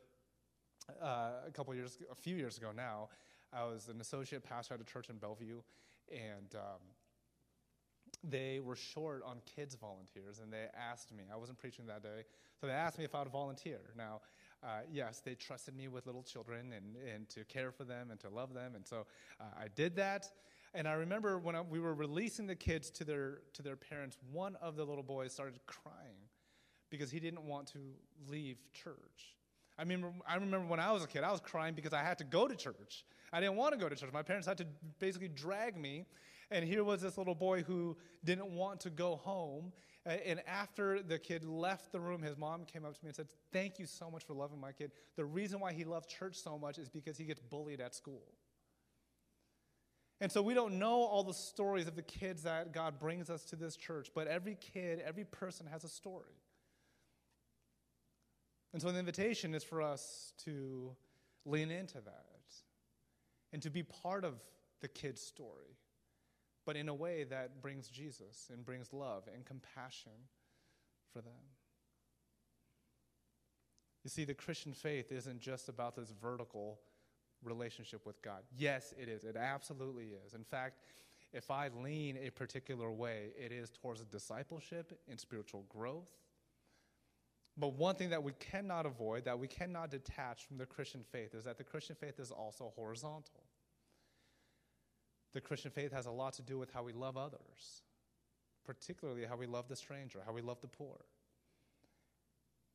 uh, 1.02 1.30
a 1.46 1.50
couple 1.50 1.74
years, 1.74 1.98
a 2.10 2.14
few 2.14 2.36
years 2.36 2.58
ago 2.58 2.70
now, 2.74 3.08
I 3.52 3.64
was 3.64 3.88
an 3.88 4.00
associate 4.00 4.42
pastor 4.42 4.74
at 4.74 4.80
a 4.80 4.84
church 4.84 5.08
in 5.08 5.16
Bellevue, 5.16 5.60
and 6.10 6.54
um, 6.54 6.80
they 8.22 8.60
were 8.60 8.76
short 8.76 9.22
on 9.24 9.38
kids 9.54 9.74
volunteers, 9.74 10.40
and 10.40 10.52
they 10.52 10.66
asked 10.76 11.12
me. 11.14 11.24
I 11.32 11.36
wasn't 11.36 11.58
preaching 11.58 11.86
that 11.86 12.02
day, 12.02 12.24
so 12.60 12.66
they 12.66 12.72
asked 12.72 12.98
me 12.98 13.04
if 13.04 13.14
I 13.14 13.20
would 13.20 13.32
volunteer. 13.32 13.80
Now, 13.96 14.20
uh, 14.62 14.80
yes, 14.90 15.20
they 15.24 15.34
trusted 15.34 15.76
me 15.76 15.88
with 15.88 16.06
little 16.06 16.22
children 16.22 16.72
and, 16.72 16.96
and 17.14 17.28
to 17.30 17.44
care 17.44 17.70
for 17.70 17.84
them 17.84 18.10
and 18.10 18.18
to 18.20 18.28
love 18.28 18.52
them, 18.52 18.74
and 18.74 18.86
so 18.86 19.06
uh, 19.40 19.44
I 19.58 19.68
did 19.74 19.96
that. 19.96 20.28
And 20.76 20.86
I 20.86 20.92
remember 20.92 21.38
when 21.38 21.56
I, 21.56 21.62
we 21.62 21.80
were 21.80 21.94
releasing 21.94 22.46
the 22.46 22.54
kids 22.54 22.90
to 22.90 23.04
their, 23.04 23.38
to 23.54 23.62
their 23.62 23.76
parents, 23.76 24.18
one 24.30 24.56
of 24.60 24.76
the 24.76 24.84
little 24.84 25.02
boys 25.02 25.32
started 25.32 25.58
crying 25.64 26.28
because 26.90 27.10
he 27.10 27.18
didn't 27.18 27.44
want 27.44 27.66
to 27.68 27.78
leave 28.28 28.58
church. 28.74 29.36
I 29.78 29.82
remember, 29.82 30.12
I 30.28 30.34
remember 30.34 30.66
when 30.66 30.78
I 30.78 30.92
was 30.92 31.02
a 31.02 31.06
kid, 31.06 31.24
I 31.24 31.32
was 31.32 31.40
crying 31.40 31.74
because 31.74 31.94
I 31.94 32.02
had 32.02 32.18
to 32.18 32.24
go 32.24 32.46
to 32.46 32.54
church. 32.54 33.06
I 33.32 33.40
didn't 33.40 33.56
want 33.56 33.72
to 33.72 33.78
go 33.78 33.88
to 33.88 33.96
church. 33.96 34.12
My 34.12 34.22
parents 34.22 34.46
had 34.46 34.58
to 34.58 34.66
basically 34.98 35.28
drag 35.28 35.78
me. 35.78 36.04
And 36.50 36.62
here 36.62 36.84
was 36.84 37.00
this 37.00 37.16
little 37.16 37.34
boy 37.34 37.62
who 37.62 37.96
didn't 38.22 38.50
want 38.50 38.80
to 38.80 38.90
go 38.90 39.16
home. 39.16 39.72
And 40.04 40.42
after 40.46 41.02
the 41.02 41.18
kid 41.18 41.42
left 41.42 41.90
the 41.90 42.00
room, 42.00 42.20
his 42.20 42.36
mom 42.36 42.66
came 42.66 42.84
up 42.84 42.98
to 42.98 43.02
me 43.02 43.08
and 43.08 43.16
said, 43.16 43.28
Thank 43.50 43.78
you 43.78 43.86
so 43.86 44.10
much 44.10 44.24
for 44.24 44.34
loving 44.34 44.60
my 44.60 44.72
kid. 44.72 44.92
The 45.16 45.24
reason 45.24 45.58
why 45.58 45.72
he 45.72 45.84
loved 45.84 46.10
church 46.10 46.36
so 46.36 46.58
much 46.58 46.78
is 46.78 46.90
because 46.90 47.16
he 47.16 47.24
gets 47.24 47.40
bullied 47.40 47.80
at 47.80 47.94
school. 47.94 48.22
And 50.20 50.32
so 50.32 50.40
we 50.40 50.54
don't 50.54 50.78
know 50.78 51.02
all 51.02 51.22
the 51.22 51.34
stories 51.34 51.86
of 51.86 51.94
the 51.94 52.02
kids 52.02 52.44
that 52.44 52.72
God 52.72 52.98
brings 52.98 53.28
us 53.28 53.44
to 53.46 53.56
this 53.56 53.76
church, 53.76 54.10
but 54.14 54.26
every 54.26 54.54
kid, 54.54 55.02
every 55.04 55.24
person 55.24 55.66
has 55.66 55.84
a 55.84 55.88
story. 55.88 56.40
And 58.72 58.80
so 58.80 58.92
the 58.92 58.98
invitation 58.98 59.54
is 59.54 59.62
for 59.62 59.82
us 59.82 60.32
to 60.44 60.96
lean 61.44 61.70
into 61.70 62.00
that 62.00 62.24
and 63.52 63.62
to 63.62 63.70
be 63.70 63.82
part 63.82 64.24
of 64.24 64.34
the 64.80 64.88
kid's 64.88 65.20
story, 65.20 65.78
but 66.64 66.76
in 66.76 66.88
a 66.88 66.94
way 66.94 67.24
that 67.24 67.62
brings 67.62 67.88
Jesus 67.88 68.50
and 68.52 68.64
brings 68.64 68.92
love 68.92 69.28
and 69.32 69.44
compassion 69.44 70.12
for 71.12 71.20
them. 71.20 71.32
You 74.04 74.10
see, 74.10 74.24
the 74.24 74.34
Christian 74.34 74.72
faith 74.72 75.10
isn't 75.10 75.40
just 75.40 75.68
about 75.68 75.96
this 75.96 76.12
vertical 76.22 76.80
relationship 77.46 78.04
with 78.04 78.20
God. 78.20 78.42
Yes, 78.56 78.92
it 79.00 79.08
is. 79.08 79.24
It 79.24 79.36
absolutely 79.36 80.10
is. 80.26 80.34
In 80.34 80.44
fact, 80.44 80.80
if 81.32 81.50
I 81.50 81.68
lean 81.68 82.18
a 82.22 82.30
particular 82.30 82.90
way, 82.90 83.30
it 83.38 83.52
is 83.52 83.70
towards 83.70 84.02
discipleship 84.02 84.98
and 85.08 85.18
spiritual 85.18 85.64
growth. 85.68 86.08
But 87.58 87.74
one 87.74 87.94
thing 87.94 88.10
that 88.10 88.22
we 88.22 88.32
cannot 88.32 88.84
avoid, 88.84 89.24
that 89.24 89.38
we 89.38 89.46
cannot 89.46 89.90
detach 89.90 90.46
from 90.46 90.58
the 90.58 90.66
Christian 90.66 91.02
faith, 91.10 91.34
is 91.34 91.44
that 91.44 91.56
the 91.56 91.64
Christian 91.64 91.96
faith 91.96 92.20
is 92.20 92.30
also 92.30 92.72
horizontal. 92.76 93.42
The 95.32 95.40
Christian 95.40 95.70
faith 95.70 95.92
has 95.92 96.06
a 96.06 96.10
lot 96.10 96.34
to 96.34 96.42
do 96.42 96.58
with 96.58 96.70
how 96.72 96.82
we 96.82 96.92
love 96.92 97.16
others, 97.16 97.82
particularly 98.64 99.24
how 99.24 99.36
we 99.36 99.46
love 99.46 99.68
the 99.68 99.76
stranger, 99.76 100.20
how 100.24 100.32
we 100.32 100.42
love 100.42 100.60
the 100.60 100.68
poor. 100.68 101.04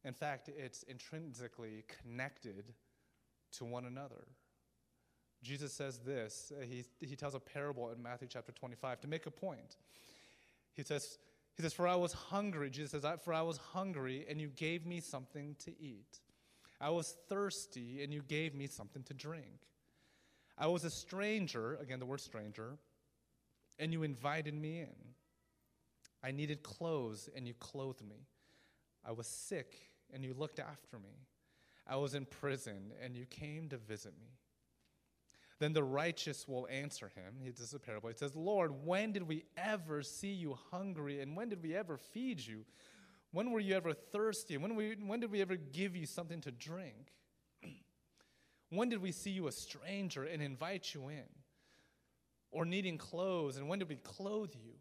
In 0.03 0.13
fact, 0.13 0.49
it's 0.49 0.83
intrinsically 0.83 1.83
connected 2.01 2.73
to 3.53 3.65
one 3.65 3.85
another. 3.85 4.27
Jesus 5.43 5.73
says 5.73 5.99
this. 5.99 6.51
Uh, 6.55 6.63
he, 6.63 6.85
he 6.99 7.15
tells 7.15 7.35
a 7.35 7.39
parable 7.39 7.91
in 7.91 8.01
Matthew 8.01 8.27
chapter 8.29 8.51
25 8.51 9.01
to 9.01 9.07
make 9.07 9.25
a 9.25 9.31
point. 9.31 9.77
He 10.73 10.83
says, 10.83 11.17
he 11.55 11.63
says, 11.63 11.73
For 11.73 11.87
I 11.87 11.95
was 11.95 12.13
hungry. 12.13 12.69
Jesus 12.69 12.91
says, 12.91 13.05
For 13.23 13.33
I 13.33 13.41
was 13.41 13.57
hungry, 13.57 14.25
and 14.29 14.39
you 14.39 14.49
gave 14.49 14.85
me 14.85 14.99
something 14.99 15.55
to 15.65 15.71
eat. 15.81 16.19
I 16.79 16.89
was 16.89 17.15
thirsty, 17.29 18.03
and 18.03 18.13
you 18.13 18.21
gave 18.21 18.55
me 18.55 18.67
something 18.67 19.03
to 19.03 19.13
drink. 19.13 19.67
I 20.57 20.67
was 20.67 20.83
a 20.83 20.89
stranger, 20.89 21.77
again, 21.81 21.99
the 21.99 22.05
word 22.05 22.21
stranger, 22.21 22.77
and 23.79 23.91
you 23.91 24.03
invited 24.03 24.53
me 24.53 24.79
in. 24.79 24.95
I 26.23 26.31
needed 26.31 26.61
clothes, 26.63 27.29
and 27.35 27.47
you 27.47 27.53
clothed 27.55 28.03
me. 28.07 28.27
I 29.05 29.11
was 29.11 29.27
sick, 29.27 29.75
and 30.13 30.23
you 30.23 30.35
looked 30.37 30.59
after 30.59 30.97
me. 30.97 31.25
I 31.87 31.95
was 31.95 32.13
in 32.13 32.25
prison, 32.25 32.93
and 33.03 33.15
you 33.15 33.25
came 33.25 33.69
to 33.69 33.77
visit 33.77 34.13
me. 34.19 34.27
Then 35.61 35.73
the 35.73 35.83
righteous 35.83 36.47
will 36.47 36.67
answer 36.71 37.11
him. 37.13 37.35
This 37.45 37.59
is 37.59 37.75
a 37.75 37.79
parable. 37.79 38.09
He 38.09 38.15
says, 38.15 38.35
Lord, 38.35 38.83
when 38.83 39.11
did 39.11 39.27
we 39.27 39.43
ever 39.55 40.01
see 40.01 40.31
you 40.31 40.57
hungry? 40.71 41.21
And 41.21 41.37
when 41.37 41.49
did 41.49 41.61
we 41.61 41.75
ever 41.75 41.99
feed 41.99 42.39
you? 42.39 42.65
When 43.31 43.51
were 43.51 43.59
you 43.59 43.75
ever 43.75 43.93
thirsty? 43.93 44.57
When, 44.57 44.75
we, 44.75 44.95
when 45.05 45.19
did 45.19 45.29
we 45.29 45.39
ever 45.39 45.57
give 45.57 45.95
you 45.95 46.07
something 46.07 46.41
to 46.41 46.51
drink? 46.51 47.13
when 48.71 48.89
did 48.89 49.03
we 49.03 49.11
see 49.11 49.29
you 49.29 49.45
a 49.45 49.51
stranger 49.51 50.23
and 50.23 50.41
invite 50.41 50.95
you 50.95 51.09
in? 51.09 51.29
Or 52.49 52.65
needing 52.65 52.97
clothes? 52.97 53.57
And 53.57 53.69
when 53.69 53.77
did 53.77 53.87
we 53.87 53.97
clothe 53.97 54.55
you? 54.55 54.73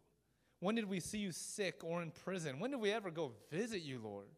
When 0.61 0.73
did 0.73 0.89
we 0.89 0.99
see 0.99 1.19
you 1.19 1.31
sick 1.31 1.83
or 1.83 2.01
in 2.01 2.09
prison? 2.09 2.59
When 2.59 2.71
did 2.71 2.81
we 2.81 2.91
ever 2.91 3.11
go 3.11 3.33
visit 3.51 3.83
you, 3.83 3.99
Lord? 4.03 4.29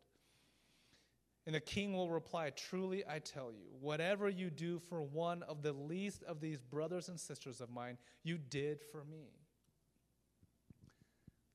And 1.46 1.56
the 1.56 1.60
king 1.60 1.94
will 1.94 2.10
reply, 2.10 2.52
Truly 2.52 3.04
I 3.08 3.20
tell 3.20 3.52
you, 3.52 3.66
whatever 3.82 4.30
you 4.30 4.50
do 4.50 4.80
for 4.80 5.02
one 5.02 5.44
of 5.44 5.62
the 5.62 5.74
least 5.74 6.24
of 6.24 6.40
these 6.40 6.62
brothers 6.62 7.10
and 7.10 7.20
sisters 7.20 7.60
of 7.60 7.70
mine, 7.70 7.98
you 8.24 8.38
did 8.38 8.82
for 8.92 9.04
me. 9.04 9.28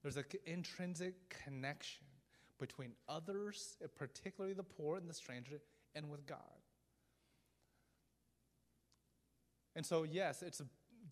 There's 0.03 0.16
an 0.16 0.24
intrinsic 0.47 1.14
connection 1.45 2.07
between 2.59 2.93
others, 3.09 3.76
particularly 3.97 4.55
the 4.55 4.62
poor 4.62 4.97
and 4.97 5.09
the 5.09 5.14
stranger, 5.14 5.61
and 5.95 6.11
with 6.11 6.26
God. 6.26 6.39
And 9.74 9.86
so, 9.86 10.03
yes, 10.03 10.43
it's 10.43 10.61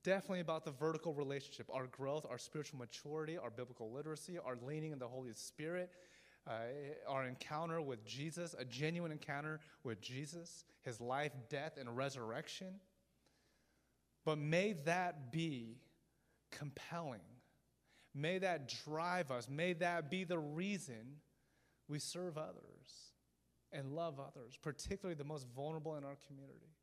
definitely 0.03 0.41
about 0.41 0.65
the 0.65 0.73
vertical 0.73 1.15
relationship 1.15 1.69
our 1.73 1.87
growth, 1.87 2.27
our 2.29 2.39
spiritual 2.39 2.79
maturity, 2.79 3.39
our 3.39 3.51
biblical 3.51 3.93
literacy, 3.93 4.39
our 4.39 4.57
leaning 4.61 4.93
in 4.93 4.99
the 4.99 5.09
Holy 5.09 5.33
Spirit 5.35 5.91
Uh, 6.47 6.53
our 7.09 7.25
encounter 7.27 7.83
with 7.83 8.05
Jesus, 8.05 8.55
a 8.57 8.65
genuine 8.65 9.11
encounter 9.11 9.59
with 9.83 10.01
Jesus, 10.01 10.65
his 10.83 11.01
life, 11.01 11.33
death, 11.49 11.73
and 11.79 11.97
resurrection. 11.97 12.75
But 14.25 14.39
may 14.39 14.75
that 14.85 15.33
be 15.33 15.79
compelling. 16.53 17.21
May 18.15 18.39
that 18.39 18.73
drive 18.85 19.31
us. 19.31 19.49
May 19.49 19.73
that 19.75 20.11
be 20.11 20.25
the 20.25 20.39
reason 20.39 21.21
we 21.89 21.99
serve 21.99 22.39
others 22.39 23.13
and 23.73 23.93
love 23.93 24.19
others, 24.21 24.57
particularly 24.61 25.17
the 25.17 25.25
most 25.25 25.47
vulnerable 25.55 25.97
in 25.97 26.05
our 26.05 26.17
community. 26.27 26.77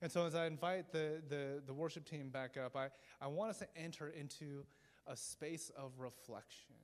And 0.00 0.12
so, 0.12 0.26
as 0.26 0.34
I 0.34 0.46
invite 0.46 0.92
the, 0.92 1.22
the, 1.28 1.62
the 1.66 1.74
worship 1.74 2.08
team 2.08 2.28
back 2.30 2.56
up, 2.56 2.76
I, 2.76 2.88
I 3.20 3.26
want 3.26 3.50
us 3.50 3.58
to 3.58 3.68
enter 3.76 4.08
into 4.08 4.64
a 5.06 5.16
space 5.16 5.72
of 5.76 5.92
reflection. 5.98 6.76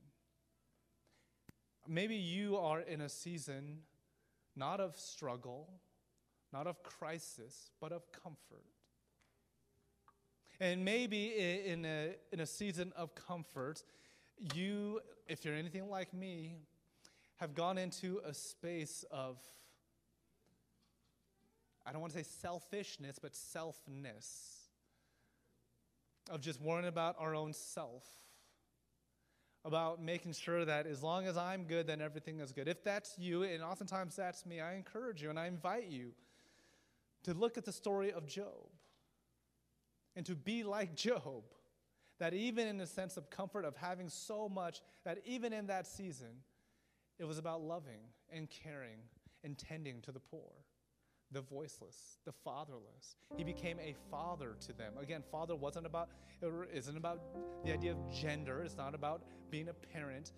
Maybe 1.87 2.17
you 2.17 2.57
are 2.57 2.81
in 2.81 3.01
a 3.01 3.09
season 3.09 3.81
not 4.57 4.81
of 4.81 4.97
struggle, 4.97 5.69
not 6.53 6.67
of 6.67 6.83
crisis, 6.83 7.71
but 7.81 7.93
of 7.93 8.11
comfort. 8.13 8.65
And 10.61 10.85
maybe 10.85 11.63
in 11.67 11.85
a, 11.85 12.15
in 12.33 12.41
a 12.41 12.47
season 12.47 12.93
of 12.97 13.15
comfort, 13.15 13.83
you, 14.55 15.01
if 15.27 15.45
you're 15.45 15.55
anything 15.55 15.89
like 15.89 16.15
me, 16.15 16.55
have 17.37 17.55
gone 17.55 17.77
into 17.77 18.21
a 18.25 18.33
space 18.33 19.05
of, 19.11 19.39
I 21.85 21.93
don't 21.93 22.01
want 22.01 22.13
to 22.13 22.19
say 22.21 22.29
selfishness, 22.41 23.19
but 23.21 23.33
selfness, 23.33 24.61
of 26.31 26.41
just 26.41 26.61
worrying 26.61 26.87
about 26.87 27.17
our 27.19 27.35
own 27.35 27.53
self, 27.53 28.05
about 29.65 30.03
making 30.03 30.33
sure 30.33 30.65
that 30.65 30.87
as 30.87 31.03
long 31.03 31.27
as 31.27 31.37
I'm 31.37 31.65
good, 31.65 31.87
then 31.87 32.01
everything 32.01 32.41
is 32.41 32.53
good. 32.53 32.69
If 32.69 32.85
that's 32.85 33.19
you, 33.19 33.45
and 33.45 33.63
oftentimes 33.63 34.15
that's 34.15 34.45
me, 34.45 34.61
I 34.61 34.75
encourage 34.75 35.23
you 35.23 35.31
and 35.31 35.39
I 35.39 35.47
invite 35.47 35.89
you 35.89 36.13
to 37.23 37.33
look 37.33 37.57
at 37.57 37.65
the 37.65 37.73
story 37.73 38.13
of 38.13 38.27
Job 38.27 38.69
and 40.15 40.25
to 40.27 40.35
be 40.35 40.63
like 40.63 40.95
Job. 40.97 41.45
That 42.21 42.33
even 42.33 42.69
in 42.69 42.79
the 42.79 42.87
sense 42.87 43.17
of 43.17 43.29
comfort 43.29 43.65
of 43.65 43.75
having 43.75 44.09
so 44.09 44.49
much, 44.49 44.83
that 45.05 45.19
even 45.27 45.53
in 45.53 45.67
that 45.67 45.85
season, 45.85 46.29
it 47.19 47.25
was 47.25 47.39
about 47.39 47.61
loving 47.61 47.99
and 48.33 48.49
caring 48.49 48.99
and 49.43 49.59
tending 49.59 50.01
to 50.03 50.13
the 50.13 50.21
poor, 50.21 50.51
the 51.35 51.43
voiceless, 51.43 52.19
the 52.25 52.33
fatherless. 52.33 53.17
He 53.37 53.45
became 53.45 53.79
a 53.81 53.95
father 54.11 54.57
to 54.61 54.73
them. 54.73 54.95
Again, 55.01 55.23
father 55.31 55.55
wasn't 55.55 55.85
about, 55.85 56.09
it 56.41 56.53
isn't 56.73 56.97
about 56.97 57.21
the 57.65 57.73
idea 57.73 57.93
of 57.93 57.99
gender, 58.11 58.63
it's 58.63 58.77
not 58.77 58.95
about 58.95 59.23
being 59.51 59.69
a 59.69 59.75
parent. 59.75 60.33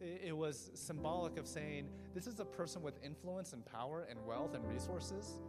It 0.00 0.36
was 0.36 0.70
symbolic 0.74 1.36
of 1.38 1.46
saying, 1.48 1.88
this 2.14 2.26
is 2.26 2.38
a 2.38 2.44
person 2.44 2.82
with 2.82 2.94
influence 3.04 3.52
and 3.52 3.64
power 3.64 4.06
and 4.08 4.18
wealth 4.26 4.54
and 4.54 4.64
resources. 4.68 5.40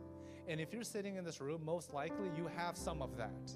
And 0.47 0.60
if 0.60 0.74
you're 0.74 0.84
sitting 0.84 1.18
in 1.18 1.24
this 1.24 1.41
room, 1.41 1.64
most 1.64 1.93
likely 1.93 2.30
you 2.36 2.47
have 2.56 2.78
some 2.78 3.01
of 3.01 3.18
that 3.18 3.54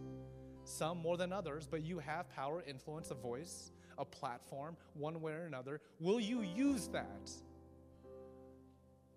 some 0.68 0.98
more 0.98 1.16
than 1.18 1.32
others, 1.32 1.68
but 1.70 1.82
you 1.82 2.00
have 2.00 2.30
power, 2.30 2.62
influence, 2.68 3.10
a 3.12 3.16
voice, 3.16 3.72
a 3.98 4.06
platform, 4.06 4.76
one 4.94 5.22
way 5.22 5.32
or 5.32 5.46
another. 5.46 5.80
Will 6.00 6.20
you 6.20 6.42
use 6.42 6.88
that 6.90 7.32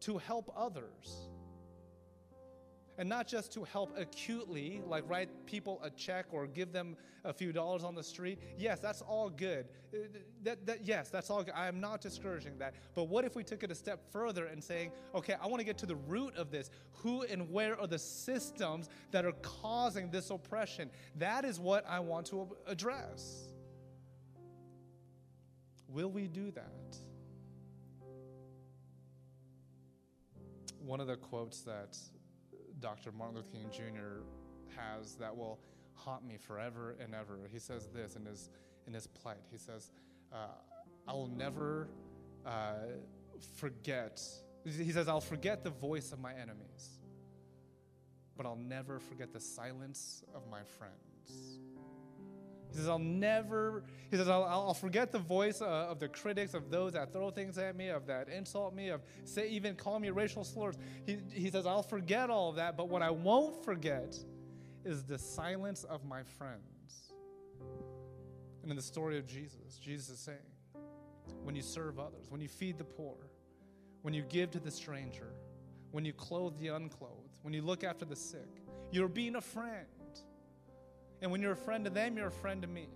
to 0.01 0.19
help 0.19 0.53
others? 0.57 1.30
And 3.01 3.09
not 3.09 3.27
just 3.27 3.51
to 3.55 3.65
help 3.65 3.97
acutely, 3.97 4.83
like 4.87 5.09
write 5.09 5.31
people 5.47 5.81
a 5.83 5.89
check 5.89 6.27
or 6.33 6.47
give 6.47 6.71
them 6.71 6.99
a 7.25 7.33
few 7.33 7.51
dollars 7.51 7.83
on 7.83 7.95
the 7.95 8.03
street. 8.03 8.39
Yes, 8.59 8.79
that's 8.79 9.01
all 9.01 9.31
good. 9.31 9.69
Uh, 9.95 10.01
that, 10.43 10.67
that, 10.67 10.87
yes, 10.87 11.09
that's 11.09 11.31
all 11.31 11.43
good. 11.43 11.55
I 11.57 11.67
am 11.67 11.81
not 11.81 12.03
discouraging 12.03 12.59
that. 12.59 12.75
But 12.95 13.05
what 13.05 13.25
if 13.25 13.35
we 13.35 13.43
took 13.43 13.63
it 13.63 13.71
a 13.71 13.75
step 13.75 14.03
further 14.13 14.45
and 14.45 14.63
saying, 14.63 14.93
okay, 15.15 15.35
I 15.43 15.47
want 15.47 15.61
to 15.61 15.65
get 15.65 15.79
to 15.79 15.87
the 15.87 15.97
root 15.97 16.37
of 16.37 16.51
this. 16.51 16.69
Who 16.97 17.23
and 17.23 17.51
where 17.51 17.81
are 17.81 17.87
the 17.87 17.99
systems 17.99 18.91
that 19.13 19.25
are 19.25 19.33
causing 19.41 20.11
this 20.11 20.29
oppression? 20.29 20.91
That 21.17 21.47
is 21.47 21.59
what 21.59 21.87
I 21.89 22.01
want 22.01 22.27
to 22.27 22.55
address. 22.67 23.49
Will 25.89 26.11
we 26.11 26.27
do 26.27 26.51
that? 26.51 26.99
One 30.85 31.01
of 31.01 31.07
the 31.07 31.17
quotes 31.17 31.63
that 31.63 31.97
Dr. 32.81 33.13
Martin 33.13 33.37
Luther 33.37 33.49
King 33.53 33.71
Jr. 33.71 34.23
has 34.77 35.15
that 35.17 35.37
will 35.37 35.59
haunt 35.95 36.27
me 36.27 36.37
forever 36.37 36.97
and 37.03 37.15
ever. 37.15 37.39
He 37.53 37.59
says 37.59 37.89
this 37.95 38.17
in 38.17 38.25
his, 38.25 38.51
in 38.87 38.95
his 38.95 39.07
plight. 39.07 39.43
He 39.51 39.59
says, 39.59 39.91
uh, 40.33 40.49
I 41.07 41.13
will 41.13 41.29
never 41.29 41.89
uh, 42.47 42.75
forget, 43.57 44.23
he 44.65 44.93
says, 44.93 45.09
I'll 45.09 45.21
forget 45.21 45.65
the 45.65 45.71
voice 45.71 46.13
of 46.13 46.21
my 46.21 46.33
enemies, 46.33 47.01
but 48.37 48.47
I'll 48.47 48.57
never 48.57 48.99
forget 48.99 49.33
the 49.33 49.41
silence 49.41 50.25
of 50.35 50.43
my 50.51 50.63
friends. 50.63 51.61
He 52.71 52.77
says, 52.77 52.89
I'll 52.89 52.99
never, 52.99 53.83
he 54.11 54.17
says, 54.17 54.29
I'll, 54.29 54.45
I'll 54.45 54.75
forget 54.75 55.11
the 55.11 55.19
voice 55.19 55.61
uh, 55.61 55.89
of 55.91 55.99
the 55.99 56.09
critics, 56.09 56.55
of 56.55 56.71
those 56.71 56.93
that 56.93 57.13
throw 57.13 57.31
things 57.31 57.59
at 57.59 57.77
me, 57.77 57.89
of 57.89 58.07
that 58.07 58.29
insult 58.29 58.75
me, 58.75 58.91
of 58.91 59.03
say, 59.25 59.49
even 59.49 59.75
call 59.75 59.99
me 59.99 60.11
racial 60.11 60.45
slurs. 60.45 60.77
He, 61.05 61.19
he 61.33 61.51
says, 61.51 61.67
I'll 61.67 61.83
forget 61.83 62.31
all 62.31 62.51
of 62.51 62.57
that, 62.57 62.77
but 62.77 62.89
what 62.89 63.03
I 63.03 63.11
won't 63.11 63.65
forget 63.65 64.17
is 64.85 65.03
the 65.03 65.19
silence 65.19 65.85
of 65.85 66.05
my 66.05 66.23
friends. 66.23 67.13
And 68.63 68.71
in 68.71 68.77
the 68.77 68.83
story 68.83 69.19
of 69.19 69.27
Jesus, 69.27 69.79
Jesus 69.83 70.11
is 70.11 70.19
saying, 70.21 70.39
when 71.43 71.57
you 71.57 71.63
serve 71.63 71.99
others, 71.99 72.27
when 72.29 72.41
you 72.41 72.49
feed 72.49 72.79
the 72.79 72.85
poor, 72.85 73.17
when 74.03 74.15
you 74.15 74.23
give 74.23 74.51
to 74.53 74.61
the 74.61 74.71
stranger, 74.71 75.33
when 75.91 76.05
you 76.05 76.13
clothe 76.13 76.59
the 76.59 76.69
unclothed, 76.69 77.37
when 77.43 77.53
you 77.53 77.63
look 77.63 77.85
after 77.85 78.05
the 78.05 78.17
sick, 78.17 78.63
you're 78.91 79.09
being 79.09 79.37
a 79.37 79.41
friend. 79.41 79.87
And 81.23 81.31
when 81.31 81.43
you're 81.43 81.53
a 81.53 81.57
friend 81.57 81.85
to 81.85 81.91
them, 81.91 82.17
you're 82.17 82.29
a 82.29 82.33
friend 82.33 82.63
to 82.63 82.69
me. 82.69 82.89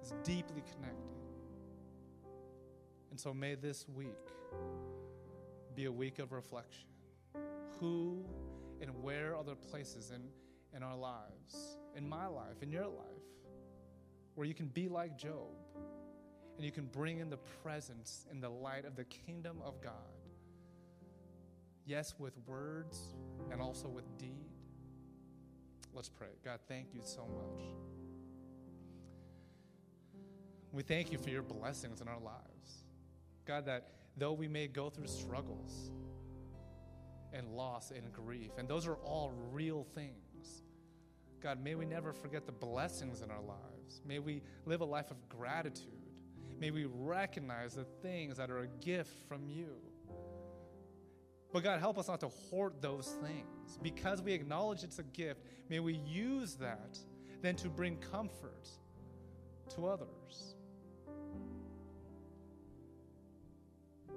It's 0.00 0.12
deeply 0.22 0.62
connected. 0.74 1.14
And 3.10 3.18
so 3.18 3.32
may 3.32 3.54
this 3.54 3.86
week 3.88 4.08
be 5.74 5.86
a 5.86 5.92
week 5.92 6.18
of 6.18 6.32
reflection. 6.32 6.88
Who 7.80 8.24
and 8.80 9.02
where 9.02 9.34
are 9.34 9.42
there 9.42 9.54
places 9.54 10.12
in, 10.14 10.22
in 10.76 10.82
our 10.82 10.96
lives, 10.96 11.78
in 11.96 12.08
my 12.08 12.26
life, 12.26 12.62
in 12.62 12.70
your 12.70 12.86
life, 12.86 13.24
where 14.34 14.46
you 14.46 14.54
can 14.54 14.66
be 14.66 14.88
like 14.88 15.16
Job 15.16 15.52
and 16.56 16.64
you 16.64 16.70
can 16.70 16.86
bring 16.86 17.18
in 17.18 17.30
the 17.30 17.38
presence 17.62 18.26
and 18.30 18.42
the 18.42 18.48
light 18.48 18.84
of 18.84 18.94
the 18.94 19.04
kingdom 19.04 19.58
of 19.64 19.80
God? 19.80 19.92
Yes, 21.86 22.14
with 22.18 22.34
words 22.46 23.14
and 23.50 23.60
also 23.60 23.88
with 23.88 24.04
deed. 24.18 24.53
Let's 25.94 26.08
pray. 26.08 26.28
God, 26.44 26.58
thank 26.68 26.88
you 26.92 27.00
so 27.04 27.22
much. 27.22 27.64
We 30.72 30.82
thank 30.82 31.12
you 31.12 31.18
for 31.18 31.30
your 31.30 31.42
blessings 31.42 32.00
in 32.00 32.08
our 32.08 32.18
lives. 32.18 32.84
God, 33.44 33.66
that 33.66 33.90
though 34.16 34.32
we 34.32 34.48
may 34.48 34.66
go 34.66 34.90
through 34.90 35.06
struggles 35.06 35.92
and 37.32 37.48
loss 37.54 37.92
and 37.92 38.12
grief, 38.12 38.50
and 38.58 38.68
those 38.68 38.86
are 38.86 38.96
all 38.96 39.32
real 39.52 39.86
things, 39.94 40.62
God, 41.40 41.62
may 41.62 41.76
we 41.76 41.84
never 41.84 42.12
forget 42.12 42.46
the 42.46 42.52
blessings 42.52 43.20
in 43.20 43.30
our 43.30 43.42
lives. 43.42 44.00
May 44.04 44.18
we 44.18 44.42
live 44.66 44.80
a 44.80 44.84
life 44.84 45.10
of 45.10 45.28
gratitude. 45.28 45.92
May 46.58 46.70
we 46.70 46.86
recognize 46.86 47.74
the 47.74 47.84
things 47.84 48.38
that 48.38 48.50
are 48.50 48.60
a 48.60 48.66
gift 48.66 49.28
from 49.28 49.46
you. 49.46 49.76
But 51.54 51.62
God, 51.62 51.78
help 51.78 51.98
us 51.98 52.08
not 52.08 52.18
to 52.18 52.28
hoard 52.50 52.72
those 52.80 53.16
things. 53.22 53.78
Because 53.80 54.20
we 54.20 54.32
acknowledge 54.32 54.82
it's 54.82 54.98
a 54.98 55.04
gift, 55.04 55.40
may 55.68 55.78
we 55.78 56.00
use 56.04 56.56
that 56.56 56.98
then 57.42 57.54
to 57.54 57.68
bring 57.68 57.96
comfort 57.98 58.68
to 59.76 59.86
others. 59.86 60.56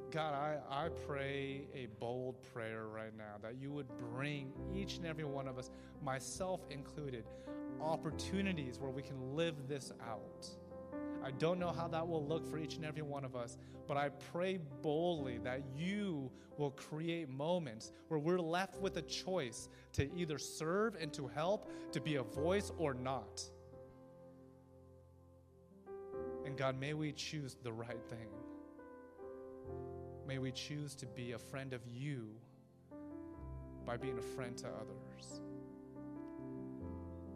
God, 0.10 0.34
I, 0.34 0.86
I 0.86 0.90
pray 1.06 1.68
a 1.76 1.86
bold 2.00 2.42
prayer 2.54 2.88
right 2.88 3.16
now 3.16 3.36
that 3.44 3.62
you 3.62 3.72
would 3.72 3.88
bring 4.16 4.52
each 4.74 4.98
and 4.98 5.06
every 5.06 5.26
one 5.26 5.48
of 5.48 5.60
us, 5.60 5.70
myself 6.04 6.62
included, 6.72 7.26
opportunities 7.80 8.80
where 8.80 8.90
we 8.90 9.04
can 9.04 9.36
live 9.36 9.68
this 9.68 9.92
out. 10.10 10.48
I 11.28 11.32
don't 11.32 11.60
know 11.60 11.74
how 11.74 11.90
that 11.90 12.08
will 12.08 12.26
look 12.26 12.50
for 12.50 12.58
each 12.58 12.78
and 12.78 12.86
every 12.86 13.02
one 13.02 13.26
of 13.26 13.36
us, 13.36 13.58
but 13.86 13.98
I 13.98 14.08
pray 14.32 14.60
boldly 14.82 15.40
that 15.40 15.62
you 15.76 16.32
will 16.58 16.72
create 16.72 17.28
moments 17.28 17.92
where 18.08 18.18
we're 18.18 18.40
left 18.40 18.80
with 18.80 18.96
a 18.96 19.02
choice 19.02 19.68
to 19.92 20.10
either 20.16 20.38
serve 20.38 20.96
and 20.96 21.12
to 21.12 21.28
help, 21.28 21.70
to 21.92 22.00
be 22.00 22.16
a 22.16 22.24
voice 22.24 22.72
or 22.78 22.94
not. 22.94 23.44
And 26.46 26.56
God, 26.56 26.80
may 26.80 26.94
we 26.94 27.12
choose 27.12 27.58
the 27.62 27.74
right 27.74 28.02
thing. 28.10 28.30
May 30.26 30.38
we 30.38 30.54
choose 30.54 30.96
to 30.96 31.06
be 31.06 31.34
a 31.34 31.38
friend 31.38 31.74
of 31.74 31.82
you 31.86 32.30
by 33.86 33.98
being 33.98 34.18
a 34.18 34.22
friend 34.22 34.58
to 34.60 34.68
others. 34.68 35.42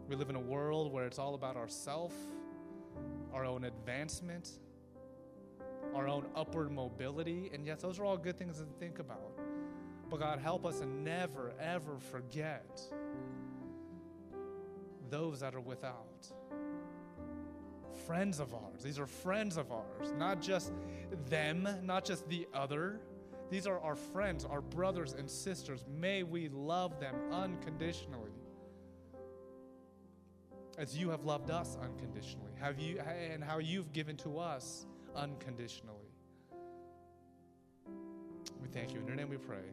We 0.08 0.16
live 0.16 0.30
in 0.30 0.36
a 0.36 0.40
world 0.40 0.90
where 0.94 1.04
it's 1.04 1.18
all 1.18 1.34
about 1.34 1.56
ourself 1.56 2.14
our 3.32 3.44
own 3.44 3.64
advancement, 3.64 4.50
our 5.94 6.08
own 6.08 6.26
upward 6.34 6.70
mobility. 6.70 7.50
And 7.52 7.66
yes, 7.66 7.80
those 7.82 7.98
are 7.98 8.04
all 8.04 8.16
good 8.16 8.38
things 8.38 8.58
to 8.58 8.66
think 8.78 8.98
about. 8.98 9.38
But 10.10 10.20
God, 10.20 10.38
help 10.38 10.66
us 10.66 10.80
to 10.80 10.86
never, 10.86 11.52
ever 11.60 11.98
forget 11.98 12.80
those 15.10 15.40
that 15.40 15.54
are 15.54 15.60
without. 15.60 16.26
Friends 18.06 18.40
of 18.40 18.52
ours. 18.54 18.82
These 18.82 18.98
are 18.98 19.06
friends 19.06 19.56
of 19.56 19.70
ours, 19.70 20.12
not 20.18 20.40
just 20.40 20.72
them, 21.28 21.68
not 21.82 22.04
just 22.04 22.28
the 22.28 22.46
other. 22.52 23.00
These 23.50 23.66
are 23.66 23.78
our 23.80 23.94
friends, 23.94 24.44
our 24.44 24.60
brothers 24.60 25.12
and 25.12 25.30
sisters. 25.30 25.84
May 25.88 26.22
we 26.22 26.48
love 26.48 26.98
them 27.00 27.14
unconditionally 27.30 28.32
as 30.82 30.98
you 30.98 31.08
have 31.10 31.24
loved 31.24 31.48
us 31.48 31.78
unconditionally, 31.80 32.50
have 32.60 32.80
you, 32.80 33.00
and 33.32 33.42
how 33.42 33.58
you've 33.58 33.92
given 33.92 34.16
to 34.16 34.36
us 34.36 34.84
unconditionally. 35.14 36.10
We 38.60 38.66
thank 38.72 38.92
you. 38.92 38.98
In 38.98 39.06
your 39.06 39.14
name 39.14 39.30
we 39.30 39.36
pray. 39.36 39.70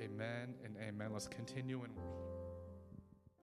Amen 0.00 0.54
and 0.64 0.76
amen. 0.80 1.12
Let's 1.12 1.26
continue 1.26 1.78
in 1.78 1.90
worship. 1.96 2.27